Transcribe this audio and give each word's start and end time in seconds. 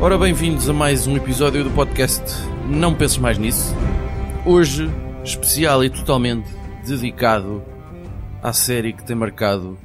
Ora, 0.00 0.18
bem-vindos 0.18 0.68
a 0.68 0.72
mais 0.72 1.06
um 1.06 1.16
episódio 1.16 1.64
do 1.64 1.70
podcast 1.70 2.22
Não 2.68 2.94
Penses 2.94 3.18
Mais 3.18 3.38
Nisso. 3.38 3.74
Hoje, 4.44 4.90
especial 5.24 5.84
e 5.84 5.90
totalmente 5.90 6.48
dedicado 6.86 7.62
à 8.42 8.52
série 8.52 8.92
que 8.92 9.04
tem 9.04 9.16
marcado 9.16 9.78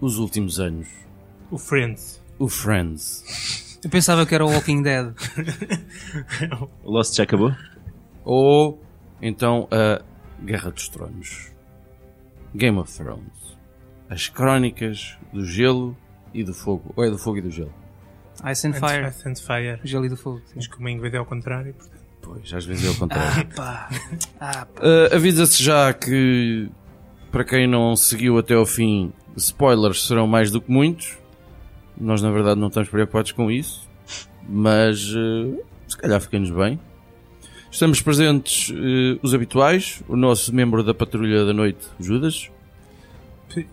os 0.00 0.18
últimos 0.18 0.60
anos: 0.60 0.88
O 1.50 1.58
Friends. 1.58 2.22
o 2.38 2.48
Friends. 2.48 3.78
Eu 3.82 3.90
pensava 3.90 4.26
que 4.26 4.34
era 4.34 4.44
o 4.44 4.50
Walking 4.50 4.82
Dead. 4.82 5.14
O 6.82 6.90
Lost 6.90 7.14
já 7.16 7.22
acabou? 7.22 7.54
Ou 8.24 8.82
então 9.22 9.68
a 9.70 10.02
Guerra 10.44 10.70
dos 10.70 10.88
Tronos. 10.88 11.52
Game 12.54 12.76
of 12.78 12.92
Thrones. 12.92 13.56
As 14.10 14.28
crónicas 14.28 15.16
do 15.32 15.44
gelo 15.44 15.96
e 16.34 16.42
do 16.42 16.52
fogo. 16.54 16.92
Ou 16.96 17.04
é 17.04 17.10
do 17.10 17.18
fogo 17.18 17.38
e 17.38 17.40
do 17.42 17.50
gelo? 17.50 17.72
Ice 18.50 18.66
and 18.66 18.72
Fire. 18.74 19.06
Ice 19.08 19.28
and 19.28 19.34
Fire. 19.36 19.80
Gelo 19.84 20.06
e 20.06 20.08
do 20.08 20.16
fogo. 20.16 20.40
sim. 20.46 20.54
Mas 20.56 20.66
como 20.66 20.88
em 20.88 20.96
inglês 20.96 21.14
é 21.14 21.18
ao 21.18 21.26
contrário, 21.26 21.74
portanto. 21.74 21.97
Pois, 22.28 22.52
às 22.52 22.64
vezes 22.66 22.84
é 22.86 22.90
o 22.90 22.94
contrário. 22.94 23.48
Pá. 23.56 23.88
Ah, 24.38 24.66
pá. 24.66 24.82
Uh, 24.82 25.14
Avisa-se 25.14 25.62
já 25.62 25.92
que, 25.94 26.68
para 27.32 27.42
quem 27.42 27.66
não 27.66 27.96
seguiu 27.96 28.36
até 28.36 28.54
ao 28.54 28.66
fim, 28.66 29.12
spoilers 29.34 30.06
serão 30.06 30.26
mais 30.26 30.50
do 30.50 30.60
que 30.60 30.70
muitos. 30.70 31.16
Nós, 31.98 32.20
na 32.20 32.30
verdade, 32.30 32.60
não 32.60 32.68
estamos 32.68 32.90
preocupados 32.90 33.32
com 33.32 33.50
isso, 33.50 33.88
mas 34.46 35.08
uh, 35.14 35.58
se 35.88 35.96
calhar 35.96 36.20
fica-nos 36.20 36.50
bem. 36.50 36.78
Estamos 37.70 38.02
presentes 38.02 38.68
uh, 38.70 39.18
os 39.22 39.32
habituais, 39.32 40.02
o 40.06 40.14
nosso 40.14 40.54
membro 40.54 40.84
da 40.84 40.92
Patrulha 40.92 41.46
da 41.46 41.54
Noite, 41.54 41.86
Judas. 41.98 42.50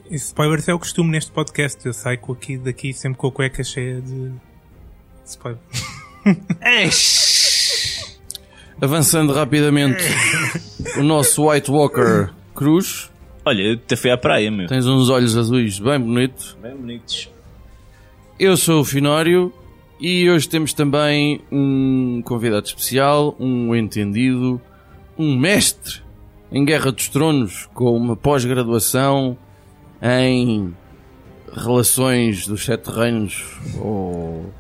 Spoilers 0.09 0.69
é 0.69 0.73
o 0.73 0.80
costume 0.80 1.11
neste 1.11 1.31
podcast. 1.31 1.85
Eu 1.85 1.93
saio 1.93 2.17
com 2.19 2.31
aqui, 2.31 2.58
daqui 2.58 2.93
sempre 2.93 3.17
com 3.17 3.27
a 3.27 3.31
cueca 3.31 3.63
cheia 3.63 3.99
de 3.99 4.31
spoilers. 5.25 5.59
Avançando 8.81 9.31
rapidamente, 9.31 10.03
o 10.97 11.03
nosso 11.03 11.49
White 11.49 11.71
Walker 11.71 12.29
Cruz. 12.53 13.09
Olha, 13.45 13.61
eu 13.61 13.73
até 13.75 13.95
fui 13.95 14.11
à 14.11 14.17
praia, 14.17 14.51
meu. 14.51 14.67
Tens 14.67 14.85
uns 14.85 15.09
olhos 15.09 15.37
azuis 15.37 15.79
bem 15.79 15.99
bonitos. 15.99 16.57
Bem 16.61 16.75
bonitos. 16.75 17.29
Eu 18.37 18.57
sou 18.57 18.81
o 18.81 18.85
Finório 18.85 19.53
e 19.99 20.29
hoje 20.29 20.49
temos 20.49 20.73
também 20.73 21.41
um 21.49 22.21
convidado 22.25 22.65
especial, 22.65 23.33
um 23.39 23.73
entendido, 23.73 24.59
um 25.17 25.39
mestre 25.39 26.01
em 26.51 26.65
Guerra 26.65 26.91
dos 26.91 27.07
Tronos 27.07 27.69
com 27.73 27.95
uma 27.95 28.17
pós-graduação 28.17 29.37
em 30.01 30.73
relações 31.53 32.45
dos 32.45 32.65
Sete 32.65 32.89
Reinos 32.89 33.41
ou 33.79 34.53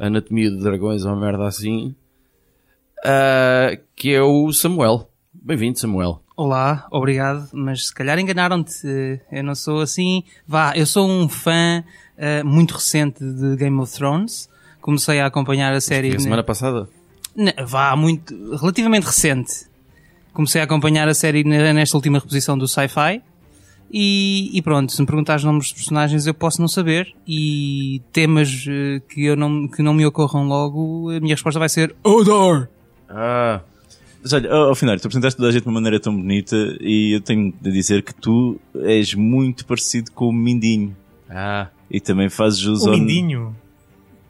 anatomia 0.00 0.50
de 0.50 0.58
dragões 0.58 1.04
ou 1.04 1.14
merda 1.14 1.46
assim, 1.46 1.94
ah, 3.04 3.76
que 3.96 4.12
é 4.12 4.22
o 4.22 4.52
Samuel. 4.52 5.08
Bem-vindo, 5.34 5.78
Samuel. 5.78 6.20
Olá, 6.36 6.86
obrigado, 6.90 7.48
mas 7.52 7.86
se 7.86 7.94
calhar 7.94 8.18
enganaram-te. 8.18 9.20
Eu 9.30 9.44
não 9.44 9.54
sou 9.54 9.80
assim. 9.80 10.22
Vá, 10.46 10.72
eu 10.76 10.86
sou 10.86 11.08
um 11.08 11.28
fã 11.28 11.84
eh, 12.16 12.42
muito 12.42 12.72
recente 12.74 13.22
de 13.24 13.56
Game 13.56 13.78
of 13.80 13.92
Thrones. 13.92 14.48
Comecei 14.80 15.20
a 15.20 15.26
acompanhar 15.26 15.72
a 15.72 15.80
série. 15.80 16.10
A 16.10 16.14
ne- 16.14 16.20
semana 16.20 16.42
passada? 16.42 16.88
ne- 17.36 17.54
vá, 17.66 17.94
muito. 17.96 18.34
relativamente 18.56 19.04
recente. 19.04 19.66
Comecei 20.32 20.60
a 20.60 20.64
acompanhar 20.64 21.06
a 21.08 21.14
série 21.14 21.44
ne- 21.44 21.72
nesta 21.72 21.96
última 21.96 22.18
reposição 22.18 22.56
do 22.56 22.66
Sci-Fi. 22.66 23.22
E, 23.94 24.50
e 24.56 24.62
pronto, 24.62 24.90
se 24.90 25.00
me 25.02 25.06
perguntares 25.06 25.44
nomes 25.44 25.64
dos 25.66 25.72
personagens 25.74 26.26
eu 26.26 26.32
posso 26.34 26.60
não 26.60 26.68
saber. 26.68 27.14
E 27.28 28.00
temas 28.12 28.64
eh, 28.68 29.00
que, 29.08 29.24
eu 29.26 29.36
não, 29.36 29.68
que 29.68 29.82
não 29.82 29.92
me 29.92 30.06
ocorram 30.06 30.46
logo, 30.48 31.10
a 31.10 31.20
minha 31.20 31.34
resposta 31.34 31.58
vai 31.60 31.68
ser 31.68 31.94
Odor! 32.02 32.68
Ah, 33.14 33.60
Mas 34.22 34.32
olha, 34.32 34.50
ao 34.52 34.68
ao 34.70 34.74
final, 34.74 34.96
tu 34.98 35.06
apresentaste 35.06 35.36
toda 35.36 35.48
a 35.48 35.52
gente 35.52 35.62
de 35.62 35.68
uma 35.68 35.74
maneira 35.74 36.00
tão 36.00 36.16
bonita 36.16 36.56
e 36.80 37.12
eu 37.14 37.20
tenho 37.20 37.52
de 37.60 37.70
dizer 37.72 38.02
que 38.02 38.14
tu 38.14 38.58
és 38.82 39.14
muito 39.14 39.66
parecido 39.66 40.10
com 40.12 40.28
o 40.28 40.32
Mindinho. 40.32 40.96
ah. 41.28 41.68
E 41.90 42.00
também 42.00 42.30
fazes 42.30 42.58
jus 42.58 42.84
O. 42.86 42.90
Mindinho. 42.92 43.54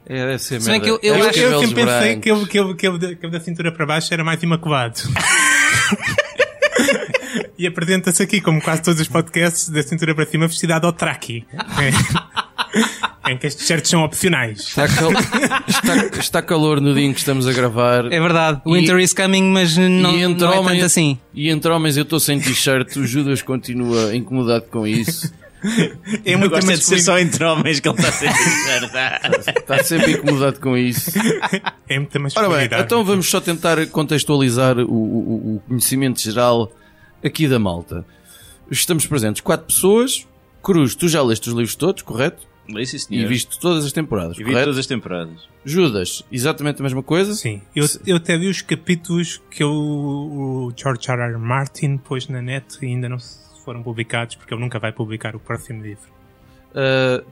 É, 0.05 0.25
deve 0.25 0.39
ser 0.39 0.59
Se 0.59 0.69
bem 0.69 0.81
merda. 0.81 0.97
que 0.99 1.07
eu- 1.07 1.11
eu 1.15 1.15
É 1.15 1.19
Eu 1.19 1.25
cabelos 1.31 1.61
sempre 1.69 1.85
pensei 1.85 2.15
que 2.17 2.29
ele, 2.29 2.45
que, 2.45 2.59
ele, 2.59 2.73
que, 2.75 2.87
ele, 2.87 2.97
da- 2.97 3.15
que 3.15 3.25
ele 3.25 3.31
da 3.31 3.39
cintura 3.39 3.71
para 3.71 3.85
baixo 3.85 4.13
era 4.13 4.21
mais 4.21 4.43
imaculado. 4.43 4.99
e 7.57 7.65
apresenta-se 7.67 8.21
aqui, 8.21 8.41
como 8.41 8.61
quase 8.61 8.81
todos 8.81 8.99
os 8.99 9.07
podcasts, 9.07 9.69
da 9.69 9.81
cintura 9.81 10.13
para 10.13 10.25
cima, 10.25 10.47
vestida 10.47 10.75
ao 10.75 10.91
traqui. 10.91 11.45
É. 11.53 11.59
em 13.29 13.37
que 13.37 13.47
estes 13.47 13.65
t-shirts 13.67 13.89
são 13.89 14.03
opcionais. 14.03 14.59
Está, 14.59 14.87
cal- 14.87 15.11
está- 15.67 16.19
está 16.19 16.41
calor 16.41 16.81
no 16.81 16.93
dia 16.93 17.05
em 17.05 17.13
que 17.13 17.19
estamos 17.19 17.47
a 17.47 17.53
gravar. 17.53 18.05
É 18.11 18.19
verdade, 18.19 18.61
E- 18.65 18.71
Winter 18.73 18.97
is 18.99 19.13
coming, 19.13 19.43
mas 19.51 19.77
não, 19.77 20.15
e 20.15 20.23
entre, 20.23 20.43
não 20.45 20.53
é 20.53 20.57
homens, 20.59 20.75
tanto 20.77 20.85
assim. 20.85 21.17
e 21.33 21.49
entre 21.49 21.71
homens 21.71 21.97
eu 21.97 22.03
estou 22.03 22.19
sem 22.19 22.39
t-shirt, 22.39 22.95
o 22.97 23.05
Judas 23.05 23.41
continua 23.41 24.15
incomodado 24.15 24.65
com 24.71 24.85
isso. 24.87 25.31
É 26.25 26.35
gosto 26.35 26.69
é 26.69 26.75
de 26.75 26.83
ser 26.83 26.99
só 26.99 27.17
entre 27.17 27.41
homens 27.45 27.79
que 27.79 27.87
ele 27.87 27.95
está 27.97 28.11
sempre. 28.11 29.59
Está 29.59 29.83
sempre 29.83 30.11
incomodado 30.11 30.59
com 30.59 30.77
isso. 30.77 31.09
É 31.87 31.97
muita 31.99 32.19
Ora 32.35 32.49
bem, 32.49 32.69
então 32.81 33.05
vamos 33.05 33.29
só 33.29 33.39
tentar 33.39 33.85
contextualizar 33.87 34.77
o, 34.79 34.83
o- 34.91 35.55
o 35.55 35.59
conhecimento 35.67 36.19
geral 36.21 36.69
aqui 37.23 37.47
da 37.47 37.59
malta. 37.59 38.05
Estamos 38.69 39.05
presentes 39.05 39.41
quatro 39.41 39.67
pessoas. 39.67 40.27
Cruz, 40.61 40.95
tu 40.95 41.07
já 41.07 41.21
leste 41.21 41.47
os 41.49 41.55
livros 41.55 41.75
todos, 41.75 42.01
correto? 42.01 42.45
Isso, 42.67 42.95
E 42.95 42.99
senhor. 42.99 43.27
viste 43.27 43.59
todas 43.59 43.85
as 43.85 43.91
temporadas, 43.91 44.35
E 44.35 44.39
vi 44.39 44.45
correto? 44.45 44.63
todas 44.65 44.77
as 44.79 44.87
temporadas. 44.87 45.47
Judas, 45.65 46.23
exatamente 46.31 46.79
a 46.79 46.83
mesma 46.83 47.03
coisa? 47.03 47.33
Sim, 47.33 47.61
eu, 47.75 47.85
eu 48.05 48.15
até 48.17 48.37
vi 48.37 48.47
os 48.47 48.61
capítulos 48.61 49.41
que 49.51 49.63
o, 49.63 49.69
o 49.71 50.73
George 50.75 51.09
R. 51.11 51.21
R. 51.21 51.37
Martin 51.37 51.97
pôs 51.97 52.27
na 52.27 52.41
net 52.41 52.77
e 52.81 52.85
ainda 52.85 53.09
não 53.09 53.17
foram 53.65 53.81
publicados, 53.83 54.35
porque 54.35 54.53
ele 54.53 54.61
nunca 54.61 54.79
vai 54.79 54.91
publicar 54.91 55.35
o 55.35 55.39
próximo 55.39 55.81
livro. 55.83 56.03
Uh, 56.71 57.25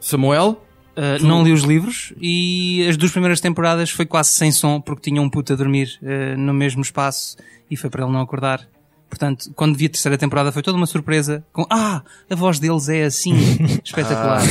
Samuel? 0.00 0.64
Uh, 0.96 1.24
não 1.24 1.42
li 1.44 1.52
os 1.52 1.62
livros 1.62 2.12
e 2.20 2.84
as 2.88 2.96
duas 2.96 3.12
primeiras 3.12 3.40
temporadas 3.40 3.90
foi 3.90 4.04
quase 4.04 4.30
sem 4.30 4.50
som 4.50 4.80
porque 4.80 5.08
tinha 5.10 5.22
um 5.22 5.30
puto 5.30 5.52
a 5.52 5.56
dormir 5.56 5.98
uh, 6.02 6.36
no 6.36 6.52
mesmo 6.52 6.82
espaço 6.82 7.36
e 7.70 7.76
foi 7.76 7.88
para 7.88 8.02
ele 8.04 8.12
não 8.12 8.20
acordar. 8.20 8.68
Portanto, 9.10 9.50
quando 9.56 9.76
vi 9.76 9.86
a 9.86 9.88
terceira 9.90 10.16
temporada 10.16 10.50
foi 10.52 10.62
toda 10.62 10.78
uma 10.78 10.86
surpresa 10.86 11.44
com 11.52 11.66
Ah, 11.68 12.00
a 12.30 12.34
voz 12.34 12.58
deles 12.60 12.88
é 12.88 13.04
assim. 13.04 13.34
Espetacular. 13.84 14.40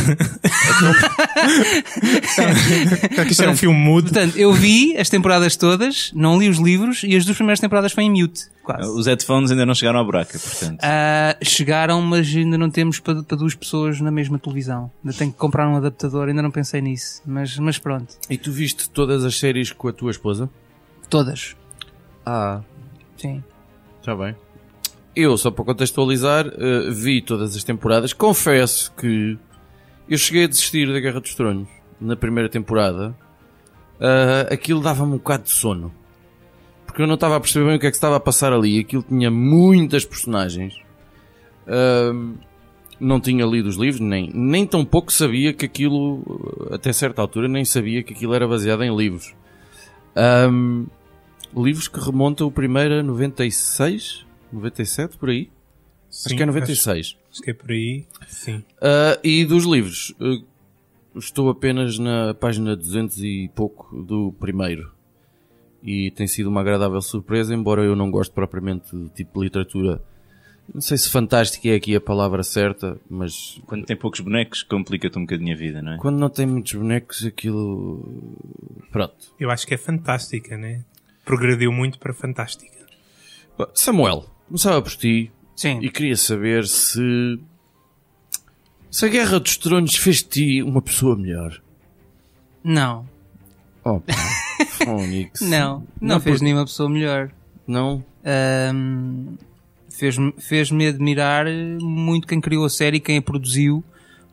Que 3.25 3.31
isto 3.31 3.41
era 3.41 3.51
um 3.51 3.55
filme 3.57 3.77
mudo? 3.77 4.11
Portanto, 4.11 4.37
eu 4.37 4.51
vi 4.53 4.95
as 4.97 5.09
temporadas 5.09 5.55
todas, 5.55 6.11
não 6.13 6.37
li 6.37 6.49
os 6.49 6.57
livros 6.57 7.03
e 7.03 7.15
as 7.15 7.25
duas 7.25 7.37
primeiras 7.37 7.59
temporadas 7.59 7.91
foi 7.91 8.03
em 8.03 8.09
mute. 8.11 8.45
Quase. 8.63 8.89
Os 8.89 9.07
headphones 9.07 9.49
ainda 9.51 9.65
não 9.65 9.73
chegaram 9.73 9.99
à 9.99 10.03
buraca, 10.03 10.37
portanto. 10.37 10.79
Ah, 10.83 11.35
chegaram, 11.41 12.01
mas 12.01 12.27
ainda 12.35 12.57
não 12.57 12.69
temos 12.69 12.99
para, 12.99 13.23
para 13.23 13.37
duas 13.37 13.55
pessoas 13.55 13.99
na 14.01 14.11
mesma 14.11 14.37
televisão. 14.37 14.91
Ainda 15.03 15.17
tenho 15.17 15.31
que 15.31 15.37
comprar 15.37 15.67
um 15.67 15.75
adaptador, 15.77 16.27
ainda 16.27 16.41
não 16.41 16.51
pensei 16.51 16.81
nisso. 16.81 17.21
Mas, 17.25 17.57
mas 17.57 17.77
pronto. 17.77 18.15
E 18.29 18.37
tu 18.37 18.51
viste 18.51 18.89
todas 18.89 19.23
as 19.25 19.37
séries 19.39 19.71
com 19.71 19.87
a 19.87 19.93
tua 19.93 20.11
esposa? 20.11 20.49
Todas. 21.09 21.55
Ah, 22.25 22.61
Sim. 23.17 23.43
está 24.01 24.15
bem. 24.15 24.35
Eu, 25.19 25.37
só 25.37 25.51
para 25.51 25.65
contextualizar, 25.65 26.47
eh, 26.47 26.89
vi 26.91 27.21
todas 27.21 27.55
as 27.55 27.63
temporadas. 27.63 28.13
Confesso 28.13 28.93
que 28.95 29.37
eu 30.07 30.17
cheguei 30.17 30.45
a 30.45 30.47
desistir 30.47 30.91
da 30.91 30.99
Guerra 30.99 31.19
dos 31.19 31.35
Tronos 31.35 31.67
na 31.99 32.15
primeira 32.15 32.47
temporada. 32.47 33.13
Ah, 33.99 34.47
aquilo 34.49 34.81
dava-me 34.81 35.13
um 35.13 35.17
bocado 35.17 35.43
de 35.43 35.51
sono. 35.51 35.93
Porque 36.85 37.01
eu 37.01 37.07
não 37.07 37.15
estava 37.15 37.35
a 37.35 37.39
perceber 37.39 37.65
bem 37.65 37.75
o 37.75 37.79
que 37.79 37.87
é 37.87 37.91
que 37.91 37.97
estava 37.97 38.15
a 38.15 38.19
passar 38.19 38.53
ali. 38.53 38.79
Aquilo 38.79 39.03
tinha 39.03 39.29
muitas 39.29 40.05
personagens. 40.05 40.73
Ahm, 41.67 42.35
não 42.99 43.19
tinha 43.19 43.45
lido 43.45 43.67
os 43.67 43.75
livros, 43.75 44.01
nem, 44.01 44.29
nem 44.33 44.65
tão 44.65 44.83
pouco 44.83 45.11
sabia 45.13 45.53
que 45.53 45.65
aquilo, 45.65 46.23
até 46.71 46.91
certa 46.91 47.21
altura, 47.21 47.47
nem 47.47 47.63
sabia 47.63 48.03
que 48.03 48.13
aquilo 48.13 48.33
era 48.33 48.47
baseado 48.47 48.83
em 48.83 48.95
livros. 48.95 49.35
Ahm, 50.15 50.85
livros 51.55 51.87
que 51.87 51.99
remontam 51.99 52.47
o 52.47 52.51
primeiro 52.51 52.95
a 52.95 53.03
96, 53.03 54.25
97, 54.51 55.17
por 55.17 55.29
aí. 55.29 55.49
acho 56.09 56.35
que 56.35 56.43
é 56.43 56.45
96. 56.45 56.99
Acho, 56.99 57.17
acho 57.31 57.41
que 57.41 57.51
é 57.51 57.53
por 57.53 57.71
aí, 57.71 58.05
sim. 58.27 58.63
Ah, 58.81 59.19
e 59.23 59.45
dos 59.45 59.65
livros, 59.65 60.13
ah, 60.19 60.41
estou 61.15 61.49
apenas 61.49 61.97
na 61.99 62.33
página 62.33 62.75
200 62.75 63.17
e 63.23 63.49
pouco 63.55 64.01
do 64.03 64.31
primeiro. 64.39 64.91
e 65.81 66.11
tem 66.11 66.27
sido 66.27 66.47
uma 66.49 66.59
agradável 66.61 67.01
surpresa, 67.01 67.53
embora 67.53 67.81
eu 67.83 67.95
não 67.95 68.11
goste 68.11 68.33
propriamente 68.33 68.93
do 68.95 69.07
tipo 69.09 69.39
de 69.39 69.45
literatura. 69.45 70.01
Não 70.71 70.81
sei 70.81 70.97
se 70.97 71.09
fantástica 71.09 71.69
é 71.69 71.75
aqui 71.75 71.95
a 71.95 72.01
palavra 72.01 72.43
certa, 72.43 72.99
mas 73.09 73.59
Quando 73.65 73.85
tem 73.85 73.95
poucos 73.95 74.19
bonecos, 74.19 74.61
complica-te 74.61 75.17
um 75.17 75.21
bocadinho 75.21 75.55
a 75.55 75.57
vida, 75.57 75.81
não 75.81 75.93
é? 75.93 75.97
quando 75.97 76.19
não 76.19 76.29
tem 76.29 76.45
muitos 76.45 76.73
bonecos, 76.73 77.25
aquilo. 77.25 78.29
Pronto. 78.91 79.33
Eu 79.39 79.49
acho 79.49 79.65
que 79.65 79.73
é 79.73 79.77
fantástica, 79.77 80.57
né? 80.57 80.83
Progrediu 81.25 81.71
muito 81.71 81.97
para 81.97 82.13
fantástica. 82.13 82.77
Samuel, 83.73 84.25
começava 84.49 84.81
por 84.81 84.91
ti 84.95 85.31
Sim. 85.55 85.79
e 85.81 85.89
queria 85.89 86.17
saber 86.17 86.65
se. 86.67 87.39
Se 88.91 89.05
a 89.05 89.07
Guerra 89.07 89.39
dos 89.39 89.55
Tronos 89.57 89.95
fez 89.95 90.17
de 90.17 90.29
ti 90.29 90.63
uma 90.63 90.81
pessoa 90.81 91.15
melhor. 91.15 91.61
Não. 92.63 93.07
Oh. 93.85 94.01
Fónix. 94.83 95.41
Não. 95.41 95.87
Não, 96.01 96.19
fez 96.19 96.39
por- 96.39 96.43
nenhuma 96.43 96.65
pessoa 96.65 96.89
melhor. 96.89 97.31
Não? 97.67 98.03
Ahm, 98.25 99.35
fez-me 99.89 100.33
fez-me 100.39 100.87
admirar 100.87 101.45
muito 101.79 102.27
quem 102.27 102.41
criou 102.41 102.65
a 102.65 102.69
série, 102.69 102.99
quem 102.99 103.17
a 103.17 103.21
produziu, 103.21 103.83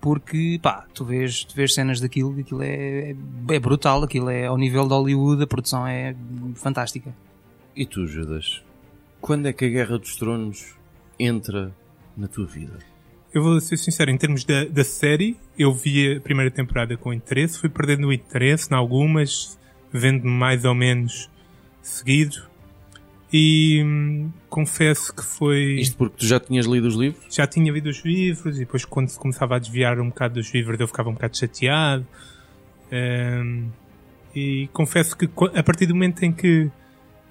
porque 0.01 0.59
pá, 0.63 0.87
tu 0.95 1.05
vês, 1.05 1.45
tu 1.45 1.55
vês 1.55 1.75
cenas 1.75 2.01
daquilo, 2.01 2.39
aquilo 2.41 2.63
é, 2.63 3.11
é, 3.11 3.17
é 3.51 3.59
brutal, 3.61 4.03
aquilo 4.03 4.31
é 4.31 4.47
ao 4.47 4.57
nível 4.57 4.85
de 4.85 4.95
Hollywood, 4.95 5.43
a 5.43 5.47
produção 5.47 5.87
é 5.87 6.17
fantástica. 6.55 7.15
E 7.77 7.85
tu, 7.85 8.07
Judas? 8.07 8.63
Quando 9.21 9.47
é 9.47 9.53
que 9.53 9.65
a 9.65 9.69
Guerra 9.69 9.99
dos 9.99 10.17
Tronos 10.17 10.75
entra 11.19 11.75
na 12.17 12.29
tua 12.29 12.47
vida? 12.47 12.79
Eu 13.33 13.43
vou 13.43 13.61
ser 13.61 13.77
sincero, 13.77 14.11
em 14.11 14.17
termos 14.17 14.45
da, 14.45 14.65
da 14.65 14.85
série, 14.85 15.37
eu 15.59 15.73
vi 15.75 16.17
a 16.17 16.21
primeira 16.21 16.51
temporada 16.51 16.97
com 16.97 17.13
interesse, 17.13 17.59
fui 17.59 17.69
perdendo 17.69 18.07
o 18.07 18.13
interesse 18.13 18.73
em 18.73 18.75
algumas, 18.75 19.59
vendo 19.93 20.27
mais 20.27 20.65
ou 20.65 20.75
menos 20.75 21.29
seguido. 21.83 22.47
E 23.33 23.83
hum, 23.85 24.31
confesso 24.49 25.15
que 25.15 25.25
foi. 25.25 25.81
Isto 25.81 25.97
porque 25.97 26.17
tu 26.19 26.27
já 26.27 26.39
tinhas 26.39 26.65
lido 26.65 26.87
os 26.87 26.95
livros? 26.95 27.35
Já 27.35 27.47
tinha 27.47 27.71
lido 27.73 27.91
os 27.91 28.05
livros 28.05 28.57
e 28.57 28.61
depois 28.61 28.85
quando 28.85 29.09
se 29.09 29.19
começava 29.19 29.57
a 29.57 29.59
desviar 29.59 30.01
um 30.01 30.09
bocado 30.09 30.35
dos 30.35 30.55
livros 30.55 30.79
eu 30.79 30.87
ficava 30.87 31.11
um 31.11 31.13
bocado 31.13 31.37
chateado. 31.37 32.07
Hum, 32.93 33.69
e 34.35 34.69
confesso 34.73 35.17
que 35.17 35.29
a 35.55 35.63
partir 35.63 35.87
do 35.87 35.95
momento 35.95 36.23
em 36.23 36.31
que, 36.31 36.71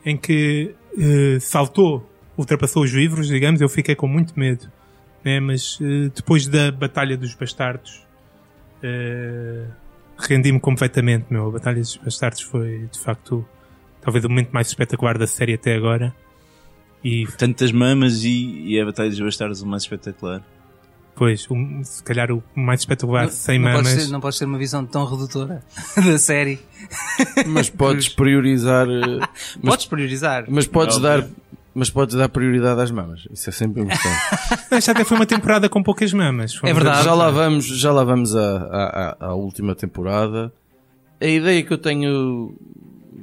em 0.05 0.17
que 0.17 0.75
eh, 0.97 1.39
saltou, 1.39 2.09
ultrapassou 2.37 2.83
os 2.83 2.91
livros, 2.91 3.27
digamos, 3.27 3.61
eu 3.61 3.69
fiquei 3.69 3.95
com 3.95 4.07
muito 4.07 4.37
medo. 4.37 4.69
Né? 5.23 5.39
Mas 5.39 5.79
eh, 5.81 6.09
depois 6.13 6.47
da 6.47 6.71
Batalha 6.71 7.17
dos 7.17 7.33
Bastardos, 7.33 8.05
eh, 8.83 9.65
rendi-me 10.17 10.59
completamente. 10.59 11.25
Meu. 11.29 11.47
A 11.47 11.51
Batalha 11.51 11.81
dos 11.81 11.97
Bastardos 11.97 12.41
foi, 12.41 12.87
de 12.91 12.99
facto, 12.99 13.45
talvez 14.01 14.23
o 14.25 14.29
momento 14.29 14.51
mais 14.51 14.67
espetacular 14.67 15.17
da 15.17 15.27
série 15.27 15.53
até 15.53 15.75
agora. 15.75 16.13
E 17.03 17.25
Tantas 17.37 17.71
mamas 17.71 18.23
e, 18.23 18.63
e 18.65 18.79
a 18.79 18.85
Batalha 18.85 19.09
dos 19.09 19.19
Bastardos 19.19 19.61
o 19.61 19.67
mais 19.67 19.83
espetacular. 19.83 20.43
Pois, 21.15 21.47
o- 21.49 21.55
se 21.83 22.03
calhar 22.03 22.29
o 22.31 22.43
mais 22.53 22.81
espetacular 22.81 23.29
sem 23.29 23.57
não, 23.57 23.69
mamas. 23.71 23.87
pode 23.89 24.01
ser, 24.03 24.11
não 24.11 24.19
pode 24.19 24.35
ser 24.35 24.45
uma 24.45 24.57
visão 24.57 24.85
tão 24.85 25.05
redutora 25.05 25.63
da 25.95 26.17
série. 26.17 26.59
Mas 27.47 27.69
podes 27.69 28.09
priorizar. 28.09 28.85
eh, 28.91 29.19
Mas, 29.61 29.71
Podes 29.71 29.85
priorizar. 29.85 30.45
mas 30.49 30.67
podes 30.67 30.99
dar. 30.99 31.25
Mas 31.73 31.89
podes 31.89 32.15
dar 32.15 32.29
prioridade 32.29 32.79
às 32.81 32.89
mamas. 32.91 33.27
Isso 33.31 33.49
é 33.49 33.53
sempre 33.53 33.81
importante. 33.81 34.15
Esta 34.71 34.91
até 34.91 35.03
foi 35.03 35.17
uma 35.17 35.25
temporada 35.25 35.67
com 35.69 35.81
poucas 35.83 36.11
mamas. 36.13 36.57
É 36.63 36.73
verdade. 36.73 37.03
já 37.03 37.13
lá 37.13 37.29
vamos, 37.31 37.65
já 37.65 37.91
lá 37.91 38.03
vamos 38.03 38.33
à, 38.35 38.57
à, 38.57 38.83
à- 39.09 39.25
à 39.27 39.33
última 39.35 39.75
temporada. 39.75 40.53
A 41.19 41.25
ideia 41.25 41.63
que 41.63 41.71
eu 41.73 41.77
tenho 41.77 42.55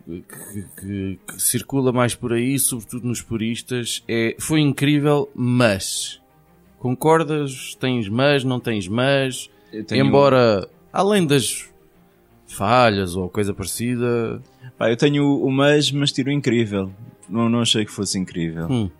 que, 0.06 0.62
que- 0.80 1.18
que 1.28 1.42
circula 1.42 1.92
mais 1.92 2.14
por 2.14 2.32
aí, 2.32 2.58
sobretudo 2.58 3.06
nos 3.06 3.20
puristas, 3.22 4.02
é 4.08 4.34
foi 4.38 4.60
incrível, 4.60 5.30
mas 5.34 6.20
concordas? 6.82 7.74
Tens 7.80 8.08
mas, 8.08 8.42
não 8.44 8.58
tens 8.60 8.88
mas? 8.88 9.48
Tenho- 9.86 10.04
Embora, 10.06 10.68
além 10.92 11.26
das 11.26 11.70
falhas 12.46 13.16
ou 13.16 13.28
coisa 13.28 13.54
parecida, 13.54 14.42
Pá, 14.76 14.90
eu 14.90 14.96
tenho 14.96 15.24
o 15.24 15.50
mas, 15.50 15.90
mas 15.92 16.10
tiro 16.12 16.30
incrível. 16.30 16.90
Não, 17.28 17.48
não 17.48 17.60
achei 17.60 17.84
que 17.84 17.90
fosse 17.92 18.18
incrível. 18.18 18.66
hum, 18.70 18.90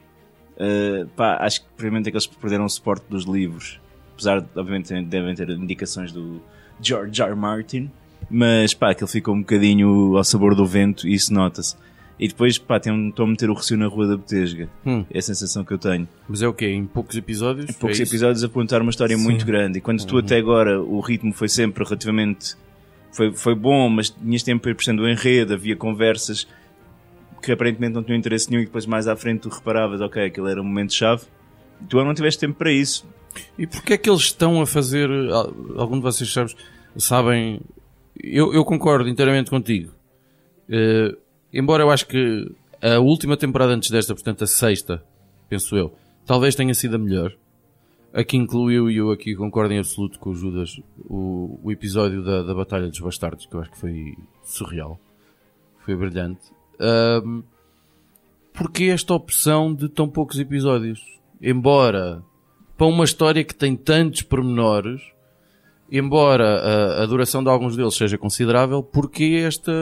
Uh, 0.54 1.08
pá, 1.16 1.38
acho 1.40 1.62
que 1.62 1.66
provavelmente 1.76 2.08
é 2.08 2.10
que 2.12 2.16
eles 2.16 2.26
perderam 2.26 2.66
o 2.66 2.68
suporte 2.68 3.04
dos 3.08 3.24
livros. 3.24 3.80
Apesar 4.12 4.40
de, 4.40 4.46
obviamente, 4.54 4.92
devem 5.02 5.34
ter 5.34 5.48
indicações 5.50 6.12
do 6.12 6.40
George 6.80 7.20
R. 7.20 7.34
Martin. 7.34 7.90
Mas, 8.30 8.72
pá, 8.72 8.90
aquele 8.90 9.10
ficou 9.10 9.34
um 9.34 9.40
bocadinho 9.40 10.16
ao 10.16 10.22
sabor 10.22 10.54
do 10.54 10.64
vento 10.64 11.08
e 11.08 11.14
isso 11.14 11.32
nota-se. 11.34 11.74
E 12.18 12.28
depois, 12.28 12.56
pá, 12.58 12.80
a 12.86 13.26
meter 13.26 13.50
o 13.50 13.54
recio 13.54 13.76
na 13.76 13.86
rua 13.86 14.06
da 14.06 14.16
Betesga. 14.16 14.68
Hum. 14.86 15.04
É 15.10 15.18
a 15.18 15.22
sensação 15.22 15.64
que 15.64 15.72
eu 15.72 15.78
tenho. 15.78 16.06
mas 16.28 16.40
é 16.42 16.46
o 16.46 16.52
quê? 16.54 16.68
Em 16.68 16.84
poucos 16.84 17.16
episódios? 17.16 17.68
Em 17.68 17.72
poucos 17.72 17.98
É 17.98 18.02
episódios 18.04 18.44
a 18.44 18.48
contar 18.48 18.80
uma 18.80 18.90
história 18.90 19.16
Sim. 19.16 19.22
muito 19.24 19.44
grande. 19.44 19.78
E 19.78 19.80
quando 19.80 20.04
tu 20.06 20.18
até 20.18 20.36
agora 20.36 20.80
o 20.80 21.00
ritmo 21.00 21.32
foi 21.32 21.48
sempre 21.48 21.82
relativamente. 21.84 22.54
Foi, 23.10 23.32
foi 23.32 23.54
bom, 23.54 23.88
mas 23.88 24.08
tinhas 24.10 24.42
tempo 24.42 24.62
para 24.62 24.70
ir 24.70 24.74
prestando 24.74 25.02
o 25.02 25.08
enredo, 25.08 25.52
havia 25.54 25.74
conversas 25.76 26.46
que 27.42 27.50
aparentemente 27.52 27.92
não 27.94 28.02
tinham 28.04 28.16
interesse 28.18 28.48
nenhum 28.48 28.62
e 28.62 28.66
depois 28.66 28.86
mais 28.86 29.08
à 29.08 29.16
frente 29.16 29.40
tu 29.40 29.48
reparavas, 29.48 30.00
ok, 30.00 30.24
aquele 30.26 30.50
era 30.50 30.60
um 30.60 30.64
momento-chave. 30.64 31.24
Tu 31.88 31.96
não 32.04 32.14
tiveste 32.14 32.38
tempo 32.40 32.54
para 32.54 32.70
isso. 32.70 33.04
E 33.58 33.66
porquê 33.66 33.94
é 33.94 33.96
que 33.98 34.08
eles 34.08 34.20
estão 34.22 34.60
a 34.62 34.66
fazer. 34.66 35.10
al- 35.10 35.52
Algum 35.76 35.96
de 35.96 36.02
vocês 36.02 36.32
sabes, 36.32 36.54
sabem. 36.96 37.60
Eu, 38.22 38.54
eu 38.54 38.64
concordo 38.64 39.08
inteiramente 39.08 39.50
contigo. 39.50 39.92
Eh, 40.70 41.16
embora 41.52 41.82
eu 41.82 41.90
acho 41.90 42.06
que 42.06 42.50
a 42.80 42.98
última 42.98 43.36
temporada 43.36 43.72
antes 43.72 43.90
desta, 43.90 44.14
portanto 44.14 44.44
a 44.44 44.46
sexta, 44.46 45.04
penso 45.48 45.76
eu, 45.76 45.94
talvez 46.26 46.54
tenha 46.54 46.74
sido 46.74 46.96
a 46.96 46.98
melhor. 46.98 47.32
Aqui 48.12 48.36
incluiu, 48.36 48.90
e 48.90 48.96
eu 48.98 49.10
aqui 49.10 49.34
concordo 49.34 49.72
em 49.72 49.78
absoluto 49.78 50.18
com 50.18 50.30
o 50.30 50.34
Judas, 50.34 50.78
o, 51.08 51.58
o 51.62 51.72
episódio 51.72 52.22
da, 52.22 52.42
da 52.42 52.54
Batalha 52.54 52.88
dos 52.88 53.00
Bastardos, 53.00 53.46
que 53.46 53.54
eu 53.54 53.60
acho 53.60 53.70
que 53.70 53.78
foi 53.78 54.14
surreal. 54.42 55.00
Foi 55.78 55.96
brilhante. 55.96 56.42
Ahm, 56.78 57.42
porque 58.52 58.84
esta 58.84 59.14
opção 59.14 59.74
de 59.74 59.88
tão 59.88 60.08
poucos 60.08 60.38
episódios? 60.38 61.00
Embora 61.40 62.22
para 62.76 62.86
uma 62.86 63.04
história 63.04 63.44
que 63.44 63.54
tem 63.54 63.76
tantos 63.76 64.22
pormenores, 64.22 65.00
embora 65.90 66.60
a, 66.60 67.02
a 67.02 67.06
duração 67.06 67.42
de 67.42 67.48
alguns 67.48 67.76
deles 67.76 67.94
seja 67.94 68.18
considerável, 68.18 68.82
porque 68.82 69.42
esta, 69.46 69.72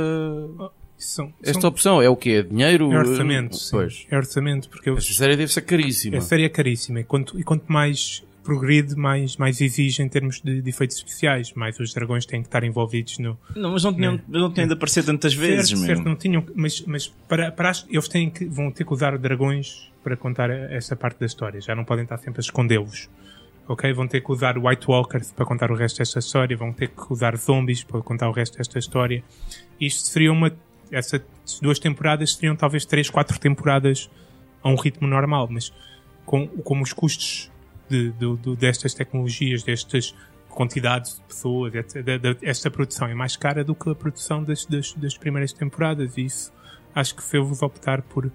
São, 1.00 1.32
esta 1.42 1.60
são- 1.62 1.68
opção 1.70 2.02
é 2.02 2.08
o 2.08 2.14
quê? 2.16 2.30
É 2.30 2.42
dinheiro? 2.42 2.92
é 2.92 2.98
orçamento. 2.98 3.56
sim. 3.56 3.70
Pois. 3.70 4.06
É 4.10 4.16
orçamento, 4.16 4.68
porque 4.68 4.90
Esta 4.90 5.00
eles, 5.08 5.16
série 5.16 5.36
deve 5.36 5.52
ser 5.52 5.62
caríssima. 5.62 6.18
a 6.18 6.20
série 6.20 6.44
é 6.44 6.48
caríssima. 6.48 7.00
E 7.00 7.04
quanto, 7.04 7.38
e 7.40 7.42
quanto 7.42 7.64
mais 7.72 8.22
progride, 8.44 8.96
mais, 8.96 9.36
mais 9.36 9.60
exige 9.60 10.02
em 10.02 10.08
termos 10.08 10.40
de, 10.40 10.60
de 10.62 10.68
efeitos 10.70 10.96
especiais. 10.96 11.52
Mais 11.54 11.78
os 11.78 11.92
dragões 11.94 12.24
têm 12.26 12.40
que 12.42 12.48
estar 12.48 12.64
envolvidos 12.64 13.18
no. 13.18 13.38
Não, 13.56 13.72
mas 13.72 13.84
não 13.84 13.94
tinham, 13.94 14.20
mas 14.28 14.40
não 14.42 14.52
tinham 14.52 14.66
de 14.66 14.74
aparecer 14.74 15.04
tantas 15.04 15.32
vezes, 15.34 15.68
certo, 15.70 15.84
certo, 15.86 16.04
não 16.04 16.16
tinham. 16.16 16.44
Mas, 16.54 16.80
mas 16.82 17.06
para, 17.28 17.50
para 17.52 17.70
as- 17.70 17.86
eles 17.90 18.08
têm 18.08 18.28
que, 18.30 18.44
vão 18.46 18.70
ter 18.70 18.84
que 18.84 18.92
usar 18.92 19.16
dragões 19.18 19.90
para 20.02 20.16
contar 20.16 20.50
esta 20.50 20.96
parte 20.96 21.18
da 21.20 21.26
história. 21.26 21.60
Já 21.60 21.74
não 21.74 21.84
podem 21.84 22.02
estar 22.04 22.16
sempre 22.18 22.40
a 22.40 22.42
escondê-los. 22.42 23.08
Ok? 23.68 23.92
Vão 23.92 24.08
ter 24.08 24.20
que 24.20 24.32
usar 24.32 24.58
White 24.58 24.86
Walkers 24.88 25.30
para 25.32 25.44
contar 25.46 25.70
o 25.70 25.74
resto 25.76 25.98
desta 25.98 26.18
história. 26.18 26.56
Vão 26.56 26.72
ter 26.72 26.88
que 26.88 27.12
usar 27.12 27.36
zombies 27.36 27.84
para 27.84 28.00
contar 28.02 28.28
o 28.28 28.32
resto 28.32 28.58
desta 28.58 28.78
história. 28.78 29.22
Isto 29.80 30.08
seria 30.08 30.32
uma. 30.32 30.50
Essas 30.90 31.22
duas 31.60 31.78
temporadas 31.78 32.34
seriam 32.34 32.56
talvez 32.56 32.84
três, 32.84 33.08
quatro 33.08 33.38
temporadas 33.38 34.10
a 34.62 34.68
um 34.68 34.74
ritmo 34.76 35.06
normal, 35.06 35.48
mas 35.50 35.72
com, 36.26 36.46
como 36.48 36.82
os 36.82 36.92
custos 36.92 37.50
de, 37.88 38.10
do- 38.12 38.36
do- 38.36 38.56
destas 38.56 38.92
tecnologias, 38.94 39.62
destas 39.62 40.14
quantidades 40.48 41.16
de 41.16 41.22
pessoas, 41.22 41.72
esta 42.42 42.70
produção 42.70 43.06
é 43.08 43.14
mais 43.14 43.36
cara 43.36 43.62
do 43.64 43.74
que 43.74 43.88
a 43.90 43.94
produção 43.94 44.42
das, 44.42 44.66
das, 44.66 44.92
das 44.94 45.16
primeiras 45.16 45.52
temporadas. 45.52 46.16
E 46.18 46.24
isso 46.24 46.52
acho 46.94 47.14
que 47.14 47.22
fez-vos 47.22 47.62
optar 47.62 48.02
por, 48.02 48.30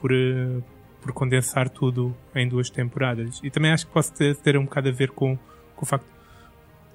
por, 0.00 0.12
eh, 0.12 0.60
por 1.02 1.12
condensar 1.12 1.68
tudo 1.68 2.16
em 2.34 2.48
duas 2.48 2.70
temporadas. 2.70 3.40
E 3.42 3.50
também 3.50 3.72
acho 3.72 3.86
que 3.86 3.92
pode 3.92 4.12
ter, 4.12 4.36
ter 4.36 4.56
um 4.56 4.64
bocado 4.64 4.88
a 4.88 4.92
ver 4.92 5.10
com, 5.10 5.36
com 5.74 5.82
o 5.84 5.86
facto 5.86 6.06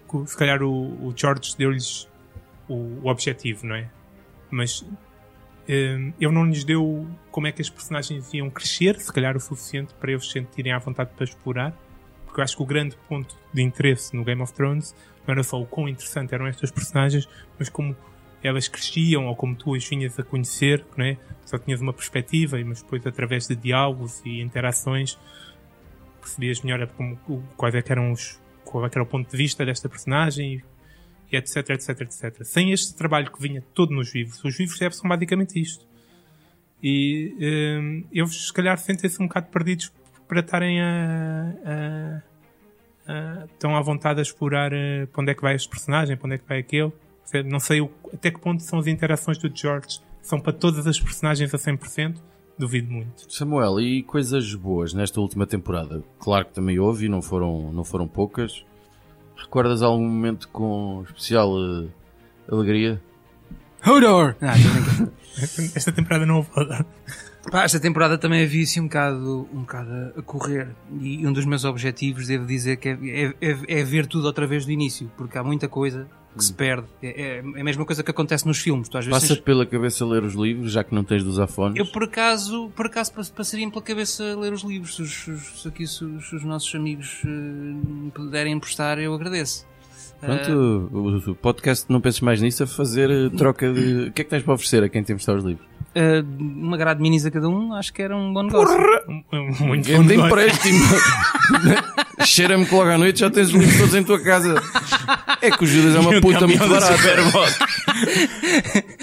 que 0.09 0.25
se 0.25 0.38
calhar 0.38 0.63
o, 0.63 0.71
o 1.07 1.13
George 1.15 1.55
deu-lhes 1.57 2.07
o, 2.67 2.74
o 3.03 3.07
objetivo, 3.09 3.67
não 3.67 3.75
é? 3.75 3.89
Mas 4.50 4.86
eh, 5.68 6.12
ele 6.20 6.32
não 6.32 6.46
lhes 6.46 6.63
deu 6.63 7.08
como 7.32 7.48
é 7.48 7.51
que 7.51 7.62
as 7.62 7.70
personagens 7.70 8.34
iam 8.34 8.50
crescer, 8.50 9.00
se 9.00 9.12
calhar 9.12 9.36
o 9.38 9.39
suficiente 9.39 9.94
para 9.94 10.12
eles 10.12 10.25
se 10.25 10.34
sentirem 10.34 10.72
à 10.72 10.79
vontade 10.79 11.12
para 11.15 11.24
explorar. 11.24 11.74
Porque 12.25 12.39
eu 12.39 12.44
acho 12.44 12.56
que 12.56 12.63
o 12.63 12.65
grande 12.65 12.96
ponto 13.08 13.36
de 13.53 13.62
interesse 13.62 14.15
no 14.15 14.24
Game 14.24 14.41
of 14.41 14.53
Thrones 14.53 14.96
não 15.25 15.34
era 15.34 15.44
só 15.44 15.60
o 15.60 15.65
quão 15.65 15.88
interessante 15.88 16.34
eram 16.34 16.48
estas 16.48 16.72
personagens, 16.72 17.27
mas 17.58 17.70
como 17.70 17.96
elas 18.44 18.68
cresciam 18.68 19.27
ou 19.27 19.36
como 19.36 19.56
tu 19.56 19.75
as 19.75 19.86
vinhas 19.88 20.18
a 20.20 20.24
conhecer, 20.24 20.86
não 20.96 21.06
é? 21.06 21.18
só 21.46 21.58
tinhas 21.58 21.82
uma 21.82 21.91
perspectiva, 21.91 22.58
mas 22.63 22.82
depois 22.82 23.06
através 23.06 23.48
de 23.48 23.56
diálogos 23.56 24.22
e 24.24 24.39
interações 24.39 25.18
percebias 26.22 26.62
melhor 26.62 26.88
como, 26.88 27.18
quais 27.58 27.75
é 27.75 27.82
que 27.82 27.91
eram 27.91 28.12
os, 28.12 28.39
qual 28.63 28.86
é 28.86 28.89
que 28.89 28.98
era 28.98 29.03
o 29.03 29.08
ponto 29.08 29.29
de 29.29 29.36
vista 29.36 29.65
desta 29.65 29.89
personagem 29.89 30.56
e, 30.56 30.63
etc, 31.31 31.69
etc, 31.71 32.01
etc. 32.01 32.43
Sem 32.43 32.71
este 32.71 32.95
trabalho 32.95 33.31
que 33.31 33.41
vinha 33.41 33.63
todo 33.74 33.93
nos 33.93 34.13
livros, 34.13 34.43
os 34.43 34.59
livros 34.59 34.81
é- 34.81 34.89
são 34.91 35.07
basicamente 35.09 35.59
isto. 35.62 35.86
E 36.81 37.33
hum, 37.81 38.03
eles, 38.12 38.48
se 38.48 38.53
calhar, 38.53 38.77
sentem-se 38.77 39.21
um 39.21 39.27
bocado 39.27 39.48
perdidos 39.48 39.91
para 40.27 40.39
estarem 40.39 40.79
a. 40.81 42.21
a, 43.07 43.45
estão 43.51 43.75
à 43.75 43.81
vontade 43.81 44.19
a 44.19 44.21
explorar 44.21 44.71
eh, 44.71 45.07
para 45.07 45.21
onde 45.21 45.31
é 45.31 45.36
que 45.36 45.41
vai 45.41 45.55
este 45.55 45.67
personagem, 45.67 46.15
para 46.15 46.27
onde 46.27 46.36
é 46.36 46.38
que 46.38 46.48
vai 46.48 46.59
aquele. 46.59 46.91
Não 47.45 47.59
sei 47.59 47.81
o- 47.81 47.89
até 48.13 48.29
que 48.31 48.39
ponto 48.39 48.62
são 48.63 48.79
as 48.79 48.88
interações 48.88 49.38
do 49.38 49.51
George. 49.55 50.00
São 50.21 50.39
para 50.39 50.53
todas 50.53 50.86
as 50.86 51.00
personagens 51.00 51.53
a 51.53 51.57
100%? 51.57 52.21
Duvido 52.57 52.91
muito. 52.91 53.31
Samuel, 53.31 53.79
e 53.79 54.03
coisas 54.03 54.53
boas 54.53 54.93
nesta 54.93 55.19
última 55.21 55.48
temporada? 55.48 56.03
Claro 56.19 56.45
que 56.45 56.53
também 56.53 56.77
houve 56.77 57.05
e 57.05 57.09
não 57.09 57.21
foram, 57.21 57.71
não 57.71 57.83
foram 57.83 58.07
poucas. 58.07 58.65
Recordas 59.41 59.81
algum 59.81 60.08
momento 60.08 60.48
com 60.50 61.03
especial 61.08 61.50
eh, 61.58 61.88
alegria? 62.51 63.01
Hodor! 63.86 64.36
Ah. 64.41 64.53
Esta 65.75 65.91
temporada 65.91 66.25
não 66.25 66.38
houve 66.38 66.50
Hodor. 66.55 66.86
Pá, 67.50 67.63
esta 67.63 67.79
temporada 67.79 68.17
também 68.17 68.43
havia 68.43 68.62
assim 68.63 68.81
um 68.81 68.84
bocado, 68.84 69.48
um 69.53 69.62
bocado 69.62 70.13
a 70.17 70.22
correr. 70.22 70.67
E 71.00 71.25
um 71.25 71.31
dos 71.31 71.46
meus 71.46 71.63
objetivos, 71.63 72.27
devo 72.27 72.46
dizer, 72.46 72.75
que 72.75 72.89
é, 72.89 72.98
é, 73.01 73.34
é- 73.41 73.79
é 73.79 73.84
ver 73.84 74.05
tudo 74.05 74.25
outra 74.25 74.46
vez 74.46 74.65
do 74.65 74.72
início. 74.72 75.10
Porque 75.17 75.38
há 75.38 75.43
muita 75.43 75.67
coisa 75.69 76.05
que 76.38 76.43
se 76.43 76.53
perde. 76.53 76.88
É, 77.01 77.07
é- 77.07 77.38
é 77.38 77.62
a 77.62 77.63
mesma 77.63 77.86
coisa 77.86 78.03
que 78.03 78.12
acontece 78.12 78.45
nos 78.48 78.59
filmes. 78.59 78.88
Tu 78.88 78.98
às 78.98 79.05
vezes 79.05 79.19
Passa 79.21 79.33
tens- 79.36 79.43
pela 79.43 79.65
cabeça 79.65 80.05
ler 80.05 80.24
os 80.24 80.33
livros, 80.36 80.71
já 80.71 80.83
que 80.83 80.93
não 80.95 81.03
tens 81.03 81.24
dos 81.24 81.39
afones. 81.39 81.77
Eu 81.77 81.86
por 81.86 82.03
acaso, 82.03 82.71
por 82.75 82.86
acaso 82.86 83.13
pass- 83.13 83.29
passaria-me 83.29 83.71
pela 83.71 83.83
cabeça 83.83 84.24
ler 84.39 84.53
os 84.53 84.63
livros. 84.63 84.95
Se 84.95 85.01
os, 85.01 85.62
se 85.62 85.67
aqui 85.67 85.86
se 85.88 86.03
os, 86.05 86.31
os 86.31 86.43
nossos 86.43 86.74
amigos 86.75 87.21
eh, 87.25 87.27
me 87.27 88.12
puderem 88.12 88.53
emprestar, 88.53 89.00
eu 89.00 89.13
agradeço. 89.13 89.67
Pronto, 90.21 90.51
Ah. 90.51 91.29
o, 91.31 91.36
podcast 91.36 91.86
Não 91.89 92.01
Penses 92.01 92.19
Mais 92.19 92.41
Nisso 92.41 92.63
a 92.63 92.67
fazer 92.67 93.09
eh, 93.09 93.29
troca 93.38 93.71
de. 93.74 94.07
O 94.09 94.12
que 94.12 94.21
é 94.21 94.24
que 94.25 94.29
tens 94.29 94.43
para 94.43 94.53
oferecer 94.53 94.83
a 94.83 94.89
quem 94.89 95.01
te 95.01 95.12
emprestar 95.13 95.36
os 95.38 95.43
livros? 95.45 95.65
Eh, 95.96 96.24
uma 96.39 96.77
grade 96.77 96.98
de 97.00 97.01
minis 97.03 97.25
a 97.25 97.31
cada 97.31 97.50
um, 97.50 97.74
acho 97.74 97.91
que 97.93 98.01
era 98.01 98.15
um 98.15 98.31
bom 98.34 98.43
negócio. 98.43 98.77
Muito 99.60 99.91
bom 99.91 100.03
negócio. 100.03 100.25
empréstimo! 100.25 100.79
Cheira-me 102.25 102.65
que 102.65 102.75
logo 102.75 102.89
à 102.89 102.98
noite 102.98 103.19
já 103.19 103.29
tens 103.29 103.48
os 103.48 103.53
livros 103.53 103.77
todos 103.77 103.96
em 103.96 104.03
tua 104.03 104.19
casa. 104.22 104.62
É 105.41 105.50
que 105.50 105.63
o 105.63 105.67
Judas 105.67 105.96
é 105.96 106.00
uma 106.00 106.22
puta 106.22 106.46
muito 106.46 106.67
barata. 106.67 106.93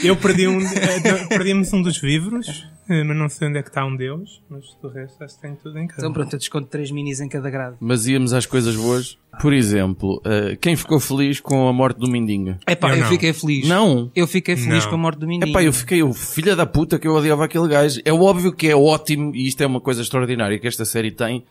Eu 0.02 0.16
perdi 0.16 0.46
um, 0.46 0.60
eh, 0.60 1.26
perdemos 1.28 1.72
um 1.72 1.82
dos 1.82 2.02
livros, 2.02 2.66
eh, 2.88 3.02
mas 3.02 3.16
não 3.16 3.28
sei 3.28 3.48
onde 3.48 3.58
é 3.58 3.62
que 3.62 3.68
está 3.68 3.84
um 3.84 3.96
deles, 3.96 4.40
mas 4.48 4.64
do 4.82 4.88
resto 4.88 5.24
acho 5.24 5.34
que 5.36 5.40
tenho 5.42 5.56
tudo 5.56 5.78
em 5.78 5.86
casa. 5.86 6.00
Então 6.00 6.12
pronto, 6.12 6.32
eu 6.34 6.38
desconto 6.38 6.68
3 6.68 6.90
minis 6.90 7.20
em 7.20 7.28
cada 7.28 7.48
grade. 7.50 7.76
Mas 7.80 8.06
íamos 8.06 8.32
às 8.32 8.46
coisas 8.46 8.76
boas. 8.76 9.18
Por 9.40 9.52
exemplo, 9.52 10.20
eh, 10.24 10.56
quem 10.60 10.76
ficou 10.76 10.98
feliz 11.00 11.40
com 11.40 11.68
a 11.68 11.72
morte 11.72 11.98
do 11.98 12.08
Mindinho? 12.08 12.58
Epá, 12.66 12.90
Eu 12.90 12.96
eu, 12.96 13.00
não. 13.02 13.08
fiquei 13.08 13.32
feliz. 13.32 13.68
Não. 13.68 14.10
Eu 14.14 14.26
fiquei 14.26 14.56
feliz 14.56 14.84
Não. 14.84 14.90
com 14.90 14.94
a 14.96 14.98
morte 14.98 15.18
do 15.18 15.26
Mindinho. 15.26 15.50
Epá, 15.50 15.62
eu 15.62 15.72
fiquei 15.72 16.02
o 16.02 16.12
filho 16.14 16.56
da 16.56 16.64
puta 16.76 16.98
que 16.98 17.08
eu 17.08 17.14
odiava 17.14 17.46
aquele 17.46 17.68
gajo. 17.68 18.02
É 18.04 18.12
óbvio 18.12 18.52
que 18.52 18.68
é 18.68 18.76
ótimo, 18.76 19.34
e 19.34 19.48
isto 19.48 19.62
é 19.62 19.66
uma 19.66 19.80
coisa 19.80 20.02
extraordinária 20.02 20.58
que 20.58 20.68
esta 20.68 20.84
série 20.84 21.10
tem, 21.10 21.42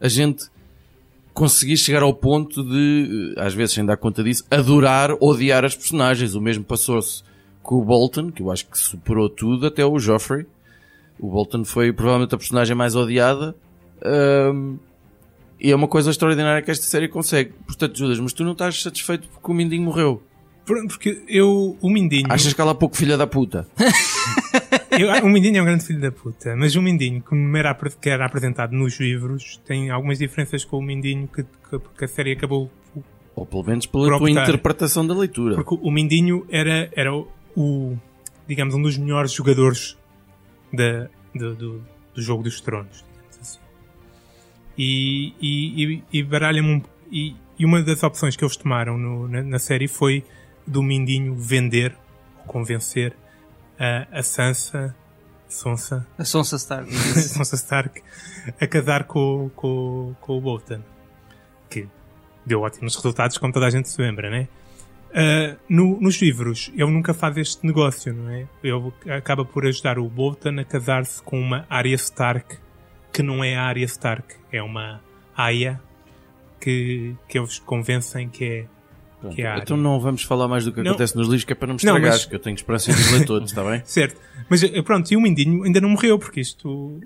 a 0.00 0.08
gente 0.08 0.46
conseguir 1.34 1.76
chegar 1.76 2.02
ao 2.02 2.14
ponto 2.14 2.64
de, 2.64 3.34
eh, 3.36 3.44
às 3.44 3.52
vezes 3.52 3.74
sem 3.74 3.84
dar 3.84 3.98
conta 3.98 4.24
disso, 4.24 4.42
adorar, 4.50 5.10
odiar 5.20 5.66
as 5.66 5.76
personagens. 5.76 6.34
O 6.34 6.40
mesmo 6.40 6.64
passou-se 6.64 7.22
com 7.62 7.74
o 7.74 7.84
Bolton, 7.84 8.30
que 8.30 8.40
eu 8.40 8.50
acho 8.50 8.64
que 8.66 8.78
superou 8.78 9.28
tudo, 9.28 9.66
até 9.66 9.84
o 9.84 9.98
Joffrey. 9.98 10.46
O 11.20 11.28
Bolton 11.28 11.62
foi 11.66 11.92
provavelmente 11.92 12.34
a 12.34 12.38
personagem 12.38 12.74
mais 12.74 12.96
odiada. 12.96 13.54
Ahm, 14.02 14.76
e 15.60 15.70
é 15.70 15.76
uma 15.76 15.88
coisa 15.88 16.10
extraordinária 16.10 16.62
que 16.62 16.70
esta 16.70 16.86
série 16.86 17.08
consegue. 17.08 17.52
Portanto, 17.66 17.98
Judas, 17.98 18.18
mas 18.18 18.32
tu 18.32 18.42
não 18.42 18.52
estás 18.52 18.80
satisfeito 18.80 19.28
porque 19.28 19.52
o 19.52 19.54
Mindinho 19.54 19.82
morreu. 19.82 20.22
Porque 20.64 21.22
eu, 21.28 21.76
o 21.80 21.90
Mindinho, 21.90 22.26
Achas 22.30 22.52
que 22.54 22.60
ela 22.60 22.72
há 22.72 22.74
pouco 22.74 22.96
filha 22.96 23.16
da 23.18 23.26
puta? 23.26 23.66
eu, 24.98 25.08
o 25.24 25.28
Mindinho 25.28 25.58
é 25.58 25.62
um 25.62 25.64
grande 25.66 25.84
filho 25.84 26.00
da 26.00 26.10
puta, 26.10 26.56
mas 26.56 26.74
o 26.74 26.80
Mindinho, 26.80 27.20
como 27.22 27.54
era, 27.56 27.74
que 27.74 28.08
era 28.08 28.24
apresentado 28.24 28.72
nos 28.72 28.98
livros, 28.98 29.60
tem 29.66 29.90
algumas 29.90 30.18
diferenças 30.18 30.64
com 30.64 30.78
o 30.78 30.82
Mindinho 30.82 31.28
que, 31.28 31.42
que, 31.42 31.78
que 31.98 32.04
a 32.04 32.08
série 32.08 32.32
acabou 32.32 32.70
Ou 33.36 33.44
pelo 33.44 33.62
menos 33.64 33.84
pela 33.84 34.06
tua 34.06 34.16
optar. 34.28 34.42
interpretação 34.42 35.06
da 35.06 35.12
leitura. 35.14 35.54
Porque 35.54 35.76
o 35.86 35.90
Mindinho 35.90 36.46
era, 36.48 36.90
era 36.96 37.14
o, 37.14 37.28
o, 37.54 37.98
digamos, 38.48 38.74
um 38.74 38.80
dos 38.80 38.96
melhores 38.96 39.32
jogadores 39.32 39.98
da, 40.72 41.08
do, 41.34 41.54
do, 41.54 41.82
do 42.14 42.22
jogo 42.22 42.42
dos 42.42 42.60
tronos, 42.62 43.04
assim. 43.40 43.58
E, 44.78 45.32
e, 45.40 45.84
e, 45.84 46.02
e 46.12 46.22
baralha-me 46.22 46.68
um, 46.76 46.82
e, 47.12 47.36
e 47.58 47.64
uma 47.66 47.82
das 47.82 48.02
opções 48.02 48.34
que 48.34 48.42
eles 48.44 48.56
tomaram 48.56 48.96
no- 48.96 49.28
na, 49.28 49.42
na 49.42 49.58
série 49.58 49.86
foi 49.86 50.24
do 50.66 50.82
Mindinho 50.82 51.34
vender 51.34 51.96
ou 52.38 52.44
convencer 52.44 53.16
a, 53.78 54.18
a 54.18 54.22
Sansa, 54.22 54.94
Sonsa, 55.48 56.06
A 56.18 56.24
Sonsa 56.24 56.56
Stark. 56.56 56.92
Sansa 56.94 57.54
Stark 57.56 58.02
a 58.60 58.66
casar 58.66 59.04
com, 59.04 59.50
com, 59.54 60.14
com 60.20 60.38
o 60.38 60.40
Bolton. 60.40 60.80
Que 61.70 61.88
deu 62.44 62.60
ótimos 62.60 62.94
resultados, 62.96 63.38
como 63.38 63.52
toda 63.52 63.66
a 63.66 63.70
gente 63.70 63.88
se 63.88 64.00
lembra, 64.00 64.30
né? 64.30 64.48
Ah, 65.14 65.56
no- 65.68 66.00
nos 66.00 66.20
livros, 66.20 66.70
ele 66.74 66.90
nunca 66.90 67.14
faz 67.14 67.36
este 67.36 67.64
negócio, 67.64 68.12
não 68.12 68.28
é? 68.30 68.46
Ele 68.62 68.92
acaba 69.16 69.44
por 69.44 69.64
ajudar 69.64 69.98
o 69.98 70.08
Bolton 70.08 70.58
a 70.58 70.64
casar-se 70.64 71.22
com 71.22 71.38
uma 71.40 71.64
Arya 71.70 71.94
Stark 71.94 72.58
que 73.12 73.22
não 73.22 73.44
é 73.44 73.54
a 73.54 73.62
Arya 73.62 73.84
Stark, 73.84 74.34
é 74.50 74.60
uma 74.60 75.00
Aya 75.36 75.80
que, 76.60 77.14
que 77.28 77.38
eles 77.38 77.60
convencem 77.60 78.28
que 78.28 78.44
é, 78.44 78.66
que 79.30 79.42
é 79.42 79.46
a 79.46 79.52
Arya. 79.52 79.62
Então 79.62 79.76
não 79.76 79.98
vamos 80.00 80.22
falar 80.22 80.48
mais 80.48 80.64
do 80.64 80.72
que 80.72 80.82
Não. 80.82 80.90
acontece 80.90 81.16
nos 81.16 81.26
livros, 81.26 81.44
que 81.44 81.52
é 81.52 81.56
para 81.56 81.68
não 81.68 81.74
me 81.74 81.80
Não, 81.84 81.92
estragares, 81.96 82.20
mas- 82.22 82.26
que 82.26 82.34
eu 82.34 82.38
tenho 82.38 82.54
esperança 82.54 82.92
de 82.92 83.12
ler 83.12 83.24
todos, 83.26 83.50
está 83.50 83.62
bem? 83.64 83.82
Certo. 83.86 84.20
Mas 84.48 84.62
eh, 84.62 84.82
pronto, 84.82 85.10
e 85.12 85.16
o 85.16 85.20
Mindinho 85.20 85.62
ainda 85.64 85.80
não 85.80 85.88
morreu, 85.90 86.18
porque 86.18 86.40
isto 86.40 87.00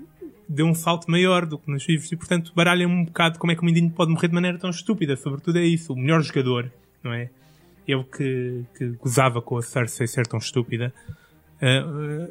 deu 0.47 0.65
um 0.65 0.73
salto 0.73 1.09
maior 1.09 1.45
do 1.45 1.57
que 1.59 1.69
nos 1.71 1.87
livros 1.87 2.11
e, 2.11 2.15
portanto, 2.15 2.51
baralha 2.55 2.87
um 2.87 3.05
bocado 3.05 3.37
como 3.37 3.51
é 3.51 3.55
que 3.55 3.61
o 3.61 3.65
Mindinho 3.65 3.89
pode 3.91 4.11
morrer 4.11 4.27
de 4.29 4.33
maneira 4.33 4.57
tão 4.57 4.69
estúpida. 4.69 5.15
Sobretudo 5.15 5.57
é 5.59 5.63
isso, 5.63 5.93
o 5.93 5.95
melhor 5.95 6.21
jogador, 6.23 6.71
não 7.03 7.13
é? 7.13 7.29
Ele 7.87 8.03
que, 8.03 8.63
que 8.77 8.87
gozava 9.01 9.41
com 9.41 9.57
a 9.57 9.61
Cersei 9.61 10.05
ser 10.07 10.25
tão 10.27 10.39
estúpida. 10.39 10.93
eh, 11.61 11.83
eh, 11.83 12.29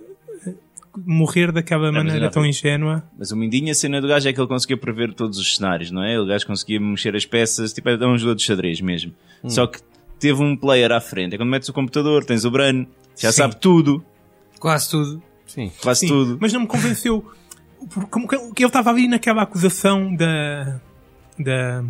morrer 1.06 1.52
daquela 1.52 1.92
mas 1.92 2.04
maneira 2.04 2.30
tão 2.30 2.44
ingênua. 2.44 3.02
Mas 3.18 3.30
o 3.30 3.36
Mindinho, 3.36 3.70
a 3.70 3.74
cena 3.74 4.00
do 4.00 4.08
gajo 4.08 4.28
é 4.28 4.32
que 4.32 4.40
ele 4.40 4.48
conseguia 4.48 4.76
prever 4.76 5.12
todos 5.14 5.38
os 5.38 5.56
cenários, 5.56 5.90
não 5.90 6.02
é? 6.02 6.18
O 6.20 6.26
gajo 6.26 6.46
conseguia 6.46 6.80
mexer 6.80 7.14
as 7.14 7.24
peças, 7.24 7.72
tipo, 7.72 7.88
é 7.88 7.94
um 8.06 8.16
jogador 8.18 8.34
de 8.36 8.42
xadrez 8.42 8.80
mesmo. 8.80 9.12
Hum. 9.42 9.50
Só 9.50 9.66
que 9.66 9.80
teve 10.18 10.42
um 10.42 10.56
player 10.56 10.90
à 10.92 11.00
frente. 11.00 11.34
É 11.34 11.36
quando 11.38 11.50
metes 11.50 11.68
o 11.68 11.72
computador, 11.72 12.24
tens 12.24 12.44
o 12.44 12.50
Bran, 12.50 12.86
já 13.16 13.30
Sim. 13.32 13.36
sabe 13.38 13.56
tudo, 13.56 14.04
Quase 14.58 14.90
tudo. 14.90 15.22
Sim. 15.46 15.70
quase 15.80 16.00
Sim, 16.00 16.08
tudo. 16.08 16.38
mas 16.40 16.52
não 16.52 16.60
me 16.60 16.66
convenceu. 16.66 17.24
Como 18.10 18.26
que 18.28 18.36
ele 18.36 18.66
estava 18.68 18.90
ali 18.90 19.06
naquela 19.08 19.42
acusação 19.42 20.14
da. 20.14 20.80
da. 21.38 21.84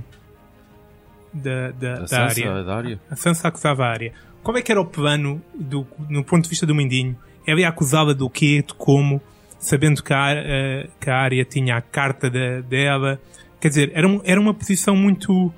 da, 1.33 1.71
da, 1.73 1.93
A 1.95 1.99
da 2.00 2.07
Sansa, 2.07 2.71
área. 2.71 3.00
a 3.11 3.17
Sansa 3.17 3.49
acusava 3.49 3.85
a 3.85 3.88
área. 3.88 4.12
Qual 4.43 4.57
é 4.57 4.62
que 4.62 4.71
era 4.71 4.81
o 4.81 4.85
plano, 4.87 5.43
do, 5.55 5.87
no 6.09 6.23
ponto 6.25 6.45
de 6.45 6.50
vista 6.50 6.65
do 6.67 6.75
Mindinho? 6.75 7.17
Ela 7.50 7.61
ia 7.61 7.69
acusá-la 7.69 8.12
do 8.12 8.28
quê, 8.28 8.62
de 8.67 8.75
como, 8.75 9.21
sabendo 9.59 10.02
que 10.02 10.12
a, 10.12 10.33
eh, 10.35 10.88
que 11.00 11.09
a 11.09 11.17
área 11.17 11.45
tinha 11.45 11.76
a 11.76 11.81
carta 11.81 12.28
da- 12.28 12.61
dela. 12.61 13.21
Quer 13.61 13.69
dizer, 13.69 13.90
era, 13.95 14.07
um- 14.07 14.21
era 14.25 14.40
uma 14.40 14.52
posição 14.52 14.95
muito. 14.95 15.52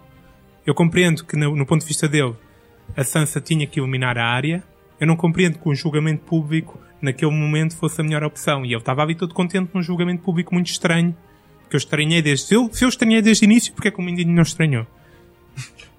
Eu 0.66 0.74
compreendo 0.74 1.24
que, 1.24 1.36
no, 1.36 1.56
no 1.56 1.66
ponto 1.66 1.80
de 1.80 1.86
vista 1.88 2.06
dele, 2.08 2.34
a 2.96 3.02
Sansa 3.02 3.40
tinha 3.40 3.66
que 3.66 3.80
eliminar 3.80 4.16
a 4.18 4.24
área. 4.24 4.62
Eu 5.00 5.06
não 5.06 5.16
compreendo 5.16 5.58
que 5.58 5.68
um 5.68 5.74
julgamento 5.74 6.22
público, 6.24 6.78
naquele 7.02 7.30
momento, 7.32 7.74
fosse 7.76 8.00
a 8.00 8.04
melhor 8.04 8.22
opção. 8.22 8.64
E 8.64 8.72
eu 8.72 8.78
estava 8.78 9.02
ali 9.02 9.14
todo 9.14 9.34
contente 9.34 9.70
num 9.74 9.82
julgamento 9.82 10.22
público 10.22 10.54
muito 10.54 10.68
estranho. 10.70 11.16
Que 11.68 11.76
eu 11.76 11.78
estranhei 11.78 12.20
desde. 12.22 12.46
Se 12.46 12.54
eu, 12.54 12.68
se 12.72 12.84
eu 12.84 12.88
estranhei 12.88 13.20
desde 13.22 13.44
o 13.44 13.46
início, 13.46 13.72
porque 13.72 13.88
é 13.88 13.90
que 13.90 13.98
o 13.98 14.02
Mindinho 14.02 14.32
não 14.32 14.42
estranhou? 14.42 14.86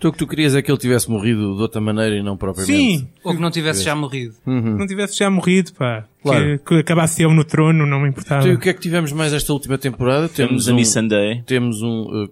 Tu 0.01 0.07
o 0.07 0.11
que 0.11 0.17
tu 0.17 0.25
querias 0.27 0.55
é 0.55 0.61
que 0.63 0.71
ele 0.71 0.79
tivesse 0.79 1.09
morrido 1.09 1.55
de 1.55 1.61
outra 1.61 1.79
maneira 1.79 2.15
e 2.15 2.23
não 2.23 2.35
propriamente. 2.35 2.75
Sim, 2.75 3.07
Ou 3.23 3.35
que 3.35 3.39
não 3.39 3.51
tivesse 3.51 3.83
já 3.83 3.95
morrido. 3.95 4.33
não 4.45 4.87
tivesse 4.87 5.15
já 5.19 5.29
morrido, 5.29 5.71
pá. 5.73 6.05
Claro. 6.23 6.57
Que, 6.59 6.65
que 6.65 6.73
acabasse 6.79 7.21
eu 7.21 7.31
no 7.33 7.43
trono, 7.45 7.85
não 7.85 8.01
me 8.01 8.09
importava. 8.09 8.41
Então, 8.41 8.51
e 8.51 8.55
o 8.55 8.59
que 8.59 8.69
é 8.69 8.73
que 8.73 8.79
tivemos 8.81 9.11
mais 9.11 9.31
esta 9.31 9.53
última 9.53 9.77
temporada? 9.77 10.27
Temos 10.27 10.49
Temos 10.65 10.69
a 10.69 10.73
um... 10.73 10.75
Miss 10.75 10.89
Sunday. 10.89 11.43
Temos 11.45 11.81
um... 11.83 12.23
uh, 12.25 12.29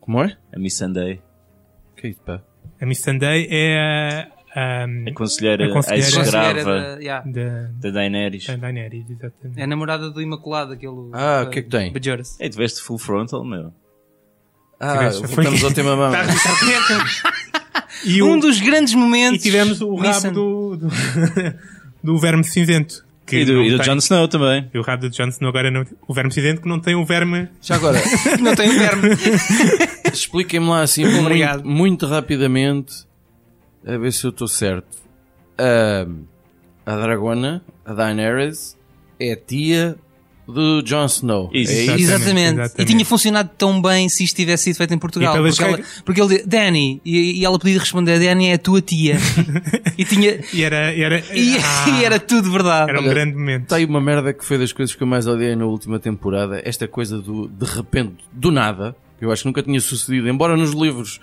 Como 0.00 0.22
é? 0.22 0.36
A 0.54 0.58
Miss 0.60 0.76
Sunday. 0.78 1.20
Que 1.96 2.06
é 2.06 2.10
isso, 2.10 2.20
pá? 2.24 2.40
A 2.80 2.86
Miss 2.86 3.02
Sunday 3.02 3.48
é 3.50 4.28
a. 4.30 4.38
A 4.60 5.12
conselheira, 5.14 5.66
A 5.66 5.72
conselheira. 5.72 6.06
a 6.06 6.22
escrava 6.22 6.64
da- 6.64 6.96
yeah. 6.98 7.30
da, 7.30 7.68
da 7.80 7.90
Daenerys. 7.90 8.46
da 8.46 8.56
Daenerys, 8.56 9.04
exatamente. 9.10 9.60
É 9.60 9.64
a 9.64 9.66
namorada 9.66 10.10
do 10.10 10.20
Imaculado, 10.22 10.72
aquele. 10.72 11.10
Ah, 11.12 11.44
o 11.46 11.50
que 11.50 11.58
é 11.60 11.62
que 11.62 11.68
tem? 11.68 11.92
Bajores. 11.92 12.38
Ei, 12.40 12.48
tu 12.48 12.56
veste 12.56 12.80
full 12.82 12.98
frontal, 12.98 13.44
meu. 13.44 13.72
Ah, 14.80 15.10
voltamos 15.10 15.64
ao 15.64 15.72
tema 15.72 15.96
mamãe. 15.96 16.20
E, 18.04 18.22
o- 18.22 18.26
Um 18.32 18.38
dos 18.38 18.60
grandes 18.60 18.94
momentos. 18.94 19.40
e 19.40 19.42
tivemos 19.42 19.80
o 19.80 19.94
rabo 19.96 20.30
do, 20.30 20.76
do, 20.76 20.88
do 22.02 22.18
verme 22.18 22.44
cinzento. 22.44 23.04
Que 23.26 23.40
E 23.40 23.44
do, 23.44 23.62
e 23.62 23.76
do 23.76 23.82
Jon 23.82 23.96
Snow 23.96 24.26
também. 24.28 24.70
E 24.72 24.78
o 24.78 24.82
rabo 24.82 25.02
do 25.08 25.10
Jon 25.10 25.28
Snow 25.28 25.50
agora 25.50 25.70
não. 25.70 25.84
O 26.06 26.14
verme 26.14 26.32
cinzento 26.32 26.62
que 26.62 26.68
não 26.68 26.80
tem 26.80 26.94
o 26.94 27.04
verme. 27.04 27.48
Já 27.60 27.74
agora, 27.74 28.00
Não 28.40 28.54
tem 28.54 28.70
verme. 28.70 29.08
expliquem-me 30.12 30.66
lá 30.68 30.80
assim 30.82 31.04
Obrigado. 31.18 31.64
muito, 31.64 31.76
muito 31.76 32.06
rapidamente, 32.06 33.04
a 33.86 33.96
ver 33.98 34.12
se 34.12 34.24
eu 34.24 34.30
estou 34.30 34.48
certo. 34.48 34.96
Ah, 35.58 36.06
a 36.86 36.96
Dragona, 36.96 37.62
a 37.84 37.92
Daenerys, 37.92 38.78
é 39.20 39.34
tia 39.36 39.96
do 40.48 40.82
Jon 40.82 41.04
Snow. 41.04 41.50
Isso. 41.52 41.70
É 41.70 41.74
isso? 41.74 41.90
Exatamente, 41.92 42.00
Exatamente. 42.00 42.60
exatamente. 42.60 42.80
E 42.82 42.84
tinha 42.86 43.04
funcionado 43.04 43.50
tão 43.58 43.82
bem 43.82 44.08
se 44.08 44.24
isto 44.24 44.34
tivesse 44.34 44.64
sido 44.64 44.76
feito 44.76 44.94
em 44.94 44.98
Portugal. 44.98 45.36
Porque, 45.36 45.62
ela, 45.62 45.80
porque 46.04 46.20
ele 46.22 46.28
disse, 46.36 46.46
Danny, 46.48 47.00
e, 47.04 47.40
e 47.40 47.44
ela 47.44 47.58
podia 47.58 47.78
responder, 47.78 48.18
Danny 48.18 48.46
é 48.48 48.54
a 48.54 48.58
tua 48.58 48.80
tia. 48.80 49.18
e 49.98 50.04
tinha. 50.04 50.40
E 50.52 50.62
era, 50.62 50.94
e 50.94 51.02
era, 51.02 51.22
E, 51.34 51.56
Ah, 51.62 52.00
e 52.00 52.04
era 52.04 52.18
tudo 52.18 52.50
verdade. 52.50 52.90
era 52.90 52.98
um 52.98 53.04
Olha, 53.04 53.10
grande 53.14 53.36
momento. 53.36 53.64
Está 53.64 53.76
aí 53.76 53.84
uma 53.84 54.00
merda 54.00 54.32
que 54.32 54.44
foi 54.44 54.56
das 54.58 54.72
coisas 54.72 54.94
que 54.94 55.02
eu 55.02 55.06
mais 55.06 55.26
odiei 55.26 55.54
na 55.54 55.66
última 55.66 55.98
temporada. 55.98 56.60
Esta 56.64 56.88
coisa 56.88 57.18
do 57.20 57.46
de 57.48 57.66
repente, 57.66 58.14
do 58.32 58.50
nada, 58.50 58.96
que 59.18 59.24
eu 59.24 59.30
acho 59.30 59.42
que 59.42 59.48
nunca 59.48 59.62
tinha 59.62 59.80
sucedido, 59.80 60.28
embora 60.28 60.56
nos 60.56 60.72
livros 60.72 61.20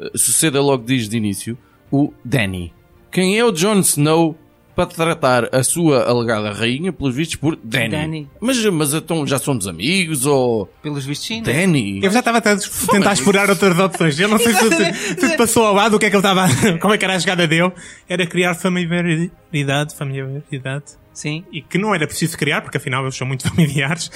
eh, 0.00 0.10
suceda 0.16 0.60
logo 0.60 0.82
desde 0.84 1.14
o 1.14 1.18
início, 1.18 1.56
o 1.92 2.12
Danny. 2.24 2.72
Quem 3.12 3.38
é 3.38 3.44
o 3.44 3.52
Jon 3.52 3.78
Snow 3.80 4.36
para 4.74 4.86
tratar 4.86 5.54
a 5.54 5.62
sua 5.62 6.02
alegada 6.08 6.50
rainha, 6.52 6.92
pelos 6.92 7.14
vistos, 7.14 7.36
por 7.36 7.56
Danny? 7.62 7.88
Danny. 7.90 8.28
Mas, 8.40 8.64
mas 8.66 8.92
então 8.94 9.26
já 9.26 9.38
somos 9.38 9.66
amigos 9.68 10.26
ou. 10.26 10.66
Pelos 10.82 11.04
vistos, 11.06 11.26
sim. 11.26 11.40
né? 11.42 11.52
Danny? 11.52 12.00
Eu 12.02 12.10
já 12.10 12.18
estava 12.20 12.38
a 12.38 12.40
tentar 12.40 13.12
explorar 13.12 13.48
outras 13.50 13.78
opções. 13.78 14.18
Eu 14.18 14.28
não 14.28 14.38
sei 14.38 14.52
se, 14.54 15.14
se, 15.28 15.36
passou 15.36 15.64
ao 15.66 15.74
lado 15.74 15.96
o 15.96 15.98
que 15.98 16.06
é 16.06 16.10
que 16.10 16.16
ele 16.16 16.20
estava. 16.26 16.46
Como 16.80 16.92
é 16.94 16.98
que 16.98 17.04
era 17.04 17.14
a 17.14 17.18
jogada 17.18 17.46
dele. 17.46 17.72
Era 18.08 18.26
criar 18.26 18.54
familiaridade, 18.54 19.94
familiaridade. 19.96 20.84
Sim. 21.12 21.44
E 21.52 21.62
que 21.62 21.78
não 21.78 21.94
era 21.94 22.06
preciso 22.08 22.36
criar, 22.36 22.60
porque 22.60 22.76
afinal 22.76 23.04
eles 23.04 23.14
são 23.16 23.24
muito 23.26 23.46
familiares. 23.48 24.10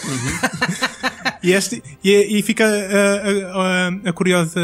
e, 1.42 1.52
este, 1.52 1.80
e, 2.02 2.38
e 2.38 2.42
fica 2.42 2.64
a, 2.66 2.68
a- 2.68 3.88
a- 3.88 4.10
a 4.10 4.12
curiosa 4.12 4.60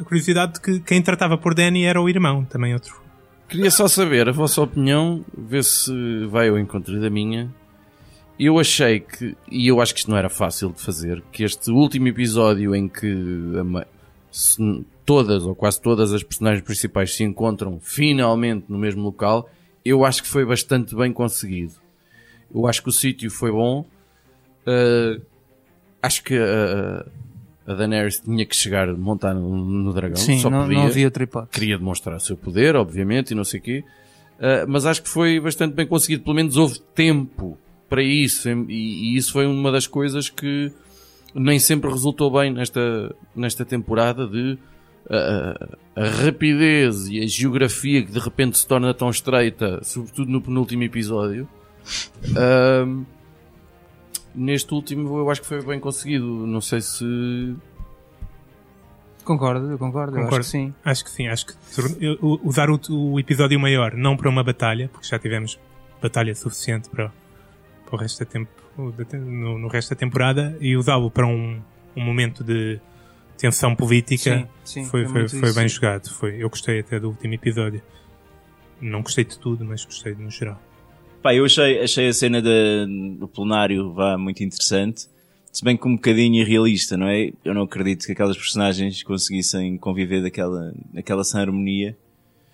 a 0.00 0.04
curiosidade 0.04 0.54
de 0.54 0.60
que 0.60 0.80
quem 0.80 1.02
tratava 1.02 1.36
por 1.36 1.54
Danny 1.54 1.84
era 1.84 2.00
o 2.00 2.08
irmão, 2.08 2.44
também 2.44 2.72
outro. 2.72 2.96
Queria 3.48 3.70
só 3.70 3.88
saber 3.88 4.28
a 4.28 4.32
vossa 4.32 4.60
opinião, 4.60 5.24
ver 5.36 5.64
se 5.64 6.26
vai 6.26 6.48
ao 6.48 6.58
encontro 6.58 7.00
da 7.00 7.08
minha. 7.08 7.52
Eu 8.38 8.58
achei 8.58 9.00
que, 9.00 9.34
e 9.50 9.66
eu 9.66 9.80
acho 9.80 9.94
que 9.94 10.00
isto 10.00 10.10
não 10.10 10.18
era 10.18 10.28
fácil 10.28 10.70
de 10.70 10.80
fazer, 10.80 11.22
que 11.32 11.42
este 11.42 11.70
último 11.70 12.06
episódio 12.08 12.74
em 12.74 12.86
que 12.88 13.10
a 13.80 13.86
se- 14.30 14.84
todas 15.04 15.44
ou 15.44 15.54
quase 15.54 15.80
todas 15.80 16.12
as 16.12 16.22
personagens 16.22 16.62
principais 16.62 17.16
se 17.16 17.24
encontram 17.24 17.80
finalmente 17.82 18.66
no 18.68 18.78
mesmo 18.78 19.02
local, 19.02 19.50
eu 19.84 20.04
acho 20.04 20.22
que 20.22 20.28
foi 20.28 20.44
bastante 20.44 20.94
bem 20.94 21.12
conseguido. 21.12 21.72
Eu 22.54 22.66
acho 22.66 22.82
que 22.82 22.90
o 22.90 22.92
sítio 22.92 23.30
foi 23.30 23.50
bom. 23.50 23.84
Uh, 24.66 25.20
acho 26.02 26.22
que 26.22 26.36
a, 26.36 27.06
a 27.68 27.74
Daenerys 27.74 28.18
tinha 28.20 28.46
que 28.46 28.56
chegar 28.56 28.88
montar 28.96 29.34
no, 29.34 29.54
no 29.54 29.92
dragão. 29.92 30.16
Sim, 30.16 30.38
só 30.38 30.48
não, 30.48 30.62
podia 30.62 30.78
não 30.78 30.86
havia 30.86 31.04
outra 31.04 31.22
hipótese. 31.22 31.52
queria 31.52 31.76
demonstrar 31.76 32.16
o 32.16 32.20
seu 32.20 32.34
poder, 32.34 32.74
obviamente, 32.74 33.32
e 33.32 33.34
não 33.34 33.44
sei 33.44 33.60
o 33.60 33.62
quê. 33.62 33.84
Uh, 34.38 34.64
mas 34.66 34.86
acho 34.86 35.02
que 35.02 35.08
foi 35.08 35.38
bastante 35.38 35.74
bem 35.74 35.86
conseguido. 35.86 36.22
Pelo 36.22 36.34
menos 36.34 36.56
houve 36.56 36.80
tempo 36.94 37.58
para 37.86 38.02
isso. 38.02 38.48
E, 38.48 39.12
e 39.12 39.16
isso 39.18 39.32
foi 39.32 39.46
uma 39.46 39.70
das 39.70 39.86
coisas 39.86 40.30
que 40.30 40.72
nem 41.34 41.58
sempre 41.58 41.90
resultou 41.90 42.30
bem 42.30 42.50
nesta, 42.50 43.14
nesta 43.36 43.66
temporada 43.66 44.26
de 44.26 44.56
uh, 45.04 45.76
a 45.94 46.08
rapidez 46.24 47.06
e 47.08 47.20
a 47.20 47.26
geografia 47.26 48.02
que 48.02 48.10
de 48.10 48.18
repente 48.18 48.56
se 48.56 48.66
torna 48.66 48.94
tão 48.94 49.10
estreita, 49.10 49.80
sobretudo 49.82 50.30
no 50.30 50.40
penúltimo 50.40 50.84
episódio. 50.84 51.46
Um, 52.86 53.04
neste 54.34 54.72
último 54.72 55.18
eu 55.18 55.30
acho 55.30 55.40
que 55.40 55.46
foi 55.46 55.62
bem 55.62 55.80
conseguido. 55.80 56.24
Não 56.24 56.60
sei 56.60 56.80
se 56.80 57.56
Concordo, 59.28 59.70
eu 59.70 59.76
concordo, 59.76 60.16
eu 60.16 60.20
acho 60.20 60.24
Concordo. 60.24 60.44
que 60.46 60.50
sim. 60.50 60.74
Acho 60.82 61.04
que 61.04 61.10
sim, 61.10 61.28
acho 61.28 61.44
que 61.44 61.54
usar 62.42 62.70
o, 62.70 62.80
o 62.88 63.20
episódio 63.20 63.60
maior 63.60 63.92
não 63.92 64.16
para 64.16 64.26
uma 64.26 64.42
batalha, 64.42 64.88
porque 64.90 65.06
já 65.06 65.18
tivemos 65.18 65.60
batalha 66.00 66.34
suficiente 66.34 66.88
para, 66.88 67.12
para 67.84 67.94
o 67.94 67.98
resto 67.98 68.20
da 68.20 68.24
tempo, 68.24 68.50
no, 68.78 69.58
no 69.58 69.68
resto 69.68 69.90
da 69.90 69.96
temporada, 69.96 70.56
e 70.62 70.74
usá-lo 70.78 71.10
para 71.10 71.26
um, 71.26 71.60
um 71.94 72.02
momento 72.02 72.42
de 72.42 72.80
tensão 73.36 73.74
política 73.76 74.48
Sim, 74.64 74.82
sim, 74.82 74.84
foi, 74.86 75.06
foi 75.06 75.28
foi, 75.28 75.52
bem 75.52 75.68
jogado. 75.68 76.08
Foi, 76.08 76.42
eu 76.42 76.48
gostei 76.48 76.80
até 76.80 76.98
do 76.98 77.08
último 77.08 77.34
episódio. 77.34 77.82
Não 78.80 79.02
gostei 79.02 79.24
de 79.26 79.38
tudo, 79.38 79.62
mas 79.62 79.84
gostei 79.84 80.14
no 80.14 80.30
geral. 80.30 80.58
Pá, 81.22 81.34
eu 81.34 81.44
achei, 81.44 81.80
achei 81.80 82.08
a 82.08 82.12
cena 82.12 82.40
do 82.40 83.26
plenário 83.28 83.92
vá, 83.92 84.16
muito 84.16 84.42
interessante, 84.42 85.08
se 85.52 85.64
bem 85.64 85.76
que 85.76 85.88
um 85.88 85.96
bocadinho 85.96 86.40
irrealista, 86.40 86.96
não 86.96 87.08
é? 87.08 87.32
Eu 87.44 87.52
não 87.52 87.62
acredito 87.62 88.06
que 88.06 88.12
aquelas 88.12 88.36
personagens 88.36 89.02
conseguissem 89.02 89.76
conviver 89.76 90.22
daquela, 90.22 90.72
sem 91.24 91.40
harmonia. 91.40 91.96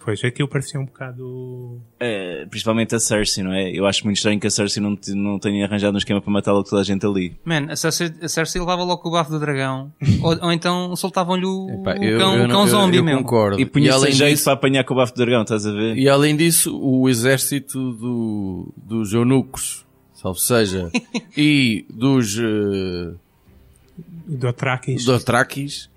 Pois, 0.05 0.23
aquilo 0.23 0.47
parecia 0.47 0.79
um 0.79 0.85
bocado. 0.85 1.81
É, 1.99 2.45
principalmente 2.51 2.95
a 2.95 3.01
Cersei, 3.01 3.43
não 3.43 3.55
é? 3.55 3.71
Eu 3.71 3.87
acho 3.87 4.05
muito 4.05 4.19
estranho 4.19 4.39
que 4.39 4.47
a 4.47 4.51
Cersei 4.51 4.83
não, 4.83 4.99
não 5.15 5.39
tenha 5.39 5.65
arranjado 5.65 5.95
um 5.95 5.99
esquema 5.99 6.21
para 6.21 6.31
matar 6.31 6.53
logo 6.53 6.69
toda 6.69 6.83
a 6.83 6.85
gente 6.85 7.07
ali. 7.07 7.35
Man, 7.43 7.69
a 7.71 7.77
Cersei, 7.77 8.13
a 8.21 8.29
Cersei 8.29 8.61
levava 8.61 8.85
logo 8.85 9.09
o 9.09 9.11
bafo 9.11 9.31
do 9.31 9.41
dragão. 9.41 9.91
ou, 10.23 10.39
ou 10.43 10.53
então 10.53 10.95
soltavam-lhe 10.95 11.47
o, 11.47 11.71
Epá, 11.81 11.95
o 11.99 12.05
eu, 12.05 12.19
cão, 12.19 12.37
eu 12.37 12.45
o 12.45 12.49
cão 12.49 12.67
zombie 12.67 13.01
mesmo. 13.01 13.23
concordo. 13.23 13.59
E 13.59 13.65
punha-se 13.65 13.97
além 13.97 14.11
em 14.11 14.15
jeito 14.15 14.31
disso- 14.33 14.45
para 14.45 14.53
apanhar 14.53 14.85
com 14.85 14.93
o 14.93 14.97
bafo 14.99 15.15
do 15.15 15.17
dragão, 15.17 15.41
estás 15.41 15.65
a 15.67 15.73
ver? 15.73 15.97
E 15.97 16.07
além 16.07 16.37
disso, 16.37 16.79
o 16.79 17.09
exército 17.09 17.93
do, 17.93 18.75
dos 18.77 19.15
eunucos, 19.15 19.87
salvo 20.13 20.39
seja, 20.39 20.91
e 21.35 21.87
dos 21.89 22.37
uh, 22.39 23.19
Dothrakis. 24.27 25.05
Dothrakis, 25.05 25.89
eh, 25.91 25.94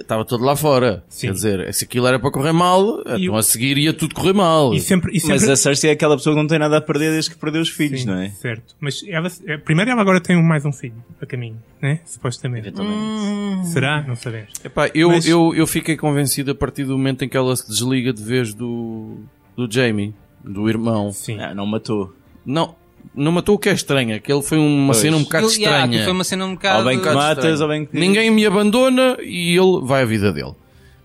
estava 0.00 0.24
todo 0.24 0.44
lá 0.44 0.54
fora. 0.56 1.04
Sim. 1.08 1.28
Quer 1.28 1.32
dizer, 1.32 1.74
se 1.74 1.84
aquilo 1.84 2.06
era 2.06 2.18
para 2.18 2.30
correr 2.30 2.52
mal, 2.52 3.00
E 3.06 3.22
então 3.24 3.34
o- 3.34 3.36
a 3.38 3.42
seguir 3.42 3.76
ia 3.78 3.92
tudo 3.92 4.14
correr 4.14 4.32
mal. 4.32 4.72
E 4.74 4.80
sempre, 4.80 5.16
e 5.16 5.20
sempre... 5.20 5.34
Mas 5.40 5.48
a 5.48 5.56
Cersei 5.56 5.90
é 5.90 5.92
aquela 5.92 6.16
pessoa 6.16 6.34
que 6.34 6.40
não 6.42 6.48
tem 6.48 6.58
nada 6.58 6.76
a 6.76 6.80
perder 6.80 7.10
desde 7.12 7.30
que 7.30 7.36
perdeu 7.36 7.62
os 7.62 7.68
filhos, 7.68 8.00
Sim, 8.02 8.06
não 8.06 8.14
é? 8.18 8.30
Certo. 8.30 8.74
Mas 8.80 9.02
ela, 9.08 9.28
eh, 9.46 9.56
primeiro 9.58 9.90
ela 9.90 10.00
agora 10.00 10.20
tem 10.20 10.40
mais 10.42 10.64
um 10.64 10.72
filho 10.72 10.94
a 11.20 11.26
caminho, 11.26 11.56
né? 11.80 12.00
Supostamente. 12.04 12.68
Eventualmente. 12.68 13.68
Será? 13.68 14.02
Não 14.06 14.16
sabemos. 14.16 14.50
Epá, 14.64 14.90
eu, 14.94 15.10
Mas- 15.10 15.26
eu, 15.26 15.54
eu 15.54 15.66
fiquei 15.66 15.96
convencido 15.96 16.50
a 16.50 16.54
partir 16.54 16.84
do 16.84 16.96
momento 16.96 17.24
em 17.24 17.28
que 17.28 17.36
ela 17.36 17.54
se 17.56 17.66
desliga 17.68 18.12
de 18.12 18.22
vez 18.22 18.52
do, 18.54 19.18
do 19.56 19.70
Jamie, 19.70 20.14
do 20.44 20.68
irmão. 20.68 21.12
Sim. 21.12 21.38
Ah, 21.40 21.54
não 21.54 21.66
matou. 21.66 22.14
Não, 22.44 22.74
não 23.14 23.32
matou 23.32 23.56
o 23.56 23.58
que 23.58 23.68
é 23.68 23.72
estranho, 23.72 24.14
aquele 24.16 24.42
foi 24.42 24.58
uma 24.58 24.92
Pois. 24.92 24.98
cena 24.98 25.16
um 25.16 25.22
bocado 25.22 25.46
yeah, 25.48 25.60
estranha. 25.60 25.84
aquilo 25.84 26.04
foi 26.04 26.12
uma 26.12 26.24
cena 26.24 26.44
um 26.46 26.54
bocado... 26.54 26.78
Ou 26.78 26.84
bem 26.84 26.98
que 26.98 27.04
bocado 27.04 27.18
matas, 27.18 27.60
ou 27.60 27.68
bem 27.68 27.86
que... 27.86 27.98
Ninguém 27.98 28.30
me 28.30 28.46
abandona 28.46 29.16
e 29.20 29.56
ele 29.56 29.80
vai 29.82 30.02
à 30.02 30.04
vida 30.04 30.32
dele. 30.32 30.54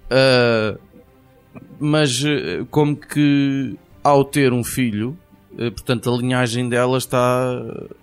Ah, 0.10 0.78
mas 1.80 2.24
eh, 2.26 2.64
como 2.72 2.96
que 2.96 3.76
ao 4.04 4.24
ter 4.24 4.54
um 4.54 4.64
filho, 4.64 5.18
eh, 5.58 5.70
portanto 5.70 6.12
a 6.12 6.18
linhagem 6.18 6.68
dela 6.70 6.98
está 6.98 7.62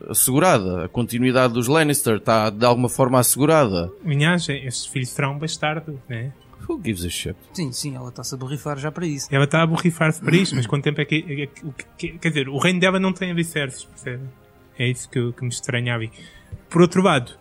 assegurada, 0.08 0.84
a 0.84 0.88
continuidade 0.88 1.54
dos 1.54 1.66
Lannister 1.66 2.16
está 2.16 2.50
de 2.50 2.64
alguma 2.64 2.88
forma 2.88 3.18
assegurada. 3.18 3.90
Linhagem, 4.04 4.64
estes 4.66 4.86
filhos 4.86 5.10
serão 5.10 5.32
um 5.32 5.38
bastardo, 5.38 6.00
né? 6.08 6.32
Who 6.68 6.80
gives 6.82 7.04
a 7.04 7.10
shit? 7.10 7.36
Sim, 7.52 7.72
sim, 7.72 7.94
ela 7.96 8.08
está-se 8.08 8.34
a 8.34 8.38
borrifar 8.38 8.78
já 8.78 8.90
para 8.90 9.06
isso. 9.06 9.28
Ela 9.30 9.44
está 9.44 9.62
a 9.62 9.66
borrifar-se 9.66 10.20
para 10.20 10.34
isto, 10.36 10.54
mas 10.56 10.66
quanto 10.68 10.84
tempo 10.84 11.00
é 11.00 11.04
que, 11.04 11.16
é 11.28 11.46
que- 11.98 12.18
Quer 12.18 12.28
dizer, 12.28 12.48
o 12.48 12.58
reino 12.58 12.80
dela 12.80 12.98
não 12.98 13.12
tem 13.12 13.30
alicerces, 13.30 13.84
percebe? 13.84 14.24
É 14.78 14.88
isso 14.88 15.08
que, 15.08 15.32
que 15.32 15.42
me 15.42 15.48
estranhava. 15.50 16.04
Por 16.68 16.82
outro 16.82 17.02
lado, 17.02 17.32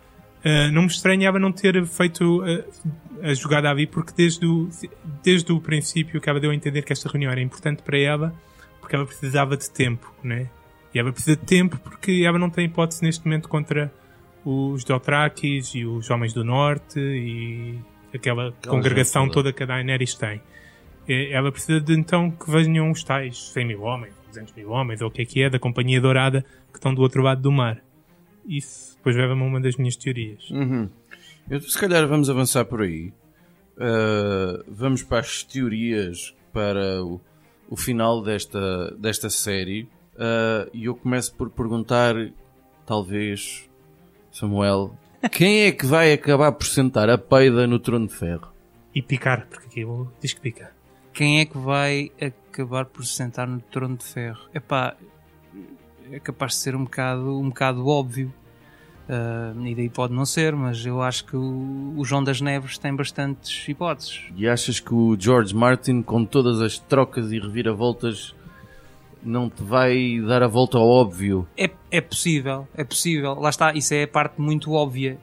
ah, 0.44 0.70
não 0.70 0.82
me 0.82 0.88
estranhava 0.88 1.38
não 1.38 1.50
ter 1.52 1.84
feito 1.86 2.42
ah, 2.42 3.28
a 3.30 3.34
jogada 3.34 3.70
ali, 3.70 3.86
porque 3.86 4.12
desde 4.16 4.44
o, 4.46 4.68
desde 5.22 5.52
o 5.52 5.60
princípio 5.60 6.20
que 6.20 6.28
ela 6.28 6.38
deu 6.38 6.50
a 6.50 6.54
entender 6.54 6.82
que 6.82 6.92
esta 6.92 7.08
reunião 7.08 7.32
era 7.32 7.40
importante 7.40 7.82
para 7.82 7.98
ela, 7.98 8.34
porque 8.80 8.94
ela 8.94 9.06
precisava 9.06 9.56
de 9.56 9.70
tempo, 9.70 10.12
né? 10.22 10.48
E 10.94 10.98
ela 10.98 11.10
precisa 11.12 11.36
de 11.36 11.42
tempo 11.44 11.78
porque 11.78 12.22
ela 12.24 12.38
não 12.38 12.48
tem 12.50 12.66
hipótese 12.66 13.02
neste 13.02 13.24
momento 13.24 13.48
contra 13.48 13.92
os 14.44 14.84
Dothrakis 14.84 15.74
e 15.74 15.84
os 15.86 16.08
Homens 16.10 16.32
do 16.34 16.44
Norte 16.44 17.00
e 17.00 17.78
aquela 18.16 18.52
congregação 18.66 19.28
toda. 19.28 19.52
que 19.52 19.62
a 19.62 19.66
Daenerys 19.66 20.14
tem. 20.14 20.40
Ela 21.06 21.52
precisa 21.52 21.80
de 21.80 21.92
então 21.94 22.30
que 22.30 22.50
venham 22.50 22.90
os 22.90 23.04
tais 23.04 23.50
100 23.52 23.66
mil 23.66 23.82
homens, 23.82 24.14
200 24.28 24.54
mil 24.54 24.70
homens, 24.70 25.02
ou 25.02 25.08
o 25.08 25.10
que 25.10 25.22
é 25.22 25.24
que 25.24 25.42
é, 25.42 25.50
da 25.50 25.58
Companhia 25.58 26.00
Dourada, 26.00 26.44
que 26.72 26.78
estão 26.78 26.94
do 26.94 27.02
outro 27.02 27.22
lado 27.22 27.42
do 27.42 27.52
mar. 27.52 27.82
Isso 28.46 28.96
depois 28.96 29.16
leva-me 29.16 29.42
a 29.42 29.44
uma 29.44 29.60
das 29.60 29.76
minhas 29.76 29.96
teorias. 29.96 30.50
Uhum. 30.50 30.88
Eu, 31.50 31.60
se 31.60 31.78
calhar 31.78 32.06
vamos 32.06 32.30
avançar 32.30 32.64
por 32.64 32.82
aí. 32.82 33.12
Uh, 33.76 34.64
vamos 34.68 35.02
para 35.02 35.18
as 35.18 35.42
teorias 35.42 36.34
para 36.52 37.02
o, 37.04 37.20
o 37.68 37.76
final 37.76 38.22
desta, 38.22 38.90
desta 38.96 39.28
série. 39.28 39.82
Uh, 40.14 40.70
E 40.72 40.84
eu 40.86 40.94
começo 40.94 41.34
por 41.34 41.50
perguntar, 41.50 42.14
talvez, 42.86 43.68
Samuel, 44.30 44.96
quem 45.30 45.62
é 45.62 45.72
que 45.72 45.86
vai 45.86 46.12
acabar 46.12 46.52
por 46.52 46.66
sentar 46.66 47.08
a 47.10 47.18
peida 47.18 47.66
no 47.66 47.78
trono 47.78 48.06
de 48.06 48.14
ferro? 48.14 48.52
E 48.94 49.02
picar, 49.02 49.46
porque 49.48 49.66
aquilo 49.66 50.12
diz 50.20 50.32
que 50.32 50.40
pica. 50.40 50.72
Quem 51.12 51.40
é 51.40 51.44
que 51.44 51.58
vai 51.58 52.10
acabar 52.20 52.86
por 52.86 53.04
se 53.04 53.14
sentar 53.14 53.46
no 53.46 53.60
trono 53.60 53.96
de 53.96 54.04
ferro? 54.04 54.48
Epá, 54.54 54.96
é 56.10 56.18
capaz 56.20 56.52
de 56.52 56.58
ser 56.58 56.76
um 56.76 56.84
bocado, 56.84 57.38
um 57.38 57.48
bocado 57.48 57.86
óbvio. 57.86 58.32
Ah, 59.08 59.52
e 59.64 59.74
daí 59.74 59.88
pode 59.88 60.14
não 60.14 60.24
ser, 60.24 60.54
mas 60.54 60.84
eu 60.84 61.02
acho 61.02 61.24
que 61.24 61.36
o, 61.36 61.94
o 61.96 62.04
João 62.04 62.24
das 62.24 62.40
Neves 62.40 62.78
tem 62.78 62.94
bastantes 62.94 63.68
hipóteses. 63.68 64.22
E 64.36 64.48
achas 64.48 64.80
que 64.80 64.94
o 64.94 65.16
George 65.18 65.54
Martin, 65.54 66.02
com 66.02 66.24
todas 66.24 66.60
as 66.60 66.78
trocas 66.78 67.30
e 67.30 67.38
reviravoltas, 67.38 68.34
não 69.24 69.48
te 69.48 69.62
vai 69.62 70.20
dar 70.26 70.42
a 70.42 70.46
volta 70.46 70.78
ao 70.78 70.88
óbvio. 70.88 71.46
É, 71.56 71.70
é 71.90 72.00
possível, 72.00 72.68
é 72.76 72.84
possível. 72.84 73.34
Lá 73.34 73.50
está, 73.50 73.72
isso 73.72 73.94
é 73.94 74.04
a 74.04 74.08
parte 74.08 74.40
muito 74.40 74.72
óbvia. 74.72 75.18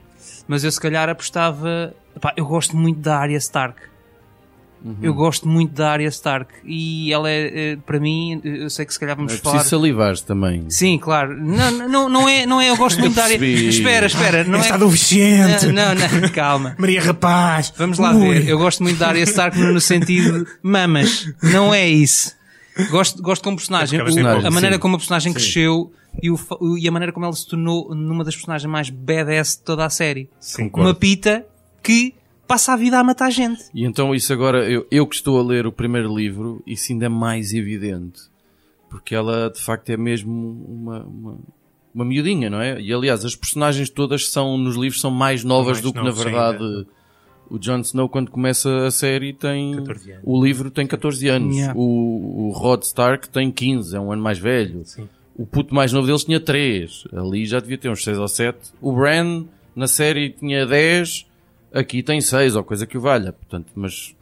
Mas 0.46 0.64
eu 0.64 0.72
se 0.72 0.80
calhar 0.80 1.08
apostava. 1.08 1.94
Epá, 2.16 2.32
eu 2.36 2.44
gosto 2.46 2.76
muito 2.76 3.00
da 3.00 3.18
Arya 3.18 3.38
Stark. 3.38 3.80
Eu 5.00 5.14
gosto 5.14 5.48
muito 5.48 5.72
da 5.74 5.92
Arya 5.92 6.08
Stark. 6.08 6.52
E 6.64 7.12
ela 7.12 7.30
é, 7.30 7.72
eh, 7.72 7.78
para 7.86 8.00
mim, 8.00 8.40
eu 8.42 8.68
sei 8.68 8.84
que 8.84 8.92
se 8.92 8.98
calhar 8.98 9.14
vamos 9.14 9.32
É 9.32 9.36
falar. 9.36 9.54
preciso 9.58 9.76
salivar 9.76 10.18
também. 10.18 10.68
Sim, 10.68 10.98
claro. 10.98 11.36
Não, 11.40 11.70
não, 11.88 12.08
não, 12.08 12.28
é, 12.28 12.44
não 12.46 12.60
é, 12.60 12.68
eu 12.68 12.76
gosto 12.76 12.98
muito 12.98 13.14
da 13.14 13.22
percebi. 13.22 13.68
Espera, 13.68 14.06
espera. 14.06 14.42
Não 14.42 14.58
é... 14.58 14.70
adolescente! 14.72 15.66
Não, 15.66 15.94
não, 15.94 16.20
não, 16.20 16.28
calma. 16.30 16.74
Maria 16.80 17.00
Rapaz! 17.00 17.72
Vamos 17.76 18.00
lá 18.00 18.12
Ui. 18.12 18.40
ver. 18.40 18.48
Eu 18.48 18.58
gosto 18.58 18.82
muito 18.82 18.98
da 18.98 19.06
Arya 19.06 19.22
Stark 19.22 19.56
no 19.56 19.80
sentido 19.80 20.44
de 20.44 20.50
mamas. 20.60 21.32
Não 21.40 21.72
é 21.72 21.88
isso. 21.88 22.34
Gosto, 22.90 23.22
gosto 23.22 23.42
como 23.42 23.56
personagem. 23.56 23.98
É 23.98 24.02
O- 24.02 24.06
tem 24.06 24.26
a 24.26 24.40
sim. 24.42 24.50
maneira 24.50 24.78
como 24.78 24.96
a 24.96 24.98
personagem 24.98 25.32
cresceu 25.32 25.92
e, 26.22 26.30
o 26.30 26.38
e 26.78 26.88
a 26.88 26.90
maneira 26.90 27.12
como 27.12 27.26
ela 27.26 27.34
se 27.34 27.46
tornou 27.46 27.94
numa 27.94 28.24
das 28.24 28.34
personagens 28.34 28.70
mais 28.70 28.88
badass 28.90 29.56
de 29.56 29.62
toda 29.62 29.84
a 29.84 29.90
série. 29.90 30.28
Concordo. 30.56 30.88
Uma 30.88 30.94
pita 30.94 31.46
que 31.82 32.14
passa 32.46 32.72
a 32.72 32.76
vida 32.76 32.98
a 32.98 33.04
matar 33.04 33.30
gente. 33.30 33.62
E 33.74 33.84
então 33.84 34.14
isso 34.14 34.32
agora, 34.32 34.68
eu, 34.70 34.86
eu 34.90 35.06
que 35.06 35.14
estou 35.16 35.38
a 35.38 35.42
ler 35.42 35.66
o 35.66 35.72
primeiro 35.72 36.14
livro, 36.14 36.62
isso 36.66 36.92
ainda 36.92 37.06
é 37.06 37.08
mais 37.08 37.52
evidente. 37.52 38.20
Porque 38.90 39.14
ela 39.14 39.50
de 39.50 39.60
facto 39.60 39.88
é 39.90 39.96
mesmo 39.96 40.30
uma, 40.68 41.00
uma, 41.04 41.38
uma 41.94 42.04
miudinha, 42.04 42.50
não 42.50 42.60
é? 42.60 42.80
E 42.80 42.92
aliás, 42.92 43.24
as 43.24 43.34
personagens 43.34 43.88
todas 43.88 44.28
são, 44.28 44.58
nos 44.58 44.76
livros, 44.76 45.00
são 45.00 45.10
mais 45.10 45.42
novas 45.44 45.78
Mais 45.78 45.80
do 45.82 45.92
que 45.92 46.02
na 46.02 46.10
verdade 46.10 46.62
ainda. 46.62 46.86
O 47.52 47.58
Jon 47.58 47.80
Snow 47.80 48.08
quando 48.08 48.30
começa 48.30 48.86
a 48.86 48.90
série 48.90 49.34
tem 49.34 49.76
14 49.76 50.12
anos. 50.12 50.22
o 50.24 50.42
livro 50.42 50.70
tem 50.70 50.86
14 50.86 51.28
anos. 51.28 51.54
Yeah. 51.54 51.78
O, 51.78 52.48
o 52.48 52.50
Rod 52.50 52.82
Stark 52.82 53.28
tem 53.28 53.50
15, 53.50 53.94
é 53.94 54.00
um 54.00 54.10
ano 54.10 54.22
mais 54.22 54.38
velho. 54.38 54.82
Sim. 54.86 55.06
O 55.36 55.44
puto 55.44 55.74
mais 55.74 55.92
novo 55.92 56.06
deles 56.06 56.24
tinha 56.24 56.40
3. 56.40 57.08
Ali 57.12 57.44
já 57.44 57.60
devia 57.60 57.76
ter 57.76 57.90
uns 57.90 58.02
6 58.02 58.18
ou 58.18 58.26
7. 58.26 58.58
O 58.80 58.92
Bran 58.94 59.44
na 59.76 59.86
série 59.86 60.30
tinha 60.30 60.64
10. 60.64 61.26
Aqui 61.74 62.02
tem 62.02 62.22
6 62.22 62.56
ou 62.56 62.64
coisa 62.64 62.86
que 62.86 62.96
o 62.96 63.02
valha. 63.02 63.34
Portanto, 63.34 63.70
mas 63.74 64.14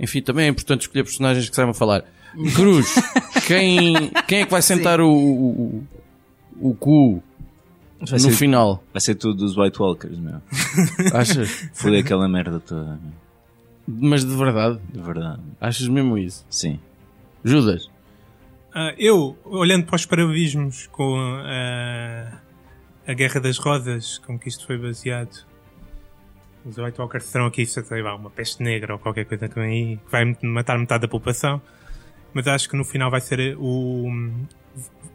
enfim, 0.00 0.20
também 0.20 0.46
é 0.46 0.48
importante 0.48 0.82
escolher 0.82 1.04
personagens 1.04 1.48
que 1.48 1.54
saibam 1.54 1.72
falar. 1.72 2.04
Cruz, 2.56 2.94
quem, 3.46 4.10
quem 4.26 4.40
é 4.40 4.44
que 4.44 4.50
vai 4.50 4.60
sentar 4.60 5.00
o, 5.00 5.08
o, 5.08 5.84
o 6.60 6.74
cu 6.74 7.22
Vai 8.00 8.12
no 8.12 8.18
ser, 8.18 8.32
final? 8.32 8.84
vai 8.92 9.00
ser 9.00 9.14
tudo 9.14 9.34
dos 9.34 9.56
White 9.56 9.80
Walkers, 9.80 10.18
meu. 10.18 10.40
Achas? 11.14 11.70
Foi 11.72 11.98
aquela 11.98 12.28
merda 12.28 12.60
toda, 12.60 12.98
meu. 13.02 13.12
Mas 13.88 14.24
de 14.24 14.34
verdade, 14.34 14.80
de 14.92 15.00
verdade. 15.00 15.40
achas 15.60 15.86
mesmo 15.86 16.18
isso? 16.18 16.44
Sim. 16.50 16.80
Judas? 17.44 17.88
Ah, 18.74 18.92
eu, 18.98 19.38
olhando 19.44 19.86
para 19.86 19.96
os 19.96 20.04
parabismos 20.04 20.88
com 20.88 21.16
ah, 21.16 22.40
a 23.06 23.14
Guerra 23.14 23.40
das 23.40 23.58
Rodas, 23.58 24.18
com 24.18 24.38
que 24.38 24.48
isto 24.48 24.66
foi 24.66 24.76
baseado, 24.76 25.46
os 26.66 26.76
White 26.76 27.00
Walkers 27.00 27.24
serão 27.24 27.46
aqui, 27.46 27.64
sei 27.64 28.02
lá, 28.02 28.16
uma 28.16 28.28
peste 28.28 28.60
negra 28.62 28.94
ou 28.94 28.98
qualquer 28.98 29.24
coisa 29.24 29.48
que 29.48 29.54
vem 29.54 29.64
aí, 29.70 29.96
que 29.96 30.10
vai 30.10 30.36
matar 30.42 30.76
metade 30.76 31.02
da 31.02 31.08
população, 31.08 31.62
mas 32.34 32.48
acho 32.48 32.68
que 32.68 32.76
no 32.76 32.84
final 32.84 33.08
vai 33.10 33.20
ser 33.20 33.56
o. 33.56 34.08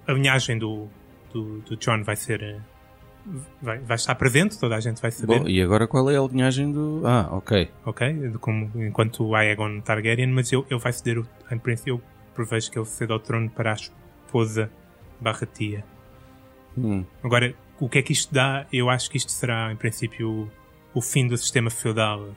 a 0.07 0.13
linhagem 0.13 0.57
do, 0.57 0.87
do, 1.33 1.59
do 1.59 1.75
John 1.75 2.03
vai 2.03 2.15
ser. 2.15 2.61
Vai, 3.61 3.79
vai 3.79 3.95
estar 3.95 4.15
presente, 4.15 4.59
toda 4.59 4.75
a 4.75 4.79
gente 4.79 5.01
vai 5.01 5.11
saber. 5.11 5.39
Bom, 5.39 5.47
e 5.47 5.61
agora 5.61 5.87
qual 5.87 6.09
é 6.09 6.17
a 6.17 6.21
linhagem 6.21 6.71
do. 6.71 7.01
Ah, 7.05 7.27
ok. 7.31 7.69
ok? 7.85 8.31
Como, 8.39 8.71
enquanto 8.83 9.23
o 9.25 9.35
Aegon 9.35 9.79
Targaryen, 9.81 10.27
mas 10.31 10.51
eu, 10.51 10.65
ele 10.69 10.79
vai 10.79 10.91
ceder, 10.91 11.19
o, 11.19 11.27
em 11.51 11.57
princípio, 11.59 11.95
eu 11.95 12.01
prevejo 12.33 12.71
que 12.71 12.79
ele 12.79 12.85
ceda 12.85 13.13
ao 13.13 13.19
trono 13.19 13.49
para 13.49 13.71
a 13.71 13.75
esposa 13.75 14.71
barra 15.19 15.45
tia. 15.45 15.83
Hum. 16.77 17.05
Agora, 17.23 17.53
o 17.79 17.87
que 17.87 17.99
é 17.99 18.01
que 18.01 18.13
isto 18.13 18.33
dá? 18.33 18.65
Eu 18.73 18.89
acho 18.89 19.09
que 19.09 19.17
isto 19.17 19.31
será, 19.31 19.71
em 19.71 19.75
princípio, 19.75 20.29
o, 20.93 20.99
o 20.99 21.01
fim 21.01 21.27
do 21.27 21.37
sistema 21.37 21.69
feudal 21.69 22.29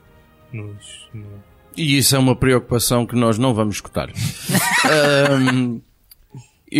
nos... 0.52 1.08
no- 1.14 1.42
E 1.76 1.96
isso 1.96 2.14
é 2.14 2.18
uma 2.18 2.36
preocupação 2.36 3.06
que 3.06 3.14
nós 3.16 3.38
não 3.38 3.54
vamos 3.54 3.76
escutar. 3.76 4.10
Ahm, 5.30 5.80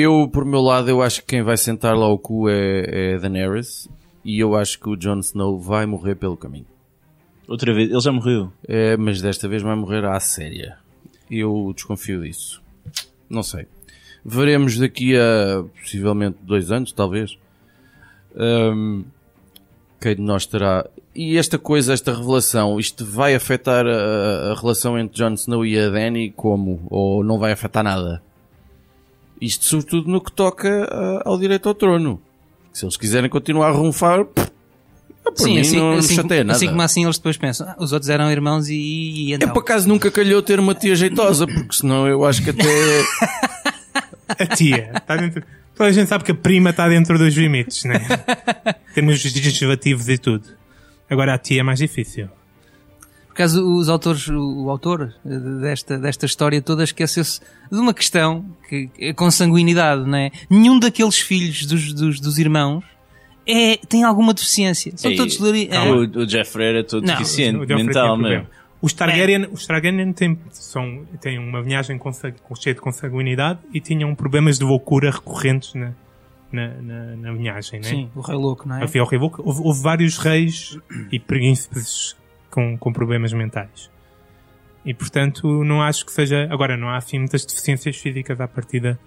eu, 0.01 0.29
por 0.29 0.45
meu 0.45 0.61
lado, 0.61 0.91
eu 0.91 1.01
acho 1.01 1.21
que 1.21 1.29
quem 1.29 1.43
vai 1.43 1.57
sentar 1.57 1.97
lá 1.97 2.09
o 2.09 2.19
cu 2.19 2.49
é, 2.49 3.13
é 3.13 3.19
Daenerys. 3.19 3.89
E 4.25 4.41
eu 4.41 4.57
acho 4.57 4.81
que 4.81 4.89
o 4.89 4.97
Jon 4.97 5.21
Snow 5.21 5.61
vai 5.61 5.87
morrer 5.87 6.17
pelo 6.17 6.37
caminho. 6.37 6.67
Outra 7.47 7.73
vez, 7.73 7.91
ele 7.91 8.01
já 8.01 8.11
morreu. 8.11 8.51
É, 8.67 8.97
mas 8.97 9.21
desta 9.21 9.47
vez 9.47 9.63
vai 9.63 9.77
morrer 9.77 10.05
à 10.05 10.19
séria. 10.19 10.79
Eu 11.31 11.73
desconfio 11.73 12.23
disso. 12.23 12.61
Não 13.31 13.45
sei. 13.45 13.67
Veremos 14.25 14.79
daqui 14.79 15.17
a 15.17 15.63
possivelmente 15.81 16.39
dois 16.43 16.73
anos, 16.73 16.91
talvez. 16.91 17.39
Ahm, 18.35 19.05
quem 20.01 20.17
de 20.17 20.23
nós 20.23 20.45
terá. 20.45 20.89
E 21.15 21.37
esta 21.37 21.57
coisa, 21.57 21.93
esta 21.93 22.13
revelação, 22.13 22.81
isto 22.81 23.05
vai 23.05 23.35
afetar 23.35 23.87
a, 23.87 24.51
a 24.51 24.55
relação 24.55 24.99
entre 24.99 25.19
Jon 25.19 25.35
Snow 25.35 25.65
e 25.65 25.79
a 25.79 25.89
Dany 25.89 26.33
como? 26.33 26.85
Ou 26.91 27.23
não 27.23 27.39
vai 27.39 27.53
afetar 27.53 27.85
nada? 27.85 28.21
Isto 29.41 29.65
sobretudo 29.65 30.11
no 30.11 30.21
que 30.21 30.33
toca 30.33 30.89
ah, 30.91 31.23
ao 31.25 31.39
direito 31.39 31.69
ao 31.69 31.75
trono. 31.75 32.21
Se 32.73 32.85
eles 32.85 32.97
quiserem 32.97 33.29
continuar 33.31 33.69
a 33.69 33.73
ronfar, 33.73 34.25
pff, 34.25 34.51
por 35.25 35.45
mim 35.45 35.59
assim, 35.61 35.77
não 35.77 35.93
assim, 35.93 36.15
chateia 36.15 36.45
nada. 36.45 36.57
assim 36.57 36.69
como 36.69 36.83
assim 36.83 37.05
eles 37.05 37.17
depois 37.19 37.37
pensam, 37.37 37.67
"Ah, 37.69 37.77
os 37.79 37.93
outros 37.93 38.09
eram 38.11 38.31
irmãos 38.31 38.69
e, 38.69 38.75
e 38.75 39.33
É 39.33 39.37
então. 39.37 39.51
por 39.51 39.61
acaso 39.61 39.89
nunca 39.89 40.11
calhou 40.11 40.43
ter 40.43 40.59
uma 40.59 40.75
tia 40.75 40.95
jeitosa, 40.95 41.47
porque 41.47 41.75
senão 41.77 42.07
eu 42.07 42.25
acho 42.25 42.43
que 42.43 42.51
até. 42.51 42.65
A 44.27 44.47
tia. 44.47 44.91
está 44.97 45.17
dentro... 45.17 45.43
Toda 45.77 45.89
a 45.91 45.93
gente 45.93 46.09
sabe 46.09 46.25
que 46.25 46.33
a 46.33 46.35
prima 46.35 46.71
está 46.71 46.89
dentro 46.89 47.19
dos 47.19 47.35
limites, 47.35 47.85
né? 47.85 48.01
Temos 48.95 49.23
legislativos 49.23 50.09
e 50.09 50.17
tudo. 50.19 50.45
Agora 51.11 51.35
a 51.35 51.39
tia 51.39 51.61
é 51.61 51.63
mais 51.63 51.79
difícil. 51.79 52.29
Por 53.35 53.43
acaso, 53.43 53.67
os 53.67 53.89
autores, 53.89 54.29
o, 54.29 54.65
o 54.67 54.71
autor 54.71 55.13
eh, 55.27 55.39
desta, 55.61 55.99
desta 55.99 56.25
história 56.25 56.63
toda 56.63 56.85
esqueceu-se 56.85 57.41
de 57.71 57.77
uma 57.81 57.93
questão 57.93 58.45
que 58.69 58.89
é 58.97 59.13
consanguinidade, 59.13 60.09
não 60.09 60.17
é? 60.17 60.31
Nenhum 60.49 60.79
daqueles 60.79 61.19
filhos 61.19 61.67
dos, 61.67 61.93
dos, 61.93 62.21
dos 62.21 62.39
irmãos 62.39 62.85
é, 63.45 63.77
tem 63.89 64.05
alguma 64.05 64.33
deficiência. 64.33 64.93
São 64.97 65.11
Ei, 65.11 65.17
todos 65.17 65.37
lari- 65.41 65.69
é, 65.69 65.81
O, 65.81 66.23
o 66.23 66.29
Jeffrey 66.29 66.79
é 66.79 66.83
todo 66.85 67.05
Não, 67.05 67.13
deficiente 67.13 67.57
O 67.57 67.77
mental, 67.77 68.17
problema. 68.17 68.47
Os 68.81 68.93
Targaryen, 68.93 69.49
os 69.51 69.67
Targaryen 69.67 70.13
têm, 70.13 70.39
são, 70.53 71.05
têm 71.21 71.37
uma 71.37 71.59
linhagem 71.59 72.01
cheia 72.61 72.75
de 72.75 72.81
consanguinidade 72.81 73.59
e 73.73 73.81
tinham 73.81 74.15
problemas 74.15 74.61
de 74.61 74.65
loucura 74.65 75.11
recorrentes 75.11 75.75
na, 75.75 75.93
na, 76.53 76.69
na, 76.69 77.17
na 77.17 77.33
linhagem, 77.33 77.81
né? 77.81 77.89
Sim, 77.89 78.11
o 78.15 78.21
rei 78.21 78.37
louco, 78.37 78.69
não 78.69 78.77
é? 78.77 78.85
Havia 78.85 79.03
o 79.03 79.07
rei 79.07 79.19
louco. 79.19 79.43
Houve, 79.45 79.61
houve 79.61 79.83
vários 79.83 80.19
reis 80.19 80.79
e 81.11 81.19
príncipes 81.19 82.15
com, 82.55 82.79
com 82.79 82.93
problemas 82.93 83.33
mentais. 83.33 83.91
E 84.85 84.95
portanto, 84.95 85.65
não 85.65 85.83
acho 85.83 86.07
que 86.07 86.13
seja. 86.13 86.47
Agora, 86.51 86.77
não 86.77 86.89
há 86.89 86.97
assim 86.99 87.19
muitas 87.19 87.45
deficiências 87.45 87.97
físicas 87.97 88.41
à 88.41 88.47
partida 88.47 88.99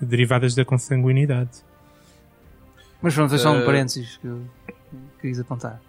derivadas 0.00 0.54
da 0.54 0.64
consanguinidade. 0.64 1.50
Mas 3.00 3.14
pronto, 3.14 3.30
foi 3.30 3.38
só 3.38 3.52
um 3.52 3.60
Eh, 3.60 3.64
parênteses 3.64 4.16
que 4.18 4.26
eu 4.26 4.42
quis 5.20 5.38
apontar. 5.40 5.80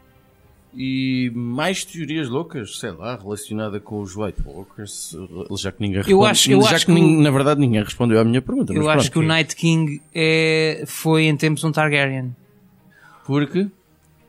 E 0.75 1.31
mais 1.35 1.83
teorias 1.85 2.27
loucas, 2.29 2.79
sei 2.79 2.89
lá, 2.91 3.15
relacionada 3.15 3.79
com 3.79 3.99
os 4.01 4.15
White 4.15 4.41
Walkers, 4.43 5.15
já 5.59 5.71
que 5.71 5.81
ninguém 5.81 6.01
Eu 6.07 6.23
acho- 6.25 6.51
eu 6.51 6.61
já 6.63 6.75
acho 6.75 6.85
que, 6.87 6.93
que 6.93 6.99
o- 6.99 7.03
nin- 7.03 7.21
na 7.21 7.29
verdade 7.29 7.59
ninguém 7.59 7.83
respondeu 7.83 8.19
à 8.19 8.23
minha 8.23 8.41
pergunta. 8.41 8.73
Eu 8.73 8.89
acho 8.89 9.11
que 9.11 9.17
o 9.17 9.21
pronto. 9.21 9.27
Night 9.27 9.55
King 9.55 10.01
é, 10.15 10.83
foi 10.87 11.25
em 11.25 11.35
tempos 11.37 11.63
um 11.63 11.71
Targaryen. 11.71 12.35
Porque 13.25 13.67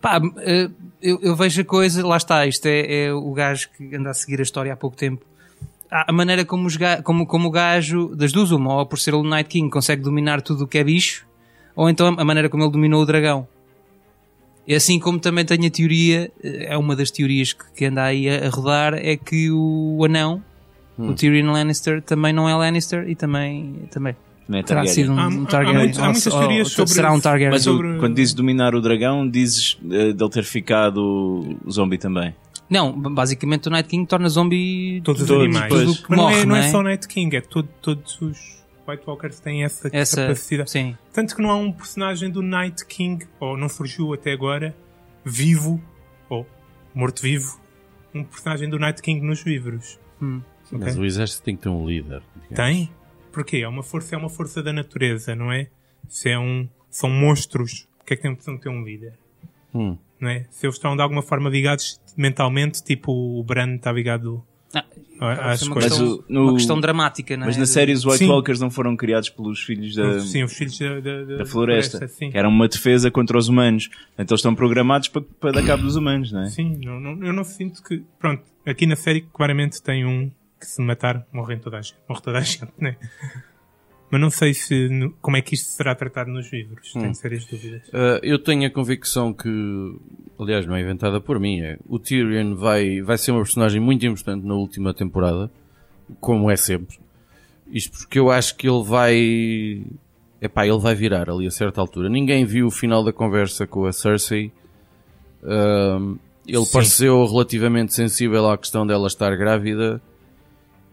Pá, 0.04 0.20
eh, 0.42 0.68
eu, 1.00 1.18
eu 1.22 1.34
vejo 1.34 1.62
a 1.62 1.64
coisa, 1.64 2.06
lá 2.06 2.18
está, 2.18 2.46
isto 2.46 2.66
é, 2.66 3.04
é 3.04 3.12
o 3.14 3.32
gajo 3.32 3.70
que 3.74 3.96
anda 3.96 4.10
a 4.10 4.14
seguir 4.14 4.38
a 4.38 4.42
história 4.42 4.70
há 4.70 4.76
pouco 4.76 4.94
tempo. 4.94 5.24
A 5.90 6.12
maneira 6.12 6.44
como, 6.44 6.66
os 6.66 6.76
como, 7.02 7.26
como 7.26 7.48
o 7.48 7.50
gajo, 7.50 8.14
das 8.14 8.30
duas, 8.30 8.50
uma, 8.50 8.74
ou 8.74 8.84
por 8.84 8.98
ser 8.98 9.14
o 9.14 9.22
Night 9.22 9.48
King, 9.48 9.70
consegue 9.70 10.02
dominar 10.02 10.42
tudo 10.42 10.64
o 10.64 10.66
que 10.66 10.76
é 10.76 10.84
bicho, 10.84 11.26
ou 11.74 11.88
então 11.88 12.14
a 12.18 12.22
maneira 12.22 12.50
como 12.50 12.62
ele 12.62 12.70
dominou 12.70 13.00
o 13.00 13.06
dragão. 13.06 13.48
E 14.66 14.74
assim 14.74 15.00
como 15.00 15.18
também 15.18 15.46
tenho 15.46 15.66
a 15.66 15.70
teoria, 15.70 16.30
eh, 16.42 16.66
é 16.74 16.76
uma 16.76 16.94
das 16.94 17.10
teorias 17.10 17.54
que, 17.54 17.64
que 17.74 17.86
anda 17.86 18.02
aí 18.02 18.28
a, 18.28 18.46
a 18.46 18.50
rodar, 18.50 18.92
é 18.92 19.16
que 19.16 19.50
o 19.50 20.04
anão, 20.04 20.42
Hum. 20.98 21.08
o 21.08 21.14
Tyrion 21.14 21.50
Lannister, 21.50 22.00
também 22.02 22.32
não 22.32 22.48
é 22.48 22.54
Lannister 22.54 23.08
e 23.08 23.16
também, 23.16 23.88
também 23.90 24.14
Não 24.48 24.59
é 24.59 24.62
terá 24.62 24.80
Targaryen. 24.83 24.94
sido 24.94 25.12
um, 25.12 25.18
Há- 25.18 25.28
um 25.28 25.42
há 25.44 25.46
Targaryen. 25.46 25.78
muitos- 25.83 25.98
há 25.98 26.02
ou- 26.02 26.12
muitas 26.12 26.33
ou- 26.33 26.38
teorias 26.40 26.68
sobre- 26.72 26.92
será 26.92 27.12
um 27.12 27.20
Targaryen. 27.20 27.50
Mas 27.50 27.66
o- 27.66 27.72
sobre- 27.76 27.98
quando 27.98 28.14
dizes 28.14 28.35
dominar 28.35 28.74
o 28.74 28.80
dragão, 28.80 29.28
dizes 29.28 29.78
eh, 29.90 30.12
dele 30.12 30.30
ter 30.30 30.44
ficado 30.44 31.57
zombie 31.70 31.98
também. 31.98 32.35
Não, 32.68 32.92
basicamente 32.92 33.68
o 33.68 33.70
Night 33.70 33.88
King 33.88 34.07
torna 34.07 34.28
zombie 34.28 35.00
Todos 35.04 35.22
os 35.22 35.28
Todos, 35.28 35.44
animais. 35.44 35.72
que 36.00 36.04
Mas 36.09 36.18
não, 36.18 36.24
morre, 36.24 36.40
é, 36.40 36.44
não 36.44 36.57
é 36.57 36.61
não 36.61 36.66
é? 36.66 36.70
só 36.70 36.78
o 36.78 36.83
Night 36.83 37.07
King, 37.09 37.37
é 37.37 37.40
todo- 37.40 37.68
todos 37.83 38.20
os 38.22 38.64
White 38.88 39.02
Walkers 39.07 39.38
têm 39.40 39.64
essa, 39.64 39.88
essa 39.92 40.22
capacidade. 40.22 40.70
sim 40.70 40.96
Tanto 41.12 41.35
que 41.37 41.40
não 41.42 41.50
há 41.50 41.57
um 41.57 41.72
personagem 41.72 42.30
do 42.30 42.42
Night 42.42 42.85
King, 42.87 43.26
ou 43.40 43.57
não 43.57 43.68
surgiu 43.68 44.12
até 44.14 44.33
agora, 44.33 44.74
vivo, 45.24 45.80
ou 46.28 46.46
morto-vivo, 46.94 47.59
um 48.14 48.24
personagem 48.24 48.68
do 48.68 48.78
Night 48.78 49.00
King 49.02 49.24
nos 49.26 49.42
livros. 49.44 49.98
Hum. 50.20 50.40
Ok? 50.66 50.78
mas 50.80 50.96
o 50.98 51.04
exército 51.04 51.42
tem 51.42 51.57
que 51.57 51.62
ter 51.62 51.68
um 51.68 51.87
líder. 51.87 52.22
digamos. 52.48 52.57
Tem? 52.57 52.90
Porquê? 53.34 53.58
É 53.58 53.68
uma 53.68 53.82
força, 53.82 54.14
é 54.14 54.18
uma 54.18 54.30
força 54.30 54.62
da 54.62 54.72
natureza, 54.72 55.34
não 55.34 55.52
é? 55.52 55.66
Se 56.08 56.30
é 56.30 56.38
um, 56.38 56.68
são 56.88 57.10
monstros, 57.10 57.86
porque 57.98 58.14
é 58.14 58.16
que 58.16 58.22
tem 58.22 58.30
opção 58.30 58.54
de 58.54 58.60
ter 58.62 58.68
um 58.68 58.82
líder? 58.84 59.14
Hum. 59.74 59.96
Não 60.20 60.28
é? 60.30 60.46
Se 60.50 60.64
eles 60.66 60.76
estão 60.76 60.94
de 60.96 61.02
alguma 61.02 61.20
forma 61.22 61.50
ligados 61.50 62.00
mentalmente, 62.16 62.82
tipo 62.82 63.10
o 63.12 63.42
Bran 63.42 63.74
está 63.74 63.90
ligado 63.90 64.42
Ah, 64.72 64.84
a- 65.20 65.50
às 65.52 65.62
é 65.62 65.66
uma 65.66 65.72
coisas. 65.74 65.90
questão, 65.92 66.06
Mas 66.08 66.18
o- 66.18 66.24
no- 66.28 66.42
uma 66.44 66.54
questão 66.54 66.80
dramática, 66.80 67.36
não 67.36 67.44
é? 67.44 67.46
Mas 67.46 67.56
na 67.56 67.66
série 67.66 67.92
os 67.92 68.04
White 68.04 68.18
Sim. 68.18 68.28
Walkers 68.28 68.60
não 68.60 68.70
foram 68.70 68.96
criados 68.96 69.28
pelos 69.30 69.60
filhos 69.62 69.94
da, 69.96 70.20
Sim, 70.20 70.44
os 70.44 70.52
filhos 70.52 70.78
da, 70.78 71.00
da, 71.00 71.24
da- 71.24 71.36
da 71.38 71.46
floresta, 71.46 72.06
que 72.08 72.30
eram 72.38 72.50
uma 72.50 72.68
defesa 72.68 73.10
contra 73.10 73.36
os 73.36 73.48
humanos. 73.48 73.88
Então 74.14 74.34
eles 74.34 74.40
estão 74.40 74.54
programados 74.54 75.08
para, 75.08 75.22
para 75.22 75.52
dar 75.52 75.66
cabo 75.66 75.82
dos 75.82 75.96
humanos, 75.96 76.30
não 76.32 76.42
é? 76.42 76.46
Sim, 76.50 76.78
não, 76.84 77.00
não- 77.00 77.24
eu 77.26 77.32
não 77.32 77.42
sinto 77.44 77.82
que. 77.82 78.02
Pronto, 78.18 78.42
aqui 78.64 78.86
na 78.86 78.96
série 78.96 79.22
claramente 79.32 79.82
tem 79.82 80.04
um 80.06 80.30
que 80.64 80.70
se 80.70 80.83
matar, 80.83 81.27
morre 81.33 81.57
toda 81.59 81.79
a 81.79 81.83
gente. 81.83 81.98
Morre 82.09 82.20
toda 82.22 82.38
a 82.38 82.40
gente, 82.40 82.72
né? 82.79 82.96
Mas 84.11 84.20
não 84.20 84.31
sei 84.31 84.55
se 84.55 84.88
como 85.20 85.37
é 85.37 85.42
que 85.42 85.55
isto 85.55 85.70
será 85.70 85.94
tratado 85.94 86.31
nos 86.31 86.53
livros. 86.53 86.92
Tenho 86.92 87.14
sérias 87.14 87.44
dúvidas. 87.46 87.88
Uh, 87.88 88.20
eu 88.22 88.38
tenho 88.38 88.66
a 88.66 88.70
convicção 88.70 89.33
que, 89.33 89.48
aliás, 90.38 90.66
não 90.66 90.77
é 90.77 90.81
inventada 90.83 91.20
por 91.20 91.40
mim, 91.40 91.61
é 91.61 91.79
o 91.88 91.98
Tyrion 91.98 92.55
vai, 92.55 93.00
vai 93.00 93.18
ser 93.18 93.33
uma 93.33 93.42
personagem 93.42 93.81
muito 93.81 94.07
importante 94.07 94.46
na 94.46 94.55
última 94.55 94.94
temporada, 94.94 95.50
como 96.20 96.50
é 96.50 96.57
sempre. 96.57 96.98
Isto 97.72 97.98
porque 97.98 98.18
eu 98.18 98.31
acho 98.31 98.57
que 98.57 98.68
ele 98.68 98.85
vai. 98.85 99.85
Epá, 100.40 100.66
ele 100.66 100.79
vai 100.79 100.94
virar 100.94 101.29
ali 101.29 101.46
a 101.46 101.50
certa 101.50 101.81
altura. 101.81 102.09
Ninguém 102.09 102.44
viu 102.44 102.66
o 102.66 102.70
final 102.70 103.03
da 103.03 103.12
conversa 103.12 103.66
com 103.66 103.87
a 103.87 103.92
Cersei. 103.92 104.53
Um, 105.42 106.18
ele 106.46 106.64
Sim. 106.64 106.72
pareceu 106.72 107.27
relativamente 107.27 107.94
sensível 107.94 108.48
à 108.48 108.59
questão 108.59 108.87
dela 108.87 109.07
estar 109.07 109.35
grávida. 109.37 110.00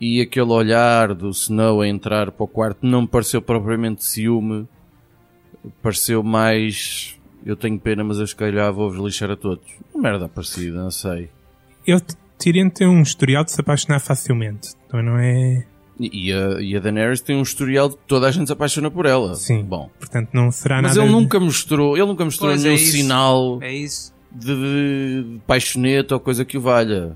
E 0.01 0.19
aquele 0.19 0.49
olhar 0.51 1.13
do 1.13 1.29
Snow 1.29 1.79
a 1.81 1.87
entrar 1.87 2.31
para 2.31 2.43
o 2.43 2.47
quarto 2.47 2.79
não 2.85 3.03
me 3.03 3.07
pareceu 3.07 3.41
propriamente 3.41 4.03
ciúme 4.03 4.67
pareceu 5.81 6.23
mais 6.23 7.15
eu 7.45 7.55
tenho 7.55 7.79
pena, 7.79 8.03
mas 8.03 8.17
eu 8.17 8.25
se 8.27 8.35
calhar 8.35 8.71
vou-vos 8.73 8.99
lixar 9.03 9.29
a 9.31 9.35
todos. 9.35 9.65
Uma 9.93 10.09
merda 10.09 10.27
parecida, 10.29 10.81
não 10.81 10.91
sei. 10.91 11.29
Eu, 11.85 11.99
Tyrion 12.37 12.69
tem 12.69 12.87
um 12.87 13.01
historial 13.01 13.43
de 13.43 13.51
se 13.51 13.61
apaixonar 13.61 13.99
facilmente. 13.99 14.69
Então 14.87 15.01
não 15.03 15.17
é. 15.19 15.65
E, 15.99 16.33
a, 16.33 16.59
e 16.61 16.75
a 16.75 16.79
Daenerys 16.79 17.21
tem 17.21 17.35
um 17.35 17.43
historial 17.43 17.89
de 17.89 17.95
que 17.97 18.01
toda 18.07 18.27
a 18.27 18.31
gente 18.31 18.47
se 18.47 18.53
apaixona 18.53 18.89
por 18.89 19.05
ela. 19.05 19.35
Sim. 19.35 19.63
Bom. 19.63 19.89
Portanto, 19.99 20.29
não 20.33 20.51
será 20.51 20.81
Mas 20.81 20.95
nada. 20.95 21.07
ele 21.07 21.15
nunca 21.15 21.39
mostrou, 21.39 21.95
ele 21.95 22.07
nunca 22.07 22.25
mostrou 22.25 22.49
Pois 22.49 22.61
é 22.65 22.69
nenhum 22.69 22.75
isso. 22.81 22.91
sinal 22.91 23.59
É 23.61 23.71
isso. 23.71 24.11
de, 24.31 24.55
de 25.23 25.39
paixonete 25.45 26.11
ou 26.13 26.19
coisa 26.19 26.43
que 26.43 26.57
o 26.57 26.61
valha. 26.61 27.15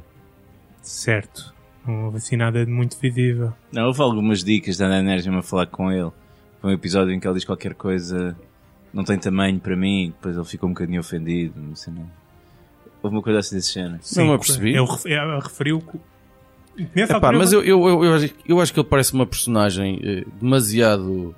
Certo. 0.83 1.54
Não 1.87 2.05
houve 2.05 2.17
assim 2.17 2.35
nada 2.35 2.65
de 2.65 2.71
muito 2.71 2.97
visível. 2.99 3.53
Não, 3.71 3.87
houve 3.87 4.01
algumas 4.01 4.43
dicas 4.43 4.77
da 4.77 4.87
mesmo 5.03 5.37
a 5.37 5.43
falar 5.43 5.67
com 5.67 5.91
ele. 5.91 6.11
Foi 6.61 6.71
um 6.71 6.73
episódio 6.73 7.13
em 7.13 7.19
que 7.19 7.27
ele 7.27 7.35
diz 7.35 7.45
qualquer 7.45 7.73
coisa, 7.75 8.35
não 8.93 9.03
tem 9.03 9.17
tamanho 9.19 9.59
para 9.59 9.75
mim, 9.75 10.07
depois 10.15 10.35
ele 10.35 10.45
ficou 10.45 10.69
um 10.69 10.73
bocadinho 10.73 10.99
ofendido. 10.99 11.53
Não 11.59 11.75
sei, 11.75 11.93
não. 11.93 12.09
Houve 13.03 13.15
uma 13.17 13.21
coisa 13.21 13.39
assim 13.39 13.55
desse 13.55 13.73
género. 13.73 13.99
Não 14.15 14.25
me 14.25 14.33
apercebi. 14.33 14.69
Ele, 14.75 14.85
ref- 14.85 15.05
ele 15.05 15.39
referiu. 15.41 15.79
que- 15.81 15.99
Nessa 16.93 17.17
Epá, 17.17 17.31
mas 17.31 17.53
eu, 17.53 17.63
eu, 17.63 17.87
eu, 17.87 18.03
eu, 18.03 18.13
acho, 18.15 18.33
eu 18.45 18.59
acho 18.59 18.73
que 18.73 18.79
ele 18.79 18.87
parece 18.89 19.13
uma 19.13 19.25
personagem 19.25 19.97
eh, 20.03 20.25
demasiado 20.41 21.33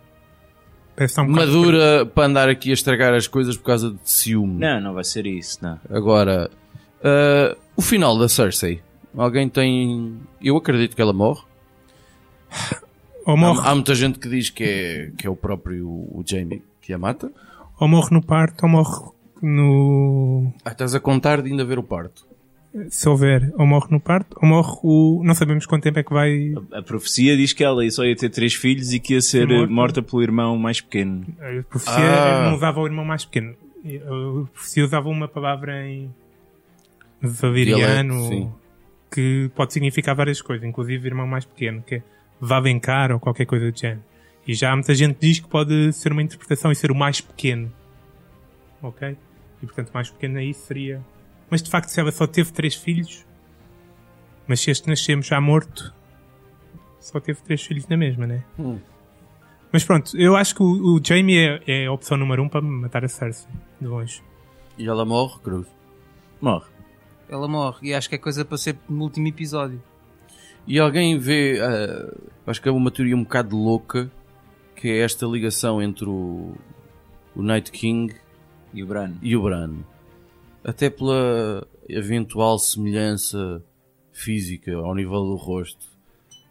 um 1.19 1.27
madura 1.27 2.05
para 2.07 2.25
andar 2.25 2.49
aqui 2.49 2.71
a 2.71 2.73
estragar 2.73 3.13
as 3.13 3.27
coisas 3.27 3.55
por 3.55 3.63
causa 3.65 3.91
de 3.91 3.99
ciúme. 4.03 4.59
Não, 4.59 4.81
não 4.81 4.93
vai 4.95 5.03
ser 5.03 5.27
isso, 5.27 5.59
não. 5.61 5.79
Agora, 5.91 6.49
ah, 7.03 7.55
o 7.75 7.81
final 7.83 8.17
da 8.17 8.27
Cersei. 8.27 8.81
Alguém 9.15 9.47
tem. 9.49 10.17
Eu 10.41 10.57
acredito 10.57 10.95
que 10.95 11.01
ela 11.01 11.13
morre. 11.13 11.41
Ou 13.25 13.35
morre, 13.35 13.59
Há, 13.61 13.71
há 13.71 13.75
muita 13.75 13.93
gente 13.95 14.19
que 14.19 14.29
diz 14.29 14.49
que 14.49 14.63
é, 14.63 15.11
que 15.17 15.27
é 15.27 15.29
o 15.29 15.35
próprio 15.35 15.85
o 15.87 16.23
Jamie 16.25 16.61
que 16.81 16.93
a 16.93 16.97
mata. 16.97 17.31
ou 17.79 17.87
morre 17.87 18.09
no 18.11 18.21
parto, 18.23 18.63
ou 18.65 18.69
morre 18.69 19.11
no. 19.41 20.51
Ah, 20.63 20.71
estás 20.71 20.95
a 20.95 20.99
contar 20.99 21.41
de 21.41 21.49
ainda 21.51 21.65
ver 21.65 21.77
o 21.77 21.83
parto. 21.83 22.25
Se 22.89 23.09
houver, 23.09 23.51
ou 23.57 23.65
morre 23.65 23.87
no 23.89 23.99
parto, 23.99 24.37
ou 24.41 24.47
morre 24.47 24.77
o. 24.83 25.21
Não 25.25 25.33
sabemos 25.33 25.65
quanto 25.65 25.83
tempo 25.83 25.99
é 25.99 26.03
que 26.03 26.13
vai. 26.13 26.53
A 26.71 26.81
profecia 26.81 27.35
diz 27.35 27.51
que 27.53 27.63
ela 27.63 27.89
só 27.89 28.05
ia 28.05 28.15
ter 28.15 28.29
três 28.29 28.53
filhos 28.53 28.93
e 28.93 28.99
que 28.99 29.13
ia 29.13 29.21
ser 29.21 29.47
Morta. 29.47 29.73
morta, 29.73 30.01
pelo 30.01 30.21
irmão 30.21 30.57
mais 30.57 30.79
pequeno. 30.79 31.25
A 31.39 31.63
profecia 31.63 31.93
Ah. 31.95 32.49
não 32.49 32.55
usava 32.55 32.79
o 32.79 32.85
irmão 32.85 33.03
mais 33.03 33.25
pequeno. 33.25 33.55
A 33.83 34.47
profecia 34.53 34.83
usava 34.85 35.09
uma 35.09 35.27
palavra 35.27 35.85
em. 35.87 36.13
valeriano. 37.21 38.53
Que 39.11 39.49
pode 39.55 39.73
significar 39.73 40.15
várias 40.15 40.41
coisas, 40.41 40.67
inclusive 40.67 41.07
irmão 41.07 41.25
mais 41.25 41.45
pequeno, 41.45 41.81
que 41.81 41.95
é 41.95 42.03
Vavencar 42.39 43.11
ou 43.11 43.19
qualquer 43.19 43.45
coisa 43.45 43.71
do 43.71 43.77
género. 43.77 44.03
E 44.47 44.53
já 44.53 44.73
muita 44.73 44.93
gente 44.93 45.17
diz 45.19 45.39
que 45.39 45.47
pode 45.47 45.91
ser 45.93 46.11
uma 46.11 46.21
interpretação 46.21 46.71
e 46.71 46.75
ser 46.75 46.91
o 46.91 46.95
mais 46.95 47.19
pequeno. 47.19 47.71
Ok? 48.81 49.17
E 49.61 49.65
portanto, 49.65 49.91
mais 49.93 50.09
pequeno 50.09 50.37
aí 50.37 50.53
seria. 50.53 51.03
Mas 51.49 51.63
de 51.63 51.69
facto, 51.69 51.89
se 51.89 51.99
ela 51.99 52.11
só 52.11 52.27
teve 52.27 52.51
três 52.51 52.75
filhos, 52.75 53.25
mas 54.47 54.59
se 54.59 54.71
este 54.71 54.87
nascemos 54.87 55.25
já 55.25 55.41
morto, 55.41 55.93
só 56.99 57.19
teve 57.19 57.41
três 57.41 57.61
filhos 57.61 57.87
na 57.87 57.97
mesma, 57.97 58.27
né? 58.27 58.43
Hum. 58.57 58.79
Mas 59.71 59.83
pronto, 59.83 60.15
eu 60.15 60.35
acho 60.35 60.55
que 60.55 60.63
o, 60.63 60.95
o 60.95 61.01
Jamie 61.03 61.37
é, 61.37 61.61
é 61.67 61.85
a 61.87 61.91
opção 61.91 62.17
número 62.17 62.41
um 62.41 62.47
para 62.49 62.61
matar 62.61 63.03
a 63.03 63.07
Cersei, 63.07 63.49
de 63.81 63.87
longe. 63.87 64.23
E 64.77 64.87
ela 64.87 65.05
morre, 65.05 65.39
cruz. 65.41 65.67
Morre. 66.39 66.76
Ela 67.29 67.47
morre. 67.47 67.89
E 67.89 67.93
acho 67.93 68.07
que 68.09 68.15
é 68.15 68.17
coisa 68.17 68.43
para 68.45 68.57
ser 68.57 68.77
no 68.89 69.03
último 69.03 69.27
episódio. 69.27 69.81
E 70.65 70.79
alguém 70.79 71.17
vê. 71.17 71.59
ah, 71.61 72.13
acho 72.47 72.61
que 72.61 72.69
é 72.69 72.71
uma 72.71 72.91
teoria 72.91 73.15
um 73.15 73.23
bocado 73.23 73.55
louca. 73.57 74.09
Que 74.75 74.89
é 74.89 74.99
esta 74.99 75.25
ligação 75.25 75.81
entre 75.81 76.05
o, 76.05 76.53
o 77.35 77.41
Night 77.41 77.71
King 77.71 78.13
E 78.73 78.83
o 78.83 78.85
Bran? 78.87 79.13
e 79.21 79.35
o 79.35 79.41
Bran. 79.41 79.73
Até 80.63 80.89
pela 80.89 81.65
eventual 81.89 82.59
semelhança 82.59 83.63
física 84.11 84.75
ao 84.75 84.93
nível 84.93 85.23
do 85.23 85.35
rosto. 85.35 85.85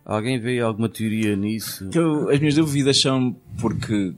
Alguém 0.04 0.40
vê 0.40 0.58
alguma 0.60 0.88
teoria 0.88 1.36
nisso? 1.36 1.88
Que 1.90 1.98
eu- 1.98 2.28
as 2.30 2.38
minhas 2.40 2.54
dúvidas 2.56 3.00
são 3.00 3.36
porque 3.60 4.12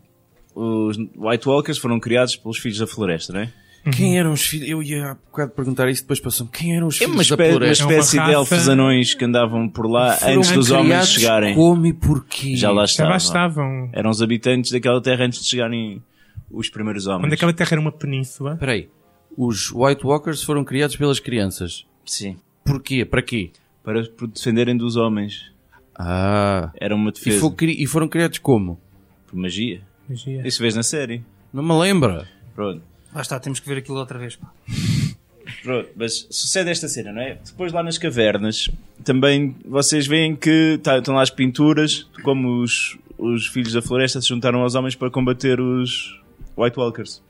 os 0.55 0.97
White 1.17 1.47
Walkers 1.49 1.79
foram 1.79 1.99
criados 2.01 2.37
pelos 2.37 2.59
filhos 2.59 2.79
da 2.79 2.87
floresta, 2.87 3.33
não 3.33 3.41
é? 3.41 3.53
Quem 3.93 4.19
eram 4.19 4.33
os 4.33 4.43
filhos? 4.43 4.69
Eu 4.69 4.83
ia 4.83 5.13
há 5.13 5.15
bocado 5.15 5.53
perguntar 5.53 5.89
isso, 5.89 6.03
depois 6.03 6.21
passou-me. 6.21 6.53
Quem 6.53 6.77
eram 6.77 6.89
os 6.89 6.97
É 6.97 6.99
filhos 7.07 7.31
uma, 7.31 7.37
da 7.37 7.43
uma 7.45 7.51
floresta? 7.51 7.85
espécie 7.85 8.17
É 8.17 8.21
uma 8.21 8.27
de 8.29 8.35
elfos 8.35 8.69
anões 8.69 9.15
que 9.15 9.25
andavam 9.25 9.69
por 9.69 9.87
lá 9.91 10.13
Foram 10.13 10.35
antes 10.39 10.51
dos 10.53 10.71
homens 10.71 11.09
chegarem. 11.09 11.55
Como 11.55 11.87
e 11.87 11.93
porquê? 11.93 12.55
Já 12.57 12.71
lá 12.71 12.85
Já 12.87 13.05
lá 13.09 13.17
estavam. 13.17 13.17
estavam. 13.17 13.91
Eram 13.93 14.11
os 14.11 14.21
habitantes 14.21 14.71
daquela 14.73 15.01
terra 15.01 15.25
antes 15.25 15.41
de 15.43 15.49
chegarem 15.49 16.03
os 16.51 16.69
primeiros 16.69 17.07
homens. 17.07 17.23
Quando 17.23 17.33
aquela 17.33 17.53
terra 17.53 17.69
era 17.73 17.81
uma 17.81 17.93
península, 17.93 18.55
Espera 18.55 18.73
aí. 18.73 18.89
Os 19.37 19.71
White 19.73 20.05
Walkers 20.05 20.43
foram 20.43 20.65
criados 20.65 20.97
pelas 20.97 21.21
crianças. 21.21 21.87
Sim. 22.05 22.37
Porquê? 22.65 23.05
Para 23.05 23.23
quê? 23.23 23.51
Para 23.85 24.03
defenderem 24.35 24.77
dos 24.77 24.97
homens. 24.97 25.53
Ah. 25.95 26.71
Era 26.81 26.95
uma 26.95 27.11
E, 27.11 27.13
defesa. 27.13 27.41
fo- 27.41 27.51
cri- 27.53 27.77
e 27.83 27.87
foram 27.87 28.09
criados 28.09 28.39
como? 28.39 28.79
Por 29.27 29.37
magia. 29.39 29.81
magia. 30.09 30.47
Isso 30.47 30.61
vês 30.63 30.75
na 30.75 30.83
série. 30.83 31.23
Não 31.53 31.63
me 31.63 31.73
lembra. 31.79 32.27
Pronto. 32.55 32.83
Lá 33.15 33.23
está, 33.23 33.39
temos 33.41 33.59
que 33.61 33.69
ver 33.69 33.79
aquilo 33.79 33.99
outra 33.99 34.19
vez. 34.19 34.37
pá. 34.37 34.51
Pronto, 35.63 35.89
mas 35.97 36.27
sucede 36.31 36.71
esta 36.71 36.89
cena, 36.89 37.11
não 37.13 37.21
é? 37.23 37.39
Depois 37.45 37.73
lá 37.73 37.83
nas 37.83 37.97
cavernas, 37.99 38.69
também 39.03 39.57
vocês 39.65 40.07
veem 40.07 40.37
que 40.37 40.79
tá- 40.83 40.99
estão 40.99 41.15
lá 41.15 41.23
as 41.23 41.31
pinturas, 41.31 42.07
de 42.17 42.23
como 42.23 42.61
os, 42.61 42.99
os 43.17 43.47
filhos 43.47 43.73
da 43.73 43.81
floresta 43.83 44.21
se 44.21 44.29
juntaram 44.29 44.61
aos 44.61 44.75
homens 44.75 44.95
para 44.95 45.11
combater 45.11 45.59
os 45.61 46.21
White 46.57 46.79
Walkers. 46.79 47.23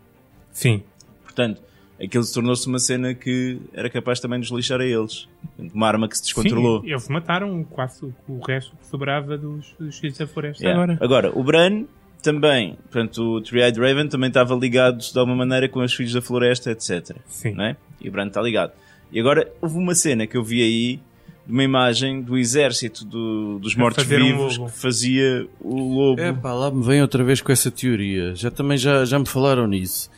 Sim. 0.52 0.82
Portanto, 1.22 1.62
aquilo 2.02 2.24
se 2.24 2.34
tornou-se 2.34 2.66
uma 2.66 2.80
cena 2.80 3.14
que 3.14 3.58
era 3.72 3.88
capaz 3.88 4.18
também 4.18 4.40
de 4.40 4.50
nos 4.50 4.56
lixar 4.56 4.80
a 4.80 4.84
eles. 4.84 5.28
Uma 5.72 5.86
arma 5.86 6.08
que 6.08 6.16
se 6.16 6.24
descontrolou. 6.24 6.80
Sim, 6.82 6.90
eles 6.90 7.08
mataram 7.08 7.62
quase 7.62 8.04
o- 8.04 8.14
o 8.26 8.40
resto 8.44 8.74
que 8.76 8.86
sobrava 8.88 9.38
dos, 9.38 9.74
dos 9.78 9.96
filhos 9.98 10.18
da 10.18 10.26
floresta 10.26 10.62
Yeah. 10.64 10.82
agora. 10.82 10.98
Agora, 11.00 11.38
o 11.38 11.44
Bran 11.44 11.84
também, 12.22 12.74
portanto, 12.90 13.18
o 13.22 13.40
Three-Eyed 13.40 13.78
Raven 13.80 14.08
também 14.08 14.28
estava 14.28 14.54
ligado 14.54 14.98
de 14.98 15.18
alguma 15.18 15.36
maneira 15.36 15.68
com 15.68 15.80
os 15.80 15.94
filhos 15.94 16.12
da 16.12 16.20
floresta, 16.22 16.70
etc. 16.70 17.16
Sim. 17.26 17.52
Não 17.54 17.64
é? 17.64 17.76
E 18.00 18.08
o 18.08 18.12
Bran 18.12 18.26
está 18.28 18.40
ligado. 18.42 18.72
E 19.12 19.18
agora, 19.20 19.50
houve 19.60 19.76
uma 19.78 19.94
cena 19.94 20.26
que 20.26 20.36
eu 20.36 20.42
vi 20.44 20.62
aí, 20.62 21.00
de 21.46 21.52
uma 21.52 21.64
imagem 21.64 22.20
do 22.20 22.36
exército 22.36 23.04
do- 23.06 23.58
dos 23.58 23.74
um 23.74 23.78
mortos-vivos 23.80 24.58
lobo. 24.58 24.70
que 24.70 24.78
fazia 24.78 25.46
o 25.60 25.76
lobo. 25.94 26.20
É 26.20 26.30
pá, 26.32 26.52
lá 26.52 26.70
me 26.70 26.84
vem 26.84 27.00
outra 27.00 27.24
vez 27.24 27.40
com 27.40 27.50
essa 27.50 27.70
teoria. 27.70 28.34
Já 28.34 28.50
também 28.50 28.76
já, 28.76 29.04
já 29.06 29.18
me 29.18 29.26
falaram 29.26 29.66
nisso. 29.66 30.10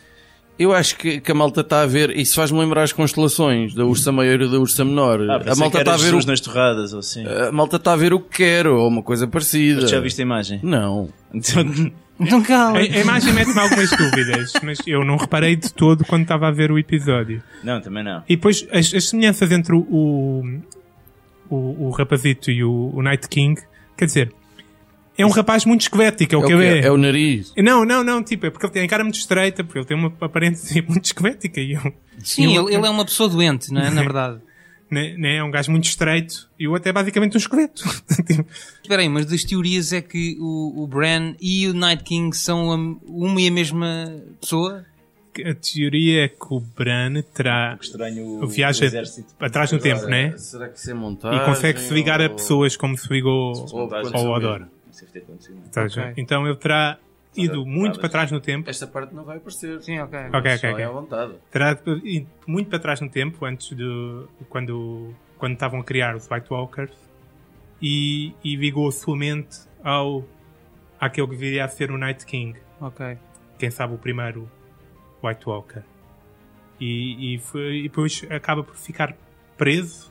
Eu 0.61 0.75
acho 0.75 0.95
que, 0.99 1.23
que 1.23 1.33
a 1.33 1.35
malta 1.35 1.63
está 1.63 1.81
a 1.81 1.87
ver. 1.87 2.11
Isso 2.15 2.35
faz-me 2.35 2.59
lembrar 2.59 2.83
as 2.83 2.93
constelações 2.93 3.73
da 3.75 3.83
Ursa 3.87 4.13
Maior 4.13 4.43
e 4.43 4.51
da 4.51 4.59
Ursa 4.59 4.85
Menor. 4.85 5.19
Ah, 5.23 5.53
a 5.53 5.57
malta 5.57 5.79
está 5.79 5.95
a 5.95 5.97
ver 5.97 6.03
Jesus 6.03 6.25
o, 6.27 6.29
nas 6.29 6.41
torradas, 6.41 6.93
ou 6.93 6.99
assim. 6.99 7.25
a 7.27 7.51
malta 7.51 7.77
está 7.77 7.95
a 7.95 7.97
ver 7.97 8.13
o 8.13 8.21
que 8.21 8.37
quer 8.37 8.67
ou 8.67 8.87
uma 8.87 9.03
coisa 9.03 9.27
parecida. 9.27 9.81
Mas 9.81 9.91
já 9.91 9.99
viste 10.01 10.21
a 10.21 10.23
imagem? 10.23 10.61
Não. 10.63 11.09
Então, 11.33 11.63
Então 12.21 12.41
A, 12.41 12.45
cala. 12.45 12.79
a 12.79 12.83
imagem 12.85 13.33
mete-me 13.33 13.59
algumas 13.59 13.89
dúvidas, 13.91 14.53
mas 14.63 14.79
eu 14.87 15.03
não 15.03 15.17
reparei 15.17 15.57
de 15.57 15.73
todo 15.73 16.05
quando 16.05 16.23
estava 16.23 16.49
a 16.49 16.51
ver 16.51 16.71
o 16.71 16.79
episódio. 16.79 17.43
não, 17.65 17.81
também 17.81 18.05
não. 18.05 18.23
E 18.29 18.37
depois 18.37 18.67
as, 18.71 18.93
as 18.93 19.09
semelhanças 19.09 19.51
entre 19.51 19.75
o, 19.75 19.79
o, 19.79 20.61
o, 21.49 21.87
o 21.87 21.91
rapazito 21.91 22.51
e 22.51 22.63
o, 22.63 22.91
o 22.95 23.01
Night 23.01 23.27
King, 23.29 23.59
quer 23.97 24.05
dizer, 24.05 24.35
é 25.21 25.27
um 25.27 25.31
rapaz 25.31 25.65
muito 25.65 25.83
esquelético, 25.83 26.35
é 26.35 26.39
o 26.39 26.41
É 26.43 26.45
o 26.45 26.47
que 26.49 26.57
quê? 26.57 26.63
é. 26.65 26.87
É 26.87 26.91
o 26.91 26.97
nariz. 26.97 27.53
Não, 27.57 27.85
não, 27.85 28.03
não, 28.05 28.23
tipo, 28.23 28.47
é 28.47 28.51
porque 28.51 28.67
ele 28.67 28.73
tem 28.73 28.83
a 28.85 28.89
cara 28.89 29.03
muito 29.05 29.19
estreita, 29.19 29.63
porque 29.65 29.79
ele 29.79 29.87
tem 29.87 29.97
uma 29.97 30.13
aparência 30.21 30.83
muito 30.89 31.05
esquelética 31.05 31.61
e 31.61 31.73
eu, 31.73 31.93
Sim, 32.23 32.57
ele, 32.59 32.75
ele 32.75 32.87
é 32.87 32.91
uma 32.91 33.05
pessoa 33.05 33.29
doente, 33.29 33.73
não 33.73 33.81
é? 33.81 33.91
Na 33.91 34.03
verdade. 34.03 34.39
né, 34.91 35.15
né, 35.17 35.37
é 35.37 35.45
um 35.45 35.51
gajo 35.51 35.71
muito 35.71 35.85
estreito 35.85 36.49
e 36.59 36.67
o 36.67 36.73
outro 36.73 36.89
é 36.89 36.93
basicamente 36.93 37.35
um 37.35 37.39
esqueleto. 37.39 37.83
Tipo, 38.27 38.45
Espera 38.83 39.03
aí, 39.03 39.09
mas 39.09 39.27
das 39.27 39.45
teorias 39.45 39.93
é 39.93 40.01
que 40.03 40.37
o, 40.41 40.83
o 40.83 40.87
Bran 40.87 41.35
e 41.41 41.67
o 41.69 41.75
Night 41.75 42.03
King 42.05 42.37
são 42.37 42.73
a- 42.73 42.77
uma 43.07 43.41
e 43.41 43.47
a 43.49 43.51
mesma 43.51 44.13
pessoa? 44.41 44.85
a 45.47 45.55
teoria 45.55 46.25
é 46.25 46.29
que 46.29 46.37
o 46.51 46.59
Bran 46.61 47.23
terá 47.33 47.79
Estranho 47.81 48.43
o 48.43 48.47
viaja 48.49 48.91
atrás 49.39 49.71
no 49.71 49.79
tempo, 49.79 50.05
né? 50.07 50.37
Será 50.37 50.69
que 50.69 50.77
isso 50.77 50.91
é 50.91 50.95
montagem? 50.95 51.41
E 51.41 51.45
consegue 51.45 51.81
se 51.81 51.95
ligar 51.95 52.21
a 52.21 52.25
ou- 52.25 52.31
pessoas 52.35 52.77
como 52.77 52.99
se 52.99 53.09
ligou 53.13 53.53
ou 53.73 53.89
ao 54.13 54.35
aconteceu 55.19 55.53
Odor. 55.55 55.61
mesmo? 55.61 55.73
Tá, 55.73 55.89
já. 55.89 56.11
Ok. 56.11 56.23
Então 56.23 56.47
ele 56.47 56.57
terá 56.57 56.99
ido 57.37 57.65
muito 57.65 58.01
para 58.01 58.09
trás 58.09 58.31
no 58.33 58.41
tempo. 58.41 58.69
Esta 58.69 58.87
parte 58.87 59.15
não 59.15 59.25
vai 59.25 59.37
aparecer. 59.39 59.81
Sim, 59.83 59.99
ok. 60.01 60.19
Ok, 60.33 60.55
ok, 60.55 60.69
é 60.69 60.73
ok. 60.73 60.85
à 60.85 60.91
vontade. 60.91 61.35
Terá 61.51 61.79
ido 62.05 62.27
muito 62.47 62.69
para 62.71 62.79
trás 62.79 63.01
no 63.01 63.09
tempo, 63.09 63.45
antes 63.45 63.77
de 63.77 64.27
quando, 64.49 65.15
quando 65.39 65.53
estavam 65.55 65.81
a 65.81 65.85
criar 65.85 66.17
os 66.17 66.29
White 66.31 66.53
Walkers, 66.53 66.93
e, 67.81 68.35
e 68.45 68.57
ligou 68.57 68.89
a 68.89 68.93
sua 68.93 69.17
mente 69.17 69.59
ao 69.83 70.25
àquele 71.01 71.29
que 71.29 71.37
viria 71.37 71.65
a 71.65 71.69
ser 71.69 71.91
o 71.91 71.97
Night 71.97 72.27
King. 72.27 72.59
Ok. 72.81 73.17
Quem 73.59 73.71
sabe 73.71 73.95
o 73.95 73.99
primeiro 73.99 74.51
White 75.23 75.49
Walker. 75.49 75.83
E, 76.79 77.35
e, 77.35 77.39
foi- 77.39 77.79
e 77.79 77.83
depois 77.85 78.25
acaba 78.31 78.63
por 78.65 78.75
ficar 78.75 79.15
preso. 79.57 80.10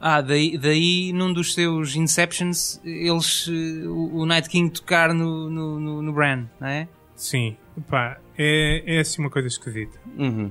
Ah, 0.00 0.22
daí, 0.22 0.56
daí 0.56 1.12
num 1.12 1.32
dos 1.32 1.52
seus 1.52 1.94
Inceptions, 1.94 2.80
eles, 2.84 3.48
eh, 3.48 3.86
o, 3.86 4.20
o 4.20 4.26
Night 4.26 4.48
King 4.48 4.70
tocar 4.70 5.12
no, 5.12 5.50
no, 5.50 5.78
no, 5.78 6.02
no 6.02 6.12
Bran, 6.12 6.46
não 6.58 6.68
é? 6.68 6.88
Sim, 7.14 7.54
pá, 7.86 8.18
é, 8.36 8.82
é 8.96 9.00
assim 9.00 9.20
uma 9.20 9.28
coisa 9.30 9.46
esquisita. 9.46 9.98
Uhum. 10.16 10.50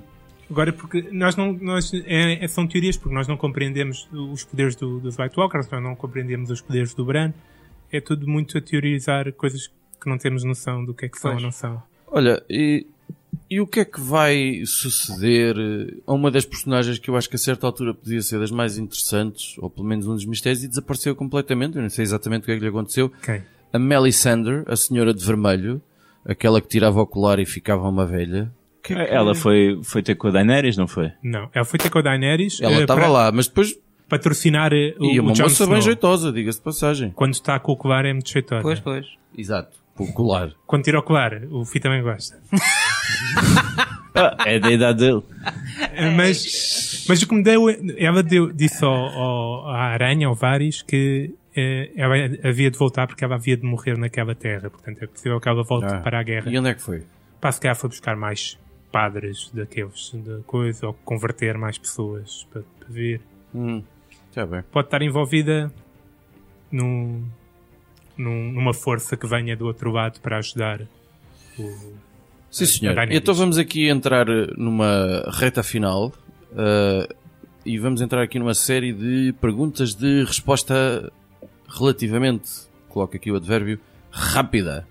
Agora, 0.52 0.72
porque 0.72 1.02
nós 1.12 1.36
não. 1.36 1.54
Nós, 1.54 1.92
é, 1.94 2.44
é- 2.44 2.48
são 2.48 2.68
teorias, 2.68 2.98
porque 2.98 3.14
nós 3.14 3.28
não 3.28 3.38
compreendemos 3.38 4.08
os 4.12 4.44
poderes 4.44 4.76
do, 4.76 5.00
dos 5.00 5.18
White 5.18 5.40
Walkers, 5.40 5.70
nós 5.70 5.82
não 5.82 5.96
compreendemos 5.96 6.50
os 6.50 6.62
poderes 6.62 6.94
do 6.94 7.06
Bran. 7.06 7.34
É 7.92 8.00
tudo 8.00 8.28
muito 8.28 8.58
a 8.58 8.62
teorizar 8.62 9.32
coisas 9.34 9.68
que 9.68 10.10
não 10.10 10.18
temos 10.18 10.44
noção 10.44 10.86
do 10.86 10.94
que 10.94 11.06
é 11.06 11.10
que 11.10 11.18
são 11.20 11.32
Pois. 11.32 11.42
ou 11.42 11.48
não 11.48 11.52
são. 11.52 11.84
Olha, 12.08 12.44
e, 12.50 12.86
e 13.50 13.60
o 13.62 13.68
que 13.68 13.80
é 13.82 13.86
que 13.86 14.00
vai 14.00 14.62
suceder 14.66 15.56
eh, 15.58 15.94
a 16.08 16.14
uma 16.14 16.30
das 16.32 16.46
personagens 16.46 16.98
que 17.00 17.10
eu 17.10 17.16
acho 17.16 17.30
que 17.30 17.36
a 17.36 17.40
certa 17.40 17.66
altura 17.68 17.94
podia 17.94 18.22
ser 18.22 18.40
das 18.40 18.52
mais 18.52 18.78
interessantes, 18.78 19.56
ou 19.60 19.70
pelo 19.70 19.88
menos 19.88 20.08
um 20.08 20.14
dos 20.16 20.26
mistérios, 20.26 20.64
e 20.64 20.68
desapareceu 20.68 21.16
completamente. 21.16 21.76
Eu 21.76 21.82
não 21.82 21.90
sei 21.90 22.04
exatamente 22.04 22.44
o 22.44 22.46
que 22.46 22.52
é 22.52 22.56
que 22.56 22.62
lhe 22.62 22.68
aconteceu. 22.70 23.12
Quem? 23.24 23.44
A 23.72 23.78
Melisandre, 23.80 24.64
a 24.68 24.76
senhora 24.76 25.14
de 25.14 25.24
vermelho, 25.24 25.82
aquela 26.26 26.60
que 26.62 26.68
tirava 26.68 27.02
o 27.02 27.06
colar 27.08 27.40
e 27.40 27.46
ficava 27.46 27.88
uma 27.88 28.06
velha. 28.06 28.52
Que 28.84 28.94
é 28.94 29.06
que- 29.06 29.14
Ela 29.14 29.36
foi, 29.36 29.80
foi 29.84 30.02
ter 30.02 30.16
com 30.16 30.28
a 30.28 30.32
Daenerys, 30.32 30.78
não 30.78 30.88
foi? 30.88 31.12
Não, 31.24 31.50
ela 31.54 31.66
foi 31.66 31.78
ter 31.78 31.90
com 31.90 32.00
a 32.00 32.02
Daenerys 32.02 32.60
Ela 32.62 32.76
eh, 32.78 32.82
estava 32.82 33.08
lá, 33.08 33.32
mas 33.32 33.48
depois 33.48 33.78
patrocinar 34.08 34.74
eh, 34.74 34.96
o, 35.00 35.06
ia 35.06 35.22
uma 35.22 35.32
o 35.32 35.36
Jon 35.36 35.44
moça 35.44 35.64
Snow. 35.64 35.70
bem 35.76 35.82
jeitosa, 35.82 36.32
diga-se 36.32 36.58
de 36.58 36.64
passagem. 36.64 37.12
Quando 37.12 37.34
está 37.34 37.60
com 37.60 37.72
o 37.74 37.78
colar 37.78 38.06
é 38.06 38.14
muito 38.14 38.30
jeitosa. 38.30 38.62
Pois, 38.64 38.80
pois. 38.80 39.06
Exato, 39.38 39.78
com 40.00 40.12
o 40.12 40.14
colar. 40.14 40.52
Quando 40.66 40.84
tira 40.84 41.00
o 41.00 41.04
colar, 41.04 41.42
o 41.52 41.66
Fi 41.66 41.80
também 41.80 42.02
gosta. 42.02 42.38
Ah, 44.16 44.36
é 44.46 44.60
da 44.60 44.72
idade 44.72 45.00
dele. 45.00 45.22
Eh, 45.94 46.10
mas, 46.12 47.06
mas 47.08 47.22
o 47.22 47.28
que 47.28 47.36
me 47.36 47.44
deu, 47.44 47.66
ela 47.98 48.24
deu, 48.24 48.52
disse 48.52 48.84
ao, 48.84 48.92
ao, 48.94 49.68
à 49.70 49.78
aranha, 49.84 50.28
ao 50.28 50.36
Varys, 50.36 50.82
que 50.82 51.34
eh, 51.56 51.92
ela 51.96 52.16
havia 52.44 52.72
de 52.72 52.78
voltar 52.78 53.08
porque 53.08 53.24
ela 53.24 53.36
havia 53.36 53.56
de 53.56 53.64
morrer 53.66 53.98
naquela 53.98 54.34
terra. 54.34 54.70
Portanto, 54.70 55.04
é 55.04 55.08
possível 55.08 55.40
que 55.40 55.48
ela 55.48 55.64
volte 55.64 55.94
Ah. 55.94 56.00
para 56.00 56.20
a 56.20 56.24
guerra. 56.24 56.50
E 56.52 56.58
onde 56.58 56.70
é 56.70 56.74
que 56.74 56.82
foi? 56.82 57.04
Para 57.40 57.52
se 57.52 57.62
calhar 57.62 57.76
foi 57.76 57.90
buscar 57.90 58.16
mais 58.16 58.58
padres 58.92 59.52
daqueles, 59.54 60.12
da 60.16 60.40
coisa, 60.46 60.88
ou 60.88 60.94
converter 61.06 61.58
mais 61.58 61.78
pessoas 61.78 62.48
para, 62.52 62.64
para 62.80 62.88
vir. 62.90 63.22
Hum, 63.54 63.84
já 64.36 64.46
bem. 64.46 64.64
Pode 64.72 64.88
estar 64.88 65.02
envolvida 65.04 65.72
num, 66.72 67.24
num- 68.20 68.52
numa 68.52 68.74
força 68.74 69.16
que 69.18 69.26
venha 69.28 69.56
do 69.56 69.66
outro 69.66 69.92
lado 69.92 70.20
para 70.20 70.38
ajudar 70.38 70.82
o, 71.58 71.94
Sim, 72.52 72.66
senhor. 72.66 72.96
Então 73.12 73.34
vamos 73.34 73.58
aqui 73.58 73.88
entrar 73.88 74.28
eh, 74.28 74.48
numa 74.58 75.24
reta 75.32 75.62
final 75.64 76.12
eh, 76.56 77.08
e 77.66 77.78
vamos 77.78 78.02
entrar 78.02 78.22
aqui 78.24 78.38
numa 78.40 78.54
série 78.54 78.92
de 78.94 79.34
perguntas 79.40 79.94
de 79.96 80.24
resposta 80.24 81.12
relativamente, 81.68 82.50
coloco 82.88 83.16
aqui 83.16 83.32
o 83.32 83.36
advérbio, 83.36 83.80
rápida. 84.12 84.88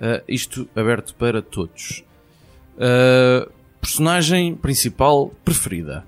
Eh, 0.00 0.24
isto 0.28 0.68
aberto 0.74 1.14
para 1.14 1.40
todos. 1.40 2.02
Eh, 2.78 3.48
personagem 3.80 4.56
principal 4.56 5.28
preferida? 5.44 6.04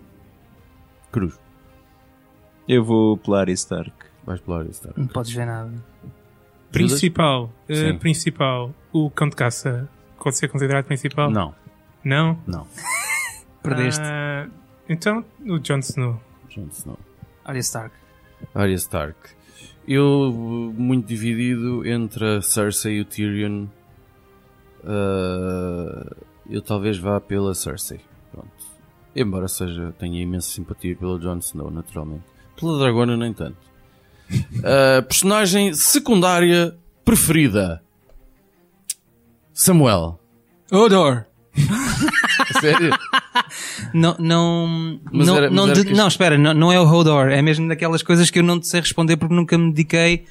Cruz. 1.13 1.39
Eu 2.67 2.83
vou 2.85 3.17
pular 3.17 3.49
esse 3.49 3.63
Stark. 3.63 3.93
Vais 4.25 4.41
pular 4.41 4.67
isso, 4.67 4.83
tá? 4.83 4.91
Não 4.97 5.07
podes 5.07 5.33
ver 5.33 5.47
nada. 5.47 5.73
Principal. 6.79 7.53
Sim. 7.71 7.99
principal. 7.99 8.75
O 8.93 9.11
cão 9.11 9.29
de 9.29 9.37
caça 9.37 9.89
pode 10.23 10.37
ser 10.37 10.49
considerado 10.49 10.85
principal? 10.87 11.31
Não, 11.31 11.55
Não? 12.05 12.39
não. 12.47 12.67
Perdeste. 13.63 14.03
Ah, 14.03 14.49
então, 14.89 15.25
o 15.45 15.59
Jon 15.59 15.79
Snow. 15.79 16.21
Jon 16.49 16.69
Snow. 16.73 16.99
Arya 17.45 17.61
Stark. 17.61 17.95
Arya 18.55 18.75
Stark. 18.75 19.17
Eu, 19.87 20.33
muito 20.77 21.07
dividido 21.07 21.87
entre 21.87 22.37
a 22.39 22.43
Cersei 22.43 22.97
e 22.99 23.01
o 23.01 23.05
Tyrion. 23.05 23.67
Ah, 24.85 26.17
eu 26.49 26.63
talvez 26.63 26.99
vá 26.99 27.21
pela 27.21 27.55
Cersei. 27.55 28.01
Pronto. 28.33 28.51
Embora 29.15 29.49
seja, 29.49 29.93
tenha 29.99 30.23
imensa 30.23 30.49
simpatia 30.51 30.95
pelo 30.97 31.19
Jon 31.19 31.39
Snow, 31.39 31.71
naturalmente. 31.71 32.25
Pela 32.59 32.79
Dragona, 32.79 33.17
nem 33.17 33.33
tanto. 33.33 33.57
Ah, 34.65 35.03
personagem 35.03 35.73
secundária 35.75 36.75
preferida? 37.05 37.83
Samuel. 39.53 40.19
Odor! 40.71 41.25
Sério? 42.61 42.91
Não, 43.95 44.17
não, 44.19 45.01
Mas 45.13 45.27
não, 45.27 45.37
era- 45.37 45.51
não, 45.51 45.73
de- 45.73 45.93
não, 45.93 46.09
espera, 46.09 46.37
não, 46.37 46.53
não 46.53 46.73
é 46.73 46.81
o 46.81 46.85
Hodor, 46.87 47.29
é 47.29 47.41
mesmo 47.41 47.69
daquelas 47.69 48.03
coisas 48.03 48.31
que 48.31 48.39
eu 48.39 48.43
não 48.43 48.59
te 48.59 48.67
sei 48.67 48.81
responder 48.81 49.17
porque 49.17 49.35
nunca 49.35 49.57
me 49.57 49.71
dediquei 49.71 50.25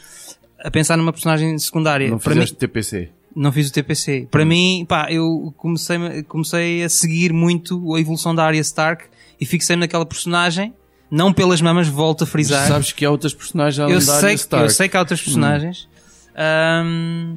a 0.64 0.70
pensar 0.70 0.98
numa 0.98 1.12
personagem 1.14 1.58
secundária. 1.58 2.10
Não 2.10 2.18
Para 2.20 2.32
mim, 2.36 2.42
fizeste 2.42 2.56
TPC? 2.58 3.10
não 3.36 3.52
fiz 3.52 3.70
o 3.70 3.74
TPC. 3.74 4.28
Para 4.30 4.44
mim, 4.46 4.86
pá, 4.88 5.08
eu 5.12 5.54
comecei, 5.58 6.24
comecei 6.24 6.84
a 6.84 6.90
seguir 6.90 7.32
muito 7.34 7.96
a 7.96 8.00
evolução 8.00 8.36
da 8.36 8.44
Arya 8.46 8.62
Stark 8.62 9.06
e 9.40 9.46
fixei 9.46 9.76
naquela 9.76 10.06
personagem, 10.06 10.74
não 11.10 11.32
pelas 11.34 11.62
mamas, 11.62 11.88
volto 11.88 12.24
a 12.24 12.28
frisar. 12.28 12.68
Sabes 12.68 12.92
que 12.92 13.06
há 13.06 13.12
outras 13.12 13.34
personagens 13.34 13.80
além 13.80 13.94
eu, 13.96 14.02
sei, 14.02 14.34
Stark. 14.36 14.64
eu 14.66 14.70
sei 14.70 14.90
que 14.90 14.98
há 14.98 15.00
outras 15.00 15.22
personagens. 15.22 15.88
Ahm, 16.36 17.36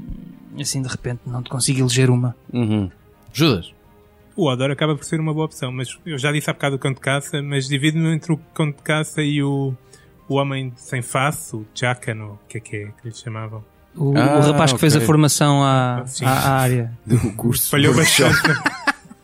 assim, 0.61 0.83
de 0.83 0.88
repente, 0.88 1.20
não 1.26 1.42
te 1.42 1.50
consigo 1.50 1.81
eleger 1.81 2.11
uma. 2.11 2.35
Uhum. 2.52 2.90
Judas. 3.33 3.72
O 4.35 4.48
Odor 4.50 4.70
acaba 4.70 4.94
por 4.94 5.04
ser 5.04 5.18
uma 5.20 5.33
boa 5.35 5.46
opção, 5.46 5.72
mas 5.72 5.88
eu 6.07 6.16
já 6.18 6.31
disse 6.33 6.48
há 6.48 6.52
bocado 6.52 6.76
o 6.76 6.78
cão 6.78 6.92
de 6.92 7.00
caça, 7.00 7.42
mas 7.42 7.66
divido-me 7.68 8.14
entre 8.14 8.33
o 8.33 8.37
cão 8.54 8.66
de 8.70 8.76
caça 8.85 9.20
e 9.20 9.42
o, 9.42 9.74
o 10.28 10.35
homem 10.37 10.72
sem 10.76 11.02
face, 11.02 11.54
o 11.57 11.66
Jaqen, 11.74 12.20
ou 12.20 12.31
o 12.33 12.38
que 12.48 12.59
é 12.59 12.61
que 12.61 12.76
é 12.76 12.85
que 13.02 13.09
lhe 13.09 13.14
chamavam. 13.14 13.64
O, 13.96 14.16
Ah, 14.16 14.38
o 14.38 14.40
rapaz 14.40 14.72
que 14.72 14.78
fez 14.78 14.94
a 14.94 15.00
formação 15.00 15.62
à, 15.64 16.04
à, 16.22 16.31
à 16.31 16.50
área. 16.61 16.92
Do 17.04 17.18
curso. 17.35 17.68
Falhou 17.68 17.92
bastante. 17.94 18.38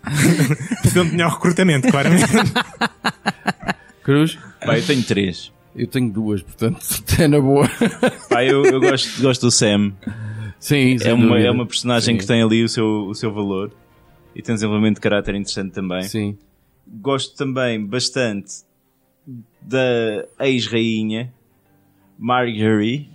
Precisam 0.83 1.07
de 1.07 1.13
melhor 1.13 1.31
recrutamento, 1.33 1.89
claramente. 1.89 2.27
Cruz? 4.05 4.39
Pá, 4.65 4.79
eu 4.79 4.87
tenho 4.87 5.03
três. 5.03 5.53
Eu 5.75 5.89
tenho 5.89 6.09
duas, 6.09 6.41
portanto, 6.43 6.79
é 7.19 7.27
na 7.27 7.41
boa. 7.41 7.69
Pá, 8.29 8.45
eu, 8.45 8.65
eu 8.65 8.81
gosto, 8.81 9.21
gosto 9.21 9.41
do 9.43 9.51
Sam. 9.51 9.93
Sim, 10.61 10.97
É 11.03 11.13
uma, 11.13 11.27
dúvida. 11.27 11.49
é 11.49 11.51
uma 11.51 11.67
personagem 11.67 12.15
Sim. 12.15 12.19
que 12.21 12.27
tem 12.27 12.41
ali 12.43 12.63
o 12.63 12.69
seu, 12.69 13.07
o 13.09 13.15
seu 13.15 13.33
valor 13.33 13.73
e 14.37 14.41
tem 14.41 14.53
um 14.53 14.57
desenvolvimento 14.57 14.95
de 14.97 15.01
caráter 15.01 15.35
interessante 15.35 15.73
também. 15.73 16.03
Sim. 16.05 16.39
Gosto 16.87 17.37
também 17.37 17.85
bastante 17.85 18.63
da 19.61 20.25
ex-rainha 20.41 21.33
Marjorie. 22.19 23.11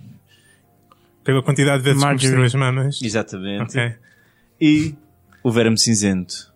Pela 1.24 1.42
quantidade 1.42 1.78
de 1.78 1.84
vezes 1.84 2.02
Marjorie. 2.02 2.34
que 2.36 2.40
mostrou 2.42 2.44
as 2.46 2.74
mamas. 2.74 3.00
Exatamente. 3.02 3.62
Ok. 3.78 3.94
E 4.60 4.94
o 5.42 5.50
Verme 5.50 5.78
Cinzento. 5.78 6.52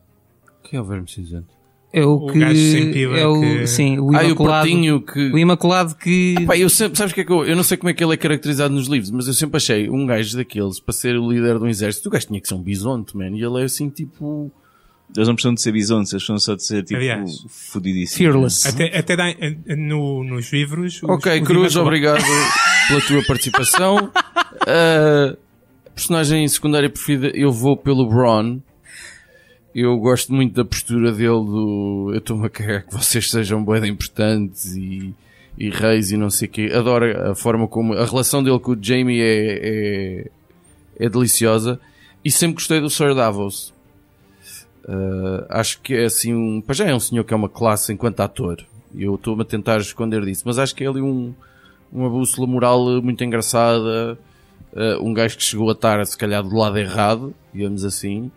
Que 0.65 0.77
é 0.77 0.81
o 0.81 0.85
verme 0.85 1.07
cinzento? 1.09 1.54
É 1.97 2.05
o, 2.05 2.15
O 2.15 2.33
que. 2.33 2.39
gajo 2.41 2.59
sem 2.61 2.93
pila 2.93 3.17
é 3.17 3.25
o, 3.27 3.41
que- 3.41 3.67
Sim, 3.69 3.99
o 4.01 4.15
Ah, 4.17 4.23
o 4.23 4.25
Imaculado. 4.25 4.35
pratinho 4.67 5.01
que... 5.01 5.31
o 5.33 5.39
Imaculado 5.39 5.95
que. 5.95 6.35
Pá, 6.47 6.57
eu 6.59 6.69
sempre, 6.69 6.99
sabes 6.99 7.13
o 7.13 7.15
que 7.15 7.21
é 7.21 7.25
que 7.25 7.31
eu, 7.33 7.45
eu 7.47 7.55
não 7.55 7.63
sei 7.63 7.77
como 7.77 7.89
é 7.91 7.95
que 7.95 8.03
ele 8.03 8.13
é 8.15 8.17
caracterizado 8.17 8.75
nos 8.75 8.89
livros, 8.89 9.11
mas 9.13 9.29
eu 9.29 9.33
sempre 9.35 9.57
achei 9.59 9.89
um 9.89 10.05
gajo 10.05 10.37
daqueles 10.37 10.81
para 10.81 10.93
ser 10.93 11.17
o 11.17 11.31
líder 11.31 11.59
de 11.59 11.65
um 11.65 11.69
exército, 11.69 12.09
o 12.09 12.13
gajo 12.13 12.27
tinha 12.27 12.41
que 12.41 12.49
ser 12.49 12.55
um 12.55 12.63
bisonte, 12.63 13.17
man, 13.17 13.31
e 13.31 13.43
ele 13.43 13.61
é 13.61 13.65
assim 13.65 13.89
tipo, 13.89 14.51
Eles 15.17 15.29
não 15.29 15.35
precisam 15.35 15.55
de 15.55 15.61
ser 15.63 15.71
bisontes, 15.71 16.13
eles 16.13 16.25
precisam 16.25 16.39
só 16.39 16.55
de 16.57 16.65
ser 16.67 16.83
tipo 16.83 16.97
Aliás. 16.99 17.31
Fearless. 18.17 18.67
Até, 18.67 18.99
até 18.99 19.17
dá, 19.17 19.27
no, 19.77 20.25
nos 20.25 20.53
livros. 20.53 21.01
os- 21.01 21.09
ok, 21.09 21.41
os 21.43 21.47
Cruz, 21.47 21.77
obrigado 21.77 22.25
pela 22.89 23.01
tua 23.03 23.23
participação, 23.25 24.11
A 24.67 25.37
personagem 25.95 26.49
secundária 26.49 26.91
preferida, 26.91 27.29
eu 27.37 27.53
vou 27.53 27.77
pelo 27.77 28.09
Bron. 28.09 28.59
Eu 29.75 29.99
gosto 29.99 30.33
muito 30.33 30.55
da 30.55 30.65
postura 30.65 31.11
dele 31.11 31.29
do 31.31 32.11
eu 32.13 32.19
estou-me 32.19 32.47
a 32.47 32.51
cagar 32.51 32.87
que 32.87 32.93
vocês 32.93 33.29
sejam 33.29 33.65
bem 33.65 33.91
importantes 33.91 34.77
e, 34.77 35.13
e 35.59 35.69
reis 35.69 36.13
e 36.13 36.17
não 36.17 36.31
sei 36.31 36.47
o 36.47 36.51
quê. 36.51 36.71
Adoro 36.73 37.33
a 37.33 37.35
forma 37.35 37.67
como 37.67 37.93
a 37.95 38.05
relação 38.05 38.41
dele 38.41 38.61
com 38.61 38.71
o 38.71 38.79
Jamie 38.81 39.21
é, 39.21 39.59
é, 39.63 40.31
é 40.97 41.09
deliciosa 41.09 41.81
e 42.25 42.31
sempre 42.31 42.55
gostei 42.55 42.81
do 42.81 42.89
Sir 42.89 43.17
Davos. 43.17 43.75
Uh, 44.85 45.45
acho 45.49 45.81
que 45.81 45.95
é 45.95 46.05
assim 46.05 46.33
um. 46.33 46.63
Já 46.71 46.85
é 46.85 46.95
um 46.95 47.01
senhor 47.01 47.25
que 47.25 47.35
é 47.35 47.37
uma 47.37 47.49
classe 47.49 47.93
enquanto 47.93 48.21
ator. 48.21 48.65
Eu 48.95 49.17
estou-me 49.17 49.43
a 49.43 49.45
tentar 49.45 49.79
esconder 49.79 50.25
disso, 50.25 50.43
mas 50.45 50.57
acho 50.57 50.75
que 50.75 50.85
é 50.85 50.87
ali 50.87 51.01
um, 51.01 51.35
uma 51.91 52.09
bússola 52.09 52.47
moral 52.47 53.03
muito 53.03 53.25
engraçada. 53.25 54.17
Uh, 54.73 55.03
um 55.03 55.13
gajo 55.13 55.37
que 55.37 55.43
chegou 55.43 55.69
a 55.69 55.73
estar, 55.73 56.05
se 56.07 56.17
calhar, 56.17 56.45
do 56.45 56.55
lado 56.55 56.79
errado, 56.79 57.35
digamos 57.53 57.85
assim. 57.85 58.31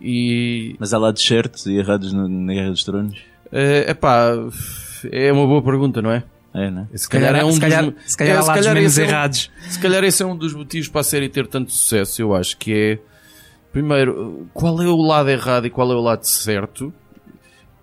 E. 0.00 0.74
Mas 0.78 0.92
há 0.94 0.98
lá 0.98 1.12
de 1.12 1.20
certos 1.20 1.66
e 1.66 1.74
errados 1.74 2.12
no- 2.12 2.28
na 2.28 2.52
Guerra 2.54 2.70
dos 2.70 2.84
Tronos? 2.84 3.18
É 3.52 3.92
pá, 3.94 4.32
é 5.10 5.32
uma 5.32 5.46
boa 5.46 5.62
pergunta, 5.62 6.00
não 6.00 6.10
é? 6.10 6.22
É, 6.54 6.70
né? 6.70 6.88
Se 6.94 7.08
calhar, 7.08 7.34
é 7.36 7.44
um 7.44 7.52
se 7.52 7.60
calhar, 7.60 7.84
dos, 7.90 7.94
se 8.06 8.16
calhar 8.16 8.36
é, 8.36 8.38
há 8.38 8.42
lados 8.42 8.66
menos 8.66 8.98
é 8.98 9.02
um- 9.02 9.06
errados. 9.06 9.50
se 9.68 9.78
calhar 9.80 10.02
esse 10.04 10.22
é 10.22 10.26
um 10.26 10.36
dos 10.36 10.52
motivos 10.54 10.88
para 10.88 11.00
a 11.00 11.04
série 11.04 11.28
ter 11.28 11.46
tanto 11.46 11.70
sucesso, 11.72 12.20
eu 12.22 12.34
acho, 12.34 12.56
que 12.56 12.72
é 12.72 12.98
primeiro, 13.72 14.48
qual 14.52 14.80
é 14.82 14.86
o 14.88 14.96
lado 14.96 15.28
errado 15.30 15.66
e 15.66 15.70
qual 15.70 15.90
é 15.92 15.94
o 15.94 16.00
lado 16.00 16.24
certo? 16.24 16.92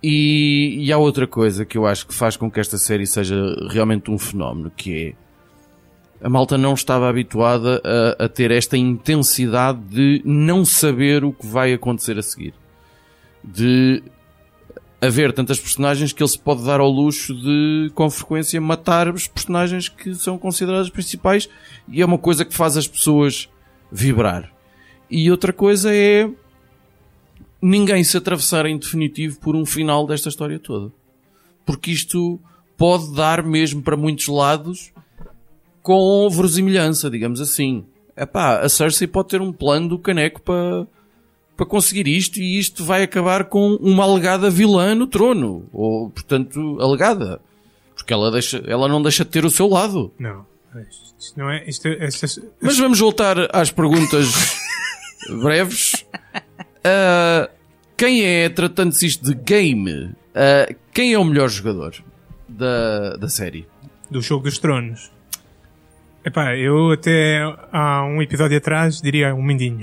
E, 0.02 0.76
e 0.84 0.92
há 0.92 0.98
outra 0.98 1.26
coisa 1.26 1.64
que 1.64 1.76
eu 1.78 1.86
acho 1.86 2.06
que 2.06 2.14
faz 2.14 2.36
com 2.36 2.50
que 2.50 2.60
esta 2.60 2.78
série 2.78 3.06
seja 3.06 3.34
realmente 3.70 4.10
um 4.10 4.18
fenómeno, 4.18 4.70
que 4.76 5.08
é 5.08 5.12
a 6.20 6.28
malta 6.28 6.58
não 6.58 6.74
estava 6.74 7.08
habituada 7.08 7.80
a, 8.18 8.24
a 8.24 8.28
ter 8.28 8.50
esta 8.50 8.76
intensidade 8.76 9.80
de 9.88 10.22
não 10.24 10.64
saber 10.64 11.24
o 11.24 11.32
que 11.32 11.46
vai 11.46 11.72
acontecer 11.72 12.18
a 12.18 12.22
seguir. 12.22 12.54
De 13.42 14.02
haver 15.00 15.32
tantas 15.32 15.60
personagens 15.60 16.12
que 16.12 16.20
ele 16.20 16.28
se 16.28 16.38
pode 16.38 16.64
dar 16.64 16.80
ao 16.80 16.90
luxo 16.90 17.32
de, 17.34 17.90
com 17.94 18.10
frequência, 18.10 18.60
matar 18.60 19.08
os 19.08 19.28
personagens 19.28 19.88
que 19.88 20.14
são 20.14 20.36
considerados 20.36 20.90
principais 20.90 21.48
e 21.88 22.02
é 22.02 22.04
uma 22.04 22.18
coisa 22.18 22.44
que 22.44 22.54
faz 22.54 22.76
as 22.76 22.88
pessoas 22.88 23.48
vibrar. 23.92 24.52
E 25.08 25.30
outra 25.30 25.52
coisa 25.52 25.94
é 25.94 26.28
ninguém 27.62 28.02
se 28.02 28.16
atravessar 28.16 28.66
em 28.66 28.76
definitivo 28.76 29.38
por 29.38 29.54
um 29.54 29.64
final 29.64 30.06
desta 30.06 30.28
história 30.28 30.58
toda. 30.58 30.92
Porque 31.64 31.92
isto 31.92 32.40
pode 32.76 33.14
dar 33.14 33.42
mesmo 33.42 33.82
para 33.82 33.96
muitos 33.96 34.26
lados 34.26 34.92
com 35.88 36.28
verosimilhança, 36.28 37.08
digamos 37.08 37.40
assim. 37.40 37.82
Epá, 38.14 38.60
a 38.60 38.68
Cersei 38.68 39.06
pode 39.06 39.28
ter 39.28 39.40
um 39.40 39.50
plano 39.50 39.88
do 39.88 39.98
caneco 39.98 40.42
para 40.42 40.86
para 41.56 41.64
conseguir 41.64 42.06
isto 42.06 42.38
e 42.38 42.58
isto 42.58 42.84
vai 42.84 43.02
acabar 43.02 43.46
com 43.46 43.74
uma 43.76 44.04
alegada 44.04 44.50
vilã 44.50 44.94
no 44.94 45.06
trono. 45.06 45.66
Ou, 45.72 46.10
portanto, 46.10 46.78
alegada. 46.78 47.40
Porque 47.96 48.12
ela, 48.12 48.30
deixa, 48.30 48.62
ela 48.66 48.86
não 48.86 49.02
deixa 49.02 49.24
de 49.24 49.30
ter 49.30 49.44
o 49.44 49.50
seu 49.50 49.66
lado. 49.66 50.12
Não. 50.18 50.46
Isto 50.88 51.14
isto 51.18 51.38
não 51.38 51.50
é. 51.50 51.64
Isto, 51.66 51.88
estas, 51.88 52.38
Mas 52.60 52.78
vamos 52.78 53.00
voltar 53.00 53.36
às 53.52 53.72
perguntas 53.72 54.60
breves. 55.42 56.06
Ah, 56.84 57.50
quem 57.96 58.24
é, 58.24 58.48
tratando-se 58.50 59.06
isto 59.06 59.24
de 59.24 59.34
game, 59.34 60.12
ah, 60.34 60.72
quem 60.92 61.14
é 61.14 61.18
o 61.18 61.24
melhor 61.24 61.48
jogador 61.48 61.96
da, 62.46 63.16
da 63.16 63.28
série? 63.28 63.66
do 64.10 64.20
Jogo 64.20 64.44
dos 64.44 64.58
Tronos. 64.58 65.10
Epá, 66.28 66.54
eu 66.56 66.90
até 66.92 67.40
há 67.72 68.04
um 68.04 68.20
episódio 68.20 68.56
atrás 68.58 69.00
diria 69.00 69.34
um 69.34 69.42
mindinho. 69.42 69.80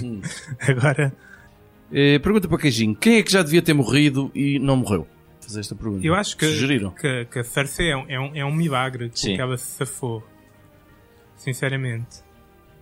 Agora, 0.60 1.12
Eh, 1.92 2.18
pergunta 2.18 2.48
para 2.48 2.58
Queijinho, 2.58 2.96
quem 2.96 3.18
é 3.18 3.22
que 3.22 3.30
já 3.30 3.42
devia 3.42 3.60
ter 3.62 3.72
morrido 3.74 4.30
e 4.34 4.58
não 4.58 4.74
morreu? 4.76 5.06
Fazer 5.40 5.60
esta 5.60 5.74
pergunta. 5.76 6.04
eu 6.04 6.14
acho 6.14 6.36
que, 6.36 6.46
Sugeriram. 6.46 6.90
que, 6.90 7.26
que 7.26 7.38
a 7.38 7.44
Cersei 7.44 7.90
é 7.90 7.96
um, 7.96 8.04
é 8.08 8.18
um, 8.18 8.30
é 8.36 8.44
um 8.44 8.52
milagre 8.52 9.10
que 9.10 9.20
Sim. 9.20 9.36
ela 9.38 9.56
se 9.56 9.66
safou. 9.76 10.24
Sinceramente. 11.36 12.24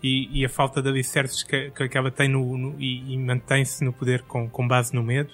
E, 0.03 0.40
e 0.40 0.44
a 0.44 0.48
falta 0.48 0.80
de 0.80 0.88
alicerces 0.88 1.42
que, 1.42 1.70
que, 1.72 1.88
que 1.88 1.98
ela 1.98 2.11
tem 2.11 2.28
no, 2.28 2.57
no- 2.57 2.74
e, 2.78 3.12
e 3.12 3.18
mantém-se 3.18 3.84
no 3.84 3.92
poder 3.92 4.22
com, 4.22 4.48
com 4.48 4.66
base 4.66 4.94
no 4.94 5.03
medo 5.03 5.30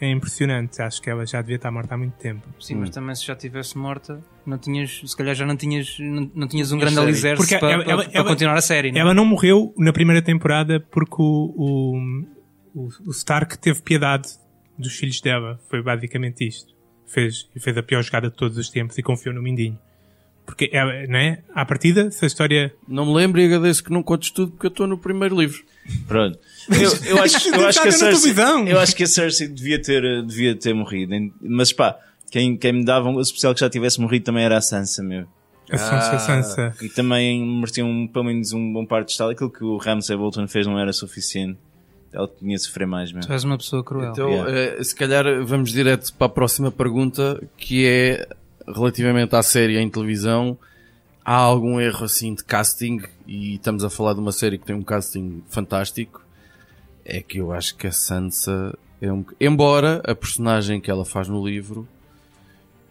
é 0.00 0.10
impressionante. 0.10 0.80
Acho 0.82 1.00
que 1.00 1.08
ela 1.10 1.24
já 1.26 1.40
devia 1.40 1.56
estar 1.56 1.70
morta 1.70 1.94
há 1.94 1.98
muito 1.98 2.14
tempo. 2.14 2.42
Sim, 2.60 2.76
mas 2.76 2.90
também 2.90 3.14
se 3.14 3.24
já 3.26 3.34
tivesse 3.34 3.76
morta, 3.78 4.22
não 4.46 4.58
tinhas, 4.58 5.00
se 5.04 5.16
calhar 5.16 5.34
já 5.34 5.46
não 5.46 5.56
tinhas, 5.56 5.96
não, 5.98 6.30
não 6.34 6.48
tinhas 6.48 6.70
um 6.72 6.78
grande 6.78 6.98
alicerce 6.98 7.58
para, 7.58 7.70
ela- 7.72 7.82
para- 7.84 7.92
ela- 7.92 8.04
para 8.04 8.18
ela- 8.18 8.28
continuar 8.28 8.54
a 8.56 8.60
série. 8.60 8.90
não 8.92 8.98
é? 8.98 9.00
Ela 9.00 9.14
não 9.14 9.24
morreu 9.24 9.74
na 9.78 9.92
primeira 9.92 10.20
temporada 10.22 10.80
porque 10.90 11.16
o, 11.18 11.54
o, 11.56 11.98
o, 12.74 12.88
o 13.06 13.10
Stark 13.10 13.58
teve 13.58 13.80
piedade 13.82 14.28
dos 14.78 14.94
filhos 14.94 15.20
dela. 15.20 15.58
Foi 15.70 15.82
basicamente 15.82 16.46
isto. 16.46 16.74
Fez, 17.06 17.48
fez 17.58 17.76
a 17.78 17.82
pior 17.82 18.02
jogada 18.02 18.28
de 18.28 18.36
todos 18.36 18.58
os 18.58 18.68
tempos 18.68 18.98
e 18.98 19.02
confiou 19.02 19.34
no 19.34 19.40
Mindinho. 19.42 19.78
Porque, 20.46 20.70
é? 20.72 21.38
À 21.52 21.64
partida, 21.66 22.10
se 22.10 22.24
a 22.24 22.28
história... 22.28 22.72
Não 22.88 23.04
me 23.04 23.14
lembro 23.14 23.40
e 23.40 23.44
agradeço 23.44 23.82
que 23.84 23.90
não 23.90 24.02
contes 24.02 24.30
tudo 24.30 24.52
porque 24.52 24.66
eu 24.66 24.70
estou 24.70 24.86
no 24.86 24.96
primeiro 24.96 25.38
livro. 25.38 25.62
Pronto. 26.06 26.38
Eu, 26.68 27.16
eu 27.16 27.22
acho, 27.22 27.48
eu, 27.48 27.64
acho 27.64 27.80
que 27.80 27.88
a 27.88 27.92
Cersei, 27.92 28.34
eu 28.66 28.80
acho 28.80 28.96
que 28.96 29.04
a 29.04 29.06
Cersei 29.06 29.46
devia 29.46 29.80
ter, 29.80 30.02
devia 30.24 30.52
ter 30.56 30.74
morrido. 30.74 31.14
Mas 31.40 31.72
pá, 31.72 31.96
quem, 32.28 32.56
quem 32.56 32.72
me 32.72 32.84
dava 32.84 33.08
um 33.08 33.20
especial 33.20 33.54
que 33.54 33.60
já 33.60 33.70
tivesse 33.70 34.00
morrido 34.00 34.24
também 34.24 34.44
era 34.44 34.56
a 34.56 34.60
Sansa, 34.60 35.00
meu. 35.00 35.28
A 35.70 35.78
Sansa, 35.78 36.18
Sansa. 36.18 36.74
E 36.82 36.88
também 36.88 37.40
merecia 37.44 37.84
um, 37.84 38.08
pelo 38.08 38.24
menos 38.24 38.52
um 38.52 38.72
bom 38.72 38.84
par 38.84 39.04
de 39.04 39.12
estado. 39.12 39.30
Aquilo 39.30 39.48
que 39.48 39.62
o 39.62 39.76
Ramsay 39.76 40.16
Bolton 40.16 40.48
fez 40.48 40.66
não 40.66 40.76
era 40.76 40.92
suficiente. 40.92 41.56
Ela 42.12 42.28
tinha 42.36 42.56
de 42.56 42.62
sofrer 42.62 42.86
mais, 42.86 43.12
meu. 43.12 43.20
Tu 43.22 43.32
és 43.32 43.44
uma 43.44 43.58
pessoa 43.58 43.84
cruel. 43.84 44.10
Então, 44.10 44.28
Yeah. 44.28 44.50
eh, 44.80 44.82
se 44.82 44.94
calhar 44.94 45.24
vamos 45.44 45.70
direto 45.70 46.12
para 46.14 46.26
a 46.26 46.30
próxima 46.30 46.72
pergunta, 46.72 47.40
que 47.56 47.86
é 47.86 48.26
relativamente 48.66 49.34
à 49.34 49.42
série 49.42 49.78
em 49.78 49.88
televisão. 49.88 50.58
Há 51.24 51.34
algum 51.34 51.80
erro 51.80 52.04
assim 52.04 52.34
de 52.34 52.44
casting? 52.44 53.02
E 53.26 53.54
estamos 53.54 53.82
a 53.84 53.90
falar 53.90 54.14
de 54.14 54.20
uma 54.20 54.32
série 54.32 54.58
que 54.58 54.64
tem 54.64 54.76
um 54.76 54.82
casting 54.82 55.42
fantástico. 55.48 56.24
É 57.04 57.20
que 57.20 57.38
eu 57.38 57.52
acho 57.52 57.76
que 57.76 57.86
a 57.86 57.92
Sansa 57.92 58.76
é 59.00 59.12
um. 59.12 59.24
Embora 59.40 60.00
a 60.04 60.14
personagem 60.14 60.80
que 60.80 60.90
ela 60.90 61.04
faz 61.04 61.28
no 61.28 61.46
livro 61.46 61.86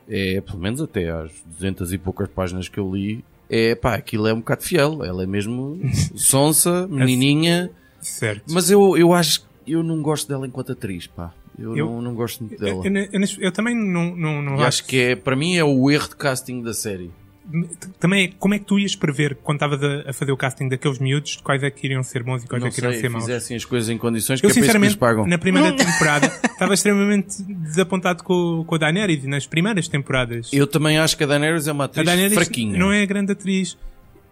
é, 0.08 0.42
pelo 0.42 0.60
menos 0.60 0.82
até 0.82 1.10
às 1.10 1.32
200 1.46 1.94
e 1.94 1.98
poucas 1.98 2.30
páginas 2.30 2.70
que 2.70 2.80
eu 2.80 2.94
li, 2.94 3.24
é 3.50 3.76
pá, 3.76 3.96
aquilo 3.96 4.28
é 4.28 4.34
um 4.34 4.40
bocado 4.40 4.64
fiel. 4.64 5.04
Ela 5.04 5.24
é 5.24 5.26
mesmo 5.26 5.80
sonsa, 6.16 6.88
menininha. 6.88 7.72
Certo. 8.02 8.44
Mas 8.54 8.70
eu, 8.70 8.98
eu 8.98 9.14
acho 9.14 9.42
que 9.42 9.74
eu 9.74 9.82
não 9.82 10.02
gosto 10.02 10.28
dela 10.28 10.46
enquanto 10.46 10.72
atriz, 10.72 11.08
pá. 11.08 11.34
Eu, 11.58 11.76
Eu- 11.78 11.86
não, 11.88 12.02
não 12.02 12.14
gosto 12.16 12.44
muito 12.44 12.60
dela. 12.60 12.82
eu- 12.86 12.94
eu- 13.12 13.28
eu 13.40 13.52
também 13.52 13.76
não, 13.76 14.16
não, 14.16 14.42
não 14.42 14.60
E 14.60 14.64
acho 14.64 14.86
que 14.86 14.98
é, 15.00 15.16
para 15.16 15.36
mim 15.36 15.56
é 15.56 15.64
o 15.64 15.90
erro 15.90 16.10
de 16.10 16.16
casting 16.16 16.62
da 16.62 16.74
série. 16.74 17.12
Também, 18.00 18.32
como 18.40 18.56
é 18.56 18.60
que 18.60 18.66
tu 18.66 18.80
ias 18.80 18.96
prever 18.96 19.36
quando 19.44 19.58
estavas 19.58 19.84
a, 19.84 20.10
a 20.10 20.14
fazer 20.14 20.32
o 20.32 20.38
casting 20.38 20.68
daqueles 20.68 20.98
miúdos 20.98 21.36
quais 21.44 21.62
é 21.62 21.70
que 21.70 21.86
iriam 21.86 22.02
ser 22.02 22.24
bons 22.24 22.44
e 22.44 22.48
quais 22.48 22.60
não 22.60 22.70
é 22.70 22.72
que 22.72 22.80
iriam 22.80 22.92
sei, 22.92 23.02
ser 23.02 23.10
maus? 23.10 23.24
fizessem 23.24 23.56
as 23.56 23.64
coisas 23.64 23.88
em 23.90 24.00
condições 24.00 24.42
que 24.42 24.48
Eu 24.48 24.50
é 24.50 24.54
que 24.54 24.60
sinceramente, 24.60 24.98
pagam. 24.98 25.28
na 25.28 25.38
primeira 25.38 25.72
temporada, 25.78 26.26
estava 26.44 26.74
extremamente 26.74 27.44
desapontado 27.44 28.24
com, 28.24 28.64
com 28.66 28.76
a 28.76 28.78
Daenerys 28.80 29.24
nas 29.26 29.46
primeiras 29.46 29.88
temporadas. 29.88 30.50
Eu 30.52 30.66
também 30.66 30.98
acho 30.98 31.16
que 31.16 31.24
a 31.24 31.28
Daenerys 31.28 31.68
é 31.68 31.72
uma 31.72 31.84
a 31.84 31.86
atriz 31.86 32.04
Daenerys 32.06 32.34
fraquinha. 32.34 32.80
não 32.80 32.92
é 32.92 33.06
grande 33.06 33.32
atriz. 33.34 33.78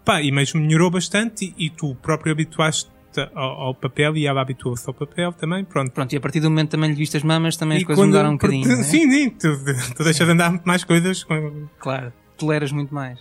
Pá, 0.04 0.20
e 0.22 0.32
mas 0.32 0.52
melhorou 0.54 0.90
bastante 0.90 1.54
e, 1.58 1.68
e 1.68 1.70
tu 1.70 1.96
próprio 2.02 2.32
habituaste 2.34 2.90
ao, 3.34 3.52
ao 3.62 3.74
papel 3.76 4.16
e 4.18 4.26
ela 4.26 4.42
habituou-se 4.42 4.88
ao 4.88 4.94
papel 4.94 5.32
também, 5.34 5.64
pronto. 5.64 5.92
Pronto, 5.92 6.14
e 6.14 6.18
a 6.18 6.22
partir 6.22 6.40
do 6.40 6.50
momento 6.50 6.72
também 6.72 6.90
lhe 6.90 6.96
viste 6.96 7.18
as 7.18 7.24
mamas, 7.24 7.56
também 7.58 7.78
as 7.78 7.84
E 7.84 7.86
coisas 7.86 8.02
quando- 8.02 8.10
mudaram 8.12 8.30
um 8.30 8.34
bocadinho. 8.34 8.64
porque- 8.64 8.76
não 8.76 8.82
é? 8.82 8.84
Sim, 8.84 9.12
sim, 9.12 9.30
tu, 9.30 9.94
tu 9.96 10.04
deixas 10.04 10.26
de 10.28 10.32
andar 10.34 10.50
muito 10.52 10.64
mais 10.66 10.84
coisas. 10.84 11.24
Com... 11.24 11.68
Claro, 11.80 12.12
toleras 12.38 12.72
muito 12.72 12.94
mais. 12.94 13.20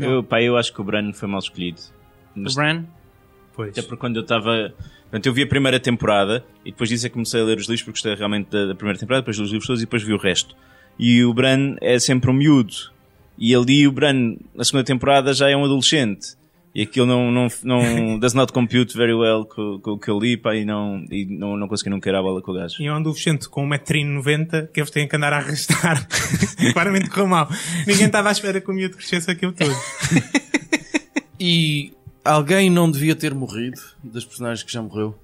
Eu, 0.00 0.22
pá, 0.22 0.40
eu 0.42 0.56
acho 0.56 0.72
que 0.72 0.80
o 0.80 0.84
Bran 0.84 1.12
foi 1.12 1.28
mal 1.28 1.40
escolhido. 1.40 1.80
Mas 2.34 2.52
O 2.54 2.56
Bran, 2.56 2.84
Pois. 3.54 3.70
Até 3.70 3.82
porque 3.82 3.96
quando 3.98 4.16
eu 4.16 4.22
estava. 4.22 4.72
Portanto, 5.02 5.26
eu 5.26 5.34
vi 5.34 5.42
a 5.42 5.46
primeira 5.46 5.78
temporada 5.78 6.42
e 6.64 6.70
depois 6.70 6.88
disso 6.88 7.04
é 7.04 7.10
que 7.10 7.12
comecei 7.12 7.38
a 7.38 7.44
ler 7.44 7.58
os 7.58 7.64
livros 7.68 7.82
porque 7.82 7.90
gostei 7.98 8.14
realmente 8.14 8.48
da, 8.50 8.64
da 8.68 8.74
primeira 8.74 8.98
temporada, 8.98 9.20
depois 9.20 9.36
li 9.36 9.42
os 9.44 9.50
livros 9.50 9.66
todos 9.66 9.82
e 9.82 9.84
depois 9.84 10.02
vi 10.02 10.14
o 10.14 10.16
resto. 10.16 10.56
E 10.98 11.22
o 11.22 11.34
Bran 11.34 11.76
é 11.82 11.98
sempre 11.98 12.30
um 12.30 12.32
miúdo. 12.32 12.72
E 13.36 13.54
ali 13.54 13.86
o 13.86 13.92
Bran, 13.92 14.36
na 14.54 14.64
segunda 14.64 14.84
temporada, 14.84 15.34
já 15.34 15.50
é 15.50 15.56
um 15.56 15.64
adolescente. 15.66 16.28
E 16.74 16.82
aquilo 16.82 17.04
não, 17.06 17.30
não, 17.30 17.48
não 17.64 18.18
does 18.18 18.32
not 18.32 18.50
compute 18.50 18.96
very 18.96 19.12
well 19.12 19.44
com, 19.44 19.78
com 19.78 19.90
o 19.90 19.98
que 19.98 20.08
eu 20.10 20.18
li, 20.18 20.38
pá, 20.38 20.54
e 20.56 20.64
não, 20.64 21.04
e 21.10 21.26
não, 21.26 21.54
não 21.56 21.68
consegui 21.68 21.90
nunca 21.90 22.08
ir 22.08 22.14
à 22.14 22.22
bola 22.22 22.40
com 22.40 22.50
o 22.50 22.54
gajo. 22.54 22.80
E 22.82 22.86
é 22.86 22.92
um 22.92 22.96
adolescente 22.96 23.46
com 23.48 23.68
1,90m 23.68 24.68
que 24.68 24.80
eles 24.80 24.90
têm 24.90 25.06
que 25.06 25.14
andar 25.14 25.34
a 25.34 25.36
arrastar. 25.36 26.08
Claramente 26.72 27.10
correu 27.10 27.26
mal. 27.26 27.48
Ninguém 27.86 28.06
estava 28.06 28.30
à 28.30 28.32
espera 28.32 28.58
que 28.60 28.70
o 28.70 28.72
miúdo 28.74 28.96
crescesse 28.96 29.30
aquilo 29.30 29.52
todo. 29.52 29.70
E 31.44 31.92
alguém 32.24 32.70
não 32.70 32.88
devia 32.90 33.16
ter 33.16 33.34
morrido 33.34 33.80
das 34.02 34.24
personagens 34.24 34.62
que 34.62 34.72
já 34.72 34.80
morreu. 34.80 35.14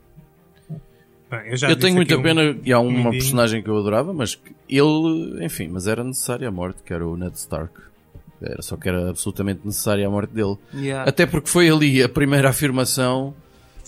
Bem, 1.30 1.50
eu 1.50 1.56
já 1.56 1.68
eu 1.70 1.76
tenho 1.76 1.94
muita 1.94 2.16
um- 2.16 2.22
pena, 2.22 2.56
e 2.64 2.72
há 2.72 2.80
uma 2.80 2.90
mindinho. 2.90 3.12
personagem 3.12 3.62
que 3.62 3.68
eu 3.68 3.76
adorava, 3.78 4.12
mas 4.12 4.34
que 4.34 4.52
ele, 4.68 5.44
enfim, 5.44 5.68
mas 5.68 5.86
era 5.86 6.02
necessária 6.02 6.48
a 6.48 6.50
morte, 6.50 6.82
que 6.84 6.92
era 6.92 7.06
o 7.06 7.16
Ned 7.16 7.36
Stark. 7.36 7.72
Era 8.40 8.62
só 8.62 8.76
que 8.76 8.88
era 8.88 9.10
absolutamente 9.10 9.60
necessária 9.64 10.06
a 10.06 10.10
morte 10.10 10.32
dele. 10.32 10.56
Yeah. 10.74 11.08
Até 11.08 11.26
porque 11.26 11.48
foi 11.48 11.68
ali 11.68 12.02
a 12.02 12.08
primeira 12.08 12.48
afirmação 12.48 13.34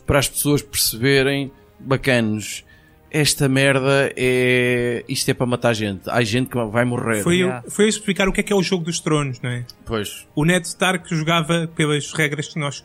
para 0.06 0.18
as 0.18 0.28
pessoas 0.28 0.60
perceberem, 0.60 1.52
bacanos, 1.78 2.64
esta 3.12 3.48
merda 3.48 4.12
é. 4.16 5.04
Isto 5.08 5.30
é 5.30 5.34
para 5.34 5.46
matar 5.46 5.72
gente. 5.72 6.08
Há 6.08 6.22
gente 6.22 6.48
que 6.50 6.56
vai 6.66 6.84
morrer. 6.84 7.22
Foi, 7.22 7.36
Yeah. 7.36 7.62
eu, 7.64 7.70
foi 7.70 7.84
eu 7.84 7.88
explicar 7.88 8.28
o 8.28 8.32
que 8.32 8.40
é 8.40 8.42
que 8.42 8.52
é 8.52 8.56
o 8.56 8.62
jogo 8.62 8.84
dos 8.84 9.00
tronos, 9.00 9.40
não 9.40 9.50
é? 9.50 9.64
Pois. 9.84 10.26
O 10.34 10.44
Ned 10.44 10.66
Stark 10.66 11.12
jogava 11.14 11.68
pelas 11.74 12.12
regras 12.12 12.48
que 12.48 12.58
nós 12.58 12.84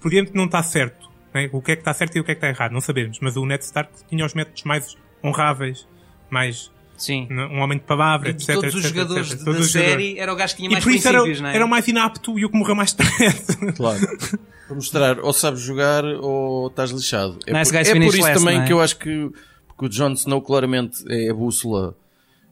podíamos 0.00 0.32
não 0.32 0.44
está 0.46 0.62
certo. 0.62 1.08
não 1.34 1.40
é? 1.40 1.50
O 1.52 1.60
que 1.62 1.72
é 1.72 1.76
que 1.76 1.82
está 1.82 1.92
certo 1.94 2.16
e 2.16 2.20
o 2.20 2.24
que 2.24 2.30
é 2.32 2.34
que 2.34 2.38
está 2.44 2.48
errado, 2.48 2.72
não 2.72 2.80
sabemos. 2.80 3.18
Mas 3.20 3.36
o 3.36 3.44
Ned 3.46 3.62
Stark 3.64 3.90
tinha 4.08 4.24
os 4.24 4.34
métodos 4.34 4.62
mais 4.64 4.96
honráveis, 5.22 5.86
mais 6.30 6.70
Sim. 6.96 7.28
um 7.30 7.60
homem 7.60 7.78
de 7.78 7.84
palavra, 7.84 8.30
E 8.30 8.32
de 8.32 8.42
etc. 8.42 8.54
todos 8.56 8.74
os 8.74 8.84
etc, 8.84 8.94
jogadores 8.96 9.26
etc. 9.26 9.38
da 9.38 9.44
Todos 9.44 9.60
os 9.66 9.72
jogadores. 9.72 9.94
série, 10.04 10.18
era 10.18 10.32
o 10.32 10.36
gajo 10.36 10.52
que 10.54 10.56
tinha 10.58 10.68
E 10.70 10.72
mais 10.72 10.84
por 10.84 10.92
isso 10.92 11.08
era, 11.08 11.18
não 11.18 11.48
é? 11.48 11.54
era 11.56 11.64
o 11.64 11.68
mais 11.68 11.88
inapto 11.88 12.38
e 12.38 12.44
o 12.44 12.50
que 12.50 12.56
morreu 12.56 12.74
mais 12.74 12.92
tarde. 12.92 13.14
Claro. 13.76 14.00
para 14.66 14.74
mostrar, 14.74 15.18
ou 15.20 15.32
sabes 15.32 15.60
jogar 15.60 16.04
ou 16.04 16.68
estás 16.68 16.90
lixado. 16.90 17.38
É, 17.46 17.52
Nice 17.52 17.70
por, 17.70 17.76
guys 17.78 17.88
é 17.88 17.94
por 17.94 18.14
isso 18.14 18.32
também 18.34 18.60
é? 18.60 18.64
que 18.64 18.72
eu 18.72 18.80
acho 18.80 18.98
que 18.98 19.30
porque 19.68 19.86
o 19.86 19.88
Jon 19.88 20.12
Snow 20.12 20.40
claramente 20.40 21.04
é 21.08 21.30
a 21.30 21.34
bússola 21.34 21.94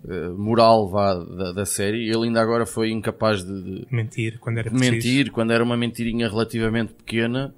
eh, 0.07 0.29
moral 0.37 0.91
vá, 0.91 1.15
da, 1.15 1.53
da 1.53 1.65
série. 1.67 2.07
Ele 2.09 2.27
ainda 2.27 2.41
agora 2.43 2.67
foi 2.67 2.91
incapaz 2.91 3.43
de, 3.43 3.63
de 3.63 3.87
Mentir, 3.91 4.39
quando 4.39 4.59
era 4.59 4.71
preciso. 4.71 4.93
mentir, 4.93 5.31
quando 5.33 5.51
era 5.53 5.65
uma 5.65 5.77
mentirinha 5.77 6.29
relativamente 6.29 6.93
pequena. 6.93 7.55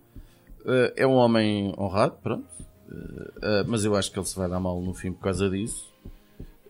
Eh, 0.65 0.93
é 0.99 1.07
um 1.07 1.15
homem 1.15 1.75
honrado, 1.77 2.15
pronto. 2.23 2.47
Eh, 3.43 3.65
mas 3.67 3.85
eu 3.85 3.97
acho 3.97 4.13
que 4.13 4.19
ele 4.19 4.27
se 4.27 4.37
vai 4.37 4.49
dar 4.49 4.61
mal 4.61 4.81
no 4.81 4.95
fim 4.95 5.13
por 5.13 5.23
causa 5.23 5.51
disso. 5.51 5.93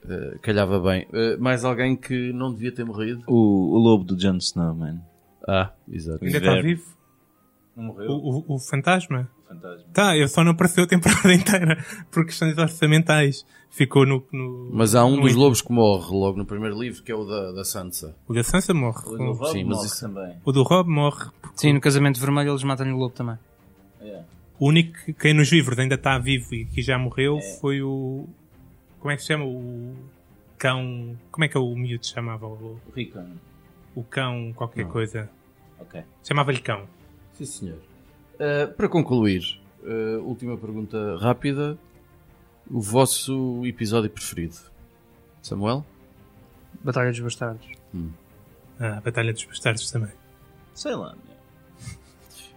Eh, 0.09 0.39
calhava 0.43 0.79
bem. 0.81 1.07
Eh, 1.13 1.37
mais 1.39 1.65
alguém 1.65 1.97
que 1.97 2.33
não 2.33 2.53
devia 2.53 2.73
ter 2.73 2.85
morrido? 2.85 3.23
O, 3.27 3.75
o 3.75 3.79
lobo 3.79 4.05
do 4.05 4.17
Jon 4.17 4.37
Snow, 4.37 4.75
man. 4.75 5.01
Ah, 5.47 5.73
exato. 5.91 6.25
Ainda 6.25 6.39
está 6.39 6.61
vivo? 6.61 6.85
Não 7.77 7.85
morreu? 7.85 8.11
O, 8.11 8.39
o, 8.49 8.55
o 8.55 8.59
fantasma? 8.59 9.29
Fantasma. 9.49 9.85
Tá, 9.93 10.17
ele 10.17 10.27
só 10.29 10.43
não 10.43 10.53
apareceu 10.53 10.85
a 10.85 10.87
temporada 10.87 11.33
inteira 11.35 11.85
por 12.11 12.25
questões 12.25 12.57
orçamentais. 12.59 13.45
Ficou 13.71 14.07
no. 14.07 14.25
no 14.33 14.71
Mas 14.73 14.95
há 14.95 15.05
um 15.05 15.21
dos 15.21 15.35
lobos 15.35 15.61
que 15.61 15.71
morre 15.73 16.11
logo 16.11 16.39
no 16.39 16.47
primeiro 16.47 16.81
livro, 16.81 17.03
que 17.03 17.13
é 17.13 17.15
o 17.15 17.25
da, 17.25 17.53
da 17.53 17.65
Sansa. 17.65 18.17
O 18.27 18.33
da 18.35 18.43
Sansa 18.43 18.73
morre. 18.73 19.07
O 19.07 19.17
do 19.19 19.33
Rob 19.33 19.53
Sim, 19.53 19.65
mas 19.65 19.77
morre 19.77 19.87
isso- 19.87 20.01
também. 20.01 20.37
O 20.45 20.53
do 20.53 20.63
Rob 20.63 20.89
morre. 20.89 21.31
Sim, 21.55 21.75
no 21.75 21.81
casamento 21.81 22.19
vermelho 22.21 22.51
eles 22.53 22.63
matam-lhe 22.65 22.93
o 22.93 22.97
lobo 22.97 23.15
também. 23.15 23.37
Yeah. 24.01 24.25
O 24.59 24.69
único 24.69 24.97
que 25.05 25.13
quem 25.13 25.35
nos 25.35 25.53
livros 25.53 25.79
ainda 25.79 25.97
está 25.97 26.19
vivo 26.19 26.55
e 26.55 26.65
que 26.65 26.81
já 26.81 26.99
morreu 26.99 27.37
É. 27.39 27.43
foi 27.61 27.83
o. 27.83 28.27
Como 29.07 29.13
é 29.13 29.17
que 29.17 29.23
se 29.23 29.29
chama? 29.29 29.45
O 29.45 29.95
cão. 30.59 31.17
Como 31.31 31.45
é 31.45 31.49
que 31.49 31.57
o 31.57 31.77
miúdo 31.77 32.05
se 32.05 32.13
chamava? 32.13 32.45
O, 32.45 32.81
O 32.89 32.91
Rickon. 32.93 33.37
o 33.95 34.03
cão, 34.03 34.53
qualquer 34.53 34.85
coisa. 34.89 35.31
Ok. 35.79 36.03
Chamava-lhe 36.25 36.59
cão. 36.59 36.89
Sim, 37.35 37.45
senhor. 37.45 37.79
Uh, 38.35 38.75
para 38.75 38.89
concluir, 38.89 39.61
uh, 39.85 40.21
última 40.25 40.59
pergunta 40.59 41.17
rápida. 41.19 41.79
O 42.69 42.81
vosso 42.81 43.65
episódio 43.65 44.11
preferido? 44.11 44.57
Samuel? 45.41 45.87
Batalha 46.83 47.13
dos 47.13 47.21
Bastardos. 47.21 47.69
Ah, 48.81 48.97
a 48.97 49.01
Batalha 49.03 49.33
dos 49.33 49.45
Bastardos 49.45 49.89
também. 49.89 50.11
Sei 50.75 50.97
lá. 50.97 51.15
meu. 51.15 51.97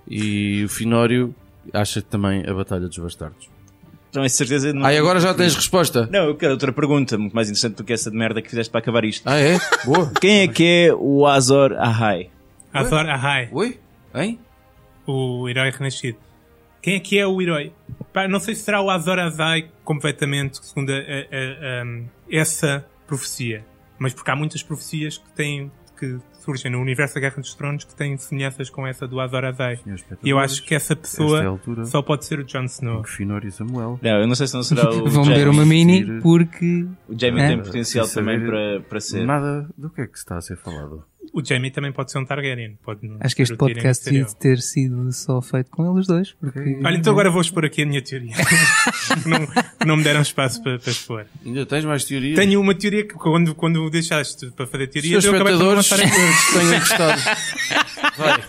E 0.07 0.63
o 0.63 0.69
Finório 0.69 1.35
acha 1.71 2.01
também 2.01 2.43
a 2.49 2.53
Batalha 2.55 2.87
dos 2.87 2.97
Bastardos. 2.97 3.47
Então, 4.09 4.23
é 4.23 4.29
certeza. 4.29 4.73
Não... 4.73 4.85
Ah, 4.85 4.93
e 4.93 4.97
agora 4.97 5.19
já 5.19 5.33
tens 5.33 5.55
resposta? 5.55 6.07
Não, 6.11 6.25
eu 6.25 6.35
quero 6.35 6.53
outra 6.53 6.71
pergunta, 6.73 7.17
muito 7.17 7.33
mais 7.35 7.47
interessante 7.47 7.75
do 7.75 7.83
que 7.83 7.93
essa 7.93 8.09
de 8.09 8.17
merda 8.17 8.41
que 8.41 8.49
fizeste 8.49 8.71
para 8.71 8.79
acabar 8.81 9.05
isto. 9.05 9.21
Ah, 9.27 9.37
é? 9.39 9.57
Boa. 9.85 10.11
Quem 10.19 10.39
é 10.41 10.47
que 10.47 10.63
é 10.87 10.93
o 10.93 11.27
Azor 11.27 11.73
Ahai? 11.73 12.29
Azor 12.73 13.07
Ahai, 13.09 13.49
Oi? 13.51 13.79
Hein? 14.15 14.39
o 15.05 15.47
herói 15.49 15.69
renascido. 15.71 16.17
Quem 16.81 16.95
é 16.95 16.99
que 16.99 17.17
é 17.19 17.25
o 17.27 17.41
herói? 17.41 17.71
Pá, 18.13 18.27
não 18.27 18.39
sei 18.39 18.55
se 18.55 18.61
será 18.63 18.81
o 18.81 18.89
Azor 18.89 19.19
Ahai 19.19 19.69
completamente 19.83 20.63
segundo 20.65 20.91
a- 20.91 20.95
a- 20.95 20.99
a- 20.99 21.83
a- 21.83 22.03
essa 22.31 22.85
profecia. 23.07 23.65
Mas 23.97 24.13
porque 24.13 24.31
há 24.31 24.35
muitas 24.35 24.63
profecias 24.63 25.17
que 25.17 25.29
têm 25.33 25.71
que 25.99 26.17
surgem 26.39 26.71
no 26.71 26.79
universo 26.79 27.15
da 27.15 27.21
Guerra 27.21 27.35
dos 27.37 27.53
Tronos 27.53 27.83
que 27.83 27.95
têm 27.95 28.17
semelhanças 28.17 28.69
com 28.69 28.85
essa 28.87 29.07
do 29.07 29.19
Azor 29.19 29.43
Ahai. 29.45 29.79
E 30.23 30.29
eu 30.29 30.39
acho 30.39 30.63
que 30.63 30.73
essa 30.75 30.93
Esta 30.93 30.93
é 30.93 30.95
pessoa 31.01 31.45
altura. 31.45 31.85
só 31.85 32.01
pode 32.01 32.25
ser 32.25 32.39
o 32.39 32.43
Jon 32.43 32.63
Snow. 32.65 33.01
O 33.01 33.03
Finório 33.03 33.47
e 33.47 33.51
Samuel. 33.51 33.99
Não, 34.01 34.11
eu 34.21 34.27
não 34.27 34.35
sei 34.35 34.47
se 34.47 34.53
não 34.55 34.63
será 34.63 34.89
o 34.89 35.05
Vão 35.09 35.23
Jaime. 35.23 35.29
beber 35.39 35.47
uma 35.49 35.65
mini 35.65 36.19
porque. 36.21 36.85
O 37.07 37.17
Jamie 37.19 37.41
É. 37.41 37.47
tem 37.49 37.61
potencial 37.61 38.07
também 38.07 38.39
para, 38.45 38.79
para 38.81 38.99
ser. 38.99 39.25
Nada 39.25 39.67
do 39.77 39.89
que 39.89 40.01
é 40.01 40.07
que 40.07 40.13
se 40.17 40.19
está 40.23 40.37
a 40.37 40.41
ser 40.41 40.57
falado. 40.57 41.03
O 41.33 41.43
Jaime 41.43 41.71
também 41.71 41.91
pode 41.91 42.11
ser 42.11 42.19
um 42.19 42.25
Targaryen. 42.25 42.77
Pode 42.83 43.01
Acho 43.19 43.35
que 43.35 43.41
este 43.41 43.55
podcast 43.55 44.03
devia 44.05 44.25
ter 44.25 44.59
sido 44.59 45.11
só 45.11 45.41
feito 45.41 45.69
com 45.69 45.91
eles 45.91 46.07
dois. 46.07 46.33
Porque... 46.33 46.79
Olha, 46.83 46.97
então 46.97 47.13
agora 47.13 47.29
vou 47.29 47.41
expor 47.41 47.65
aqui 47.65 47.83
a 47.83 47.85
minha 47.85 48.01
teoria. 48.01 48.33
não, 49.25 49.47
não 49.85 49.97
me 49.97 50.03
deram 50.03 50.21
espaço 50.21 50.61
para, 50.63 50.79
para 50.79 50.91
expor. 50.91 51.25
Ainda 51.45 51.65
tens 51.65 51.85
mais 51.85 52.03
teorias? 52.03 52.35
Tenho 52.35 52.59
uma 52.59 52.73
teoria 52.73 53.07
que 53.07 53.13
quando, 53.13 53.53
quando 53.55 53.89
deixaste 53.89 54.51
para 54.51 54.65
fazer 54.67 54.87
teorias, 54.87 55.23
eu 55.23 55.35
acabei 55.35 55.57
por 55.57 55.75
lançar 55.75 55.99
em 55.99 56.09
tenham 56.09 56.79
gostado. 56.79 57.21
Vai. 58.17 58.43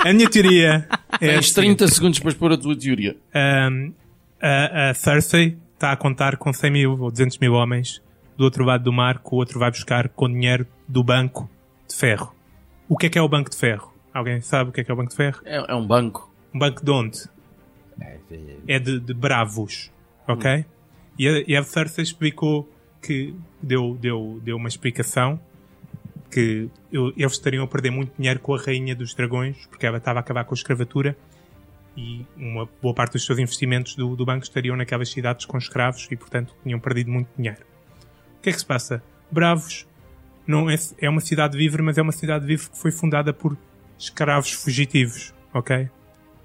A 0.00 0.12
minha 0.12 0.28
teoria 0.28 0.88
é 1.20 1.26
Tens 1.26 1.52
seguinte. 1.52 1.78
30 1.78 1.88
segundos 1.88 2.18
para 2.18 2.30
expor 2.30 2.52
a 2.52 2.56
tua 2.56 2.76
teoria. 2.76 3.16
Um, 3.70 3.92
a, 4.40 4.90
a 4.90 4.94
Cersei 4.94 5.56
está 5.74 5.92
a 5.92 5.96
contar 5.96 6.36
com 6.36 6.52
100 6.52 6.70
mil 6.70 7.00
ou 7.00 7.10
200 7.10 7.38
mil 7.38 7.52
homens 7.52 8.02
do 8.36 8.44
outro 8.44 8.64
lado 8.64 8.84
do 8.84 8.92
mar, 8.92 9.18
que 9.18 9.28
o 9.32 9.36
outro 9.36 9.58
vai 9.58 9.70
buscar 9.70 10.08
com 10.08 10.28
dinheiro 10.28 10.66
do 10.86 11.02
banco 11.02 11.50
de 11.88 11.94
ferro. 11.94 12.34
O 12.88 12.96
que 12.96 13.06
é 13.06 13.08
que 13.10 13.18
é 13.18 13.22
o 13.22 13.28
banco 13.28 13.50
de 13.50 13.56
ferro? 13.56 13.92
Alguém 14.12 14.40
sabe 14.40 14.70
o 14.70 14.72
que 14.72 14.80
é 14.80 14.84
que 14.84 14.90
é 14.90 14.94
o 14.94 14.96
banco 14.96 15.10
de 15.10 15.16
ferro? 15.16 15.40
É, 15.44 15.56
é 15.72 15.74
um 15.74 15.86
banco. 15.86 16.32
Um 16.54 16.58
banco 16.58 16.84
de 16.84 16.90
onde? 16.90 17.18
É 18.66 18.78
de, 18.78 19.00
de 19.00 19.14
bravos, 19.14 19.90
ok? 20.26 20.64
E, 21.18 21.28
a, 21.28 21.44
e 21.46 21.56
a 21.56 21.62
Cersei 21.62 22.02
explicou 22.04 22.68
que 23.02 23.34
deu, 23.62 23.96
deu, 24.00 24.40
deu 24.42 24.56
uma 24.56 24.68
explicação 24.68 25.40
que 26.30 26.68
eu- 26.92 27.12
eles 27.16 27.32
estariam 27.32 27.64
a 27.64 27.66
perder 27.66 27.90
muito 27.90 28.12
dinheiro 28.16 28.38
com 28.40 28.54
a 28.54 28.58
rainha 28.58 28.94
dos 28.94 29.14
dragões 29.14 29.66
porque 29.66 29.86
ela 29.86 29.98
estava 29.98 30.18
a 30.18 30.20
acabar 30.20 30.44
com 30.44 30.52
a 30.54 30.56
escravatura 30.56 31.16
e 31.96 32.24
uma 32.36 32.68
boa 32.82 32.94
parte 32.94 33.14
dos 33.14 33.24
seus 33.24 33.38
investimentos 33.38 33.94
do, 33.96 34.14
do 34.14 34.24
banco 34.24 34.44
estariam 34.44 34.76
naquelas 34.76 35.08
cidades 35.10 35.46
com 35.46 35.56
escravos 35.58 36.06
e 36.10 36.16
portanto 36.16 36.54
tinham 36.62 36.78
perdido 36.78 37.10
muito 37.10 37.28
dinheiro. 37.36 37.62
O 38.38 38.42
que 38.42 38.50
é 38.50 38.52
que 38.52 38.58
se 38.58 38.66
passa? 38.66 39.02
Bravos 39.30 39.87
não 40.48 40.70
é, 40.70 40.76
é 40.98 41.10
uma 41.10 41.20
cidade 41.20 41.56
livre, 41.58 41.82
mas 41.82 41.98
é 41.98 42.02
uma 42.02 42.10
cidade 42.10 42.46
livre 42.46 42.70
que 42.70 42.78
foi 42.78 42.90
fundada 42.90 43.34
por 43.34 43.54
escravos 43.98 44.50
fugitivos, 44.50 45.34
ok? 45.52 45.90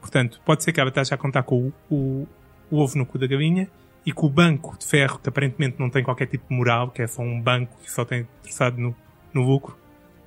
Portanto, 0.02 0.42
pode 0.46 0.62
ser 0.62 0.74
que 0.74 0.82
ela 0.82 0.90
esteja 0.90 1.16
a 1.16 1.18
contar 1.18 1.44
com 1.44 1.72
o, 1.90 1.96
o, 1.96 2.28
o 2.70 2.78
ovo 2.80 2.98
no 2.98 3.06
cu 3.06 3.18
da 3.18 3.26
galinha 3.26 3.70
e 4.06 4.12
que 4.12 4.26
o 4.26 4.30
banco 4.30 4.78
de 4.78 4.86
ferro, 4.86 5.18
que 5.20 5.30
aparentemente 5.30 5.80
não 5.80 5.90
tem 5.90 6.04
qualquer 6.04 6.28
tipo 6.28 6.46
de 6.50 6.54
moral, 6.54 6.92
que 6.92 7.02
é 7.02 7.08
só 7.08 7.22
um 7.22 7.42
banco 7.42 7.78
que 7.82 7.90
só 7.90 8.04
tem 8.04 8.28
interessado 8.42 8.78
no, 8.78 8.94
no 9.34 9.42
lucro, 9.42 9.78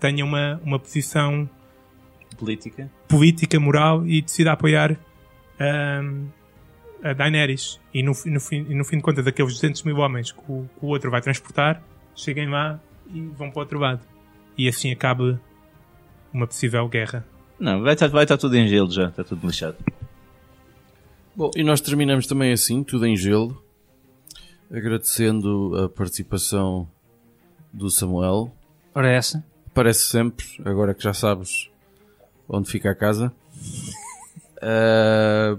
tenha 0.00 0.24
uma, 0.24 0.58
uma 0.64 0.78
posição 0.78 1.48
Política. 2.38 2.90
política, 3.06 3.60
moral 3.60 4.06
e 4.06 4.22
decida 4.22 4.52
apoiar 4.52 4.96
ahm, 5.60 6.28
a 7.02 7.12
Daenerys. 7.12 7.78
E 7.92 8.02
no, 8.02 8.12
no, 8.24 8.40
fim, 8.40 8.62
no 8.62 8.84
fim 8.86 8.96
de 8.96 9.02
contas, 9.02 9.26
aqueles 9.26 9.52
200 9.52 9.82
mil 9.82 9.98
homens 9.98 10.32
que 10.32 10.40
o, 10.48 10.66
que 10.78 10.84
o 10.84 10.88
outro 10.88 11.10
vai 11.10 11.20
transportar, 11.20 11.82
cheguem 12.14 12.48
lá 12.48 12.80
e 13.12 13.20
vão 13.28 13.50
para 13.50 13.58
o 13.58 13.62
outro 13.62 13.78
lado. 13.78 14.00
E 14.56 14.68
assim 14.68 14.90
acabe 14.92 15.38
uma 16.32 16.46
possível 16.46 16.86
guerra. 16.88 17.26
Não, 17.58 17.80
vai 17.82 17.94
estar, 17.94 18.08
vai 18.08 18.24
estar 18.24 18.36
tudo 18.36 18.56
em 18.56 18.68
gelo 18.68 18.90
já, 18.90 19.08
está 19.08 19.24
tudo 19.24 19.46
lixado. 19.46 19.76
Bom, 21.34 21.50
e 21.56 21.62
nós 21.62 21.80
terminamos 21.80 22.26
também 22.26 22.52
assim, 22.52 22.82
tudo 22.82 23.06
em 23.06 23.16
gelo, 23.16 23.62
agradecendo 24.70 25.72
a 25.84 25.88
participação 25.88 26.88
do 27.72 27.90
Samuel. 27.90 28.50
Ora, 28.94 29.08
essa. 29.10 29.44
Parece 29.74 30.08
sempre, 30.08 30.46
agora 30.64 30.94
que 30.94 31.02
já 31.02 31.12
sabes 31.12 31.70
onde 32.48 32.70
fica 32.70 32.90
a 32.90 32.94
casa. 32.94 33.32
Ah, 34.62 35.58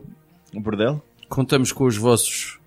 O 0.56 0.60
bordel? 0.60 1.04
contamos 1.30 1.72
com 1.72 1.84
os 1.86 1.96
vossos 1.96 2.60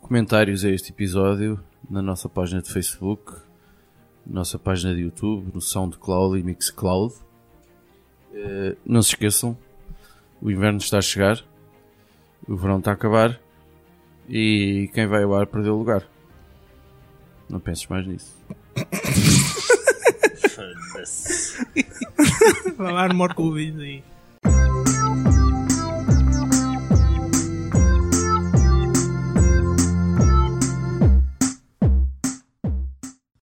comentários 0.00 0.64
a 0.64 0.70
este 0.70 0.90
episódio 0.90 1.60
na 1.88 2.00
nossa 2.00 2.30
página 2.30 2.62
de 2.62 2.72
Facebook, 2.72 3.34
nossa 4.26 4.58
página 4.58 4.94
de 4.94 5.02
YouTube, 5.02 5.50
no 5.52 5.60
SoundCloud 5.60 6.38
e 6.38 6.42
Mixcloud. 6.42 7.14
Eh, 8.32 8.76
não 8.86 9.02
se 9.02 9.10
esqueçam, 9.10 9.56
o 10.40 10.50
inverno 10.50 10.78
está 10.78 10.98
a 10.98 11.02
chegar, 11.02 11.44
o 12.48 12.56
verão 12.56 12.78
está 12.78 12.92
a 12.92 12.94
acabar 12.94 13.38
e 14.28 14.88
quem 14.94 15.06
vai 15.06 15.24
ao 15.24 15.34
ar 15.34 15.46
perdeu 15.46 15.74
o 15.74 15.78
lugar. 15.78 16.06
Não 17.48 17.58
penses 17.58 17.86
mais 17.88 18.06
nisso. 18.06 18.38
Falar 22.76 23.12
morto 23.12 23.34
com 23.34 23.44
o 23.44 23.52
vídeo 23.52 23.80
aí. 23.80 24.04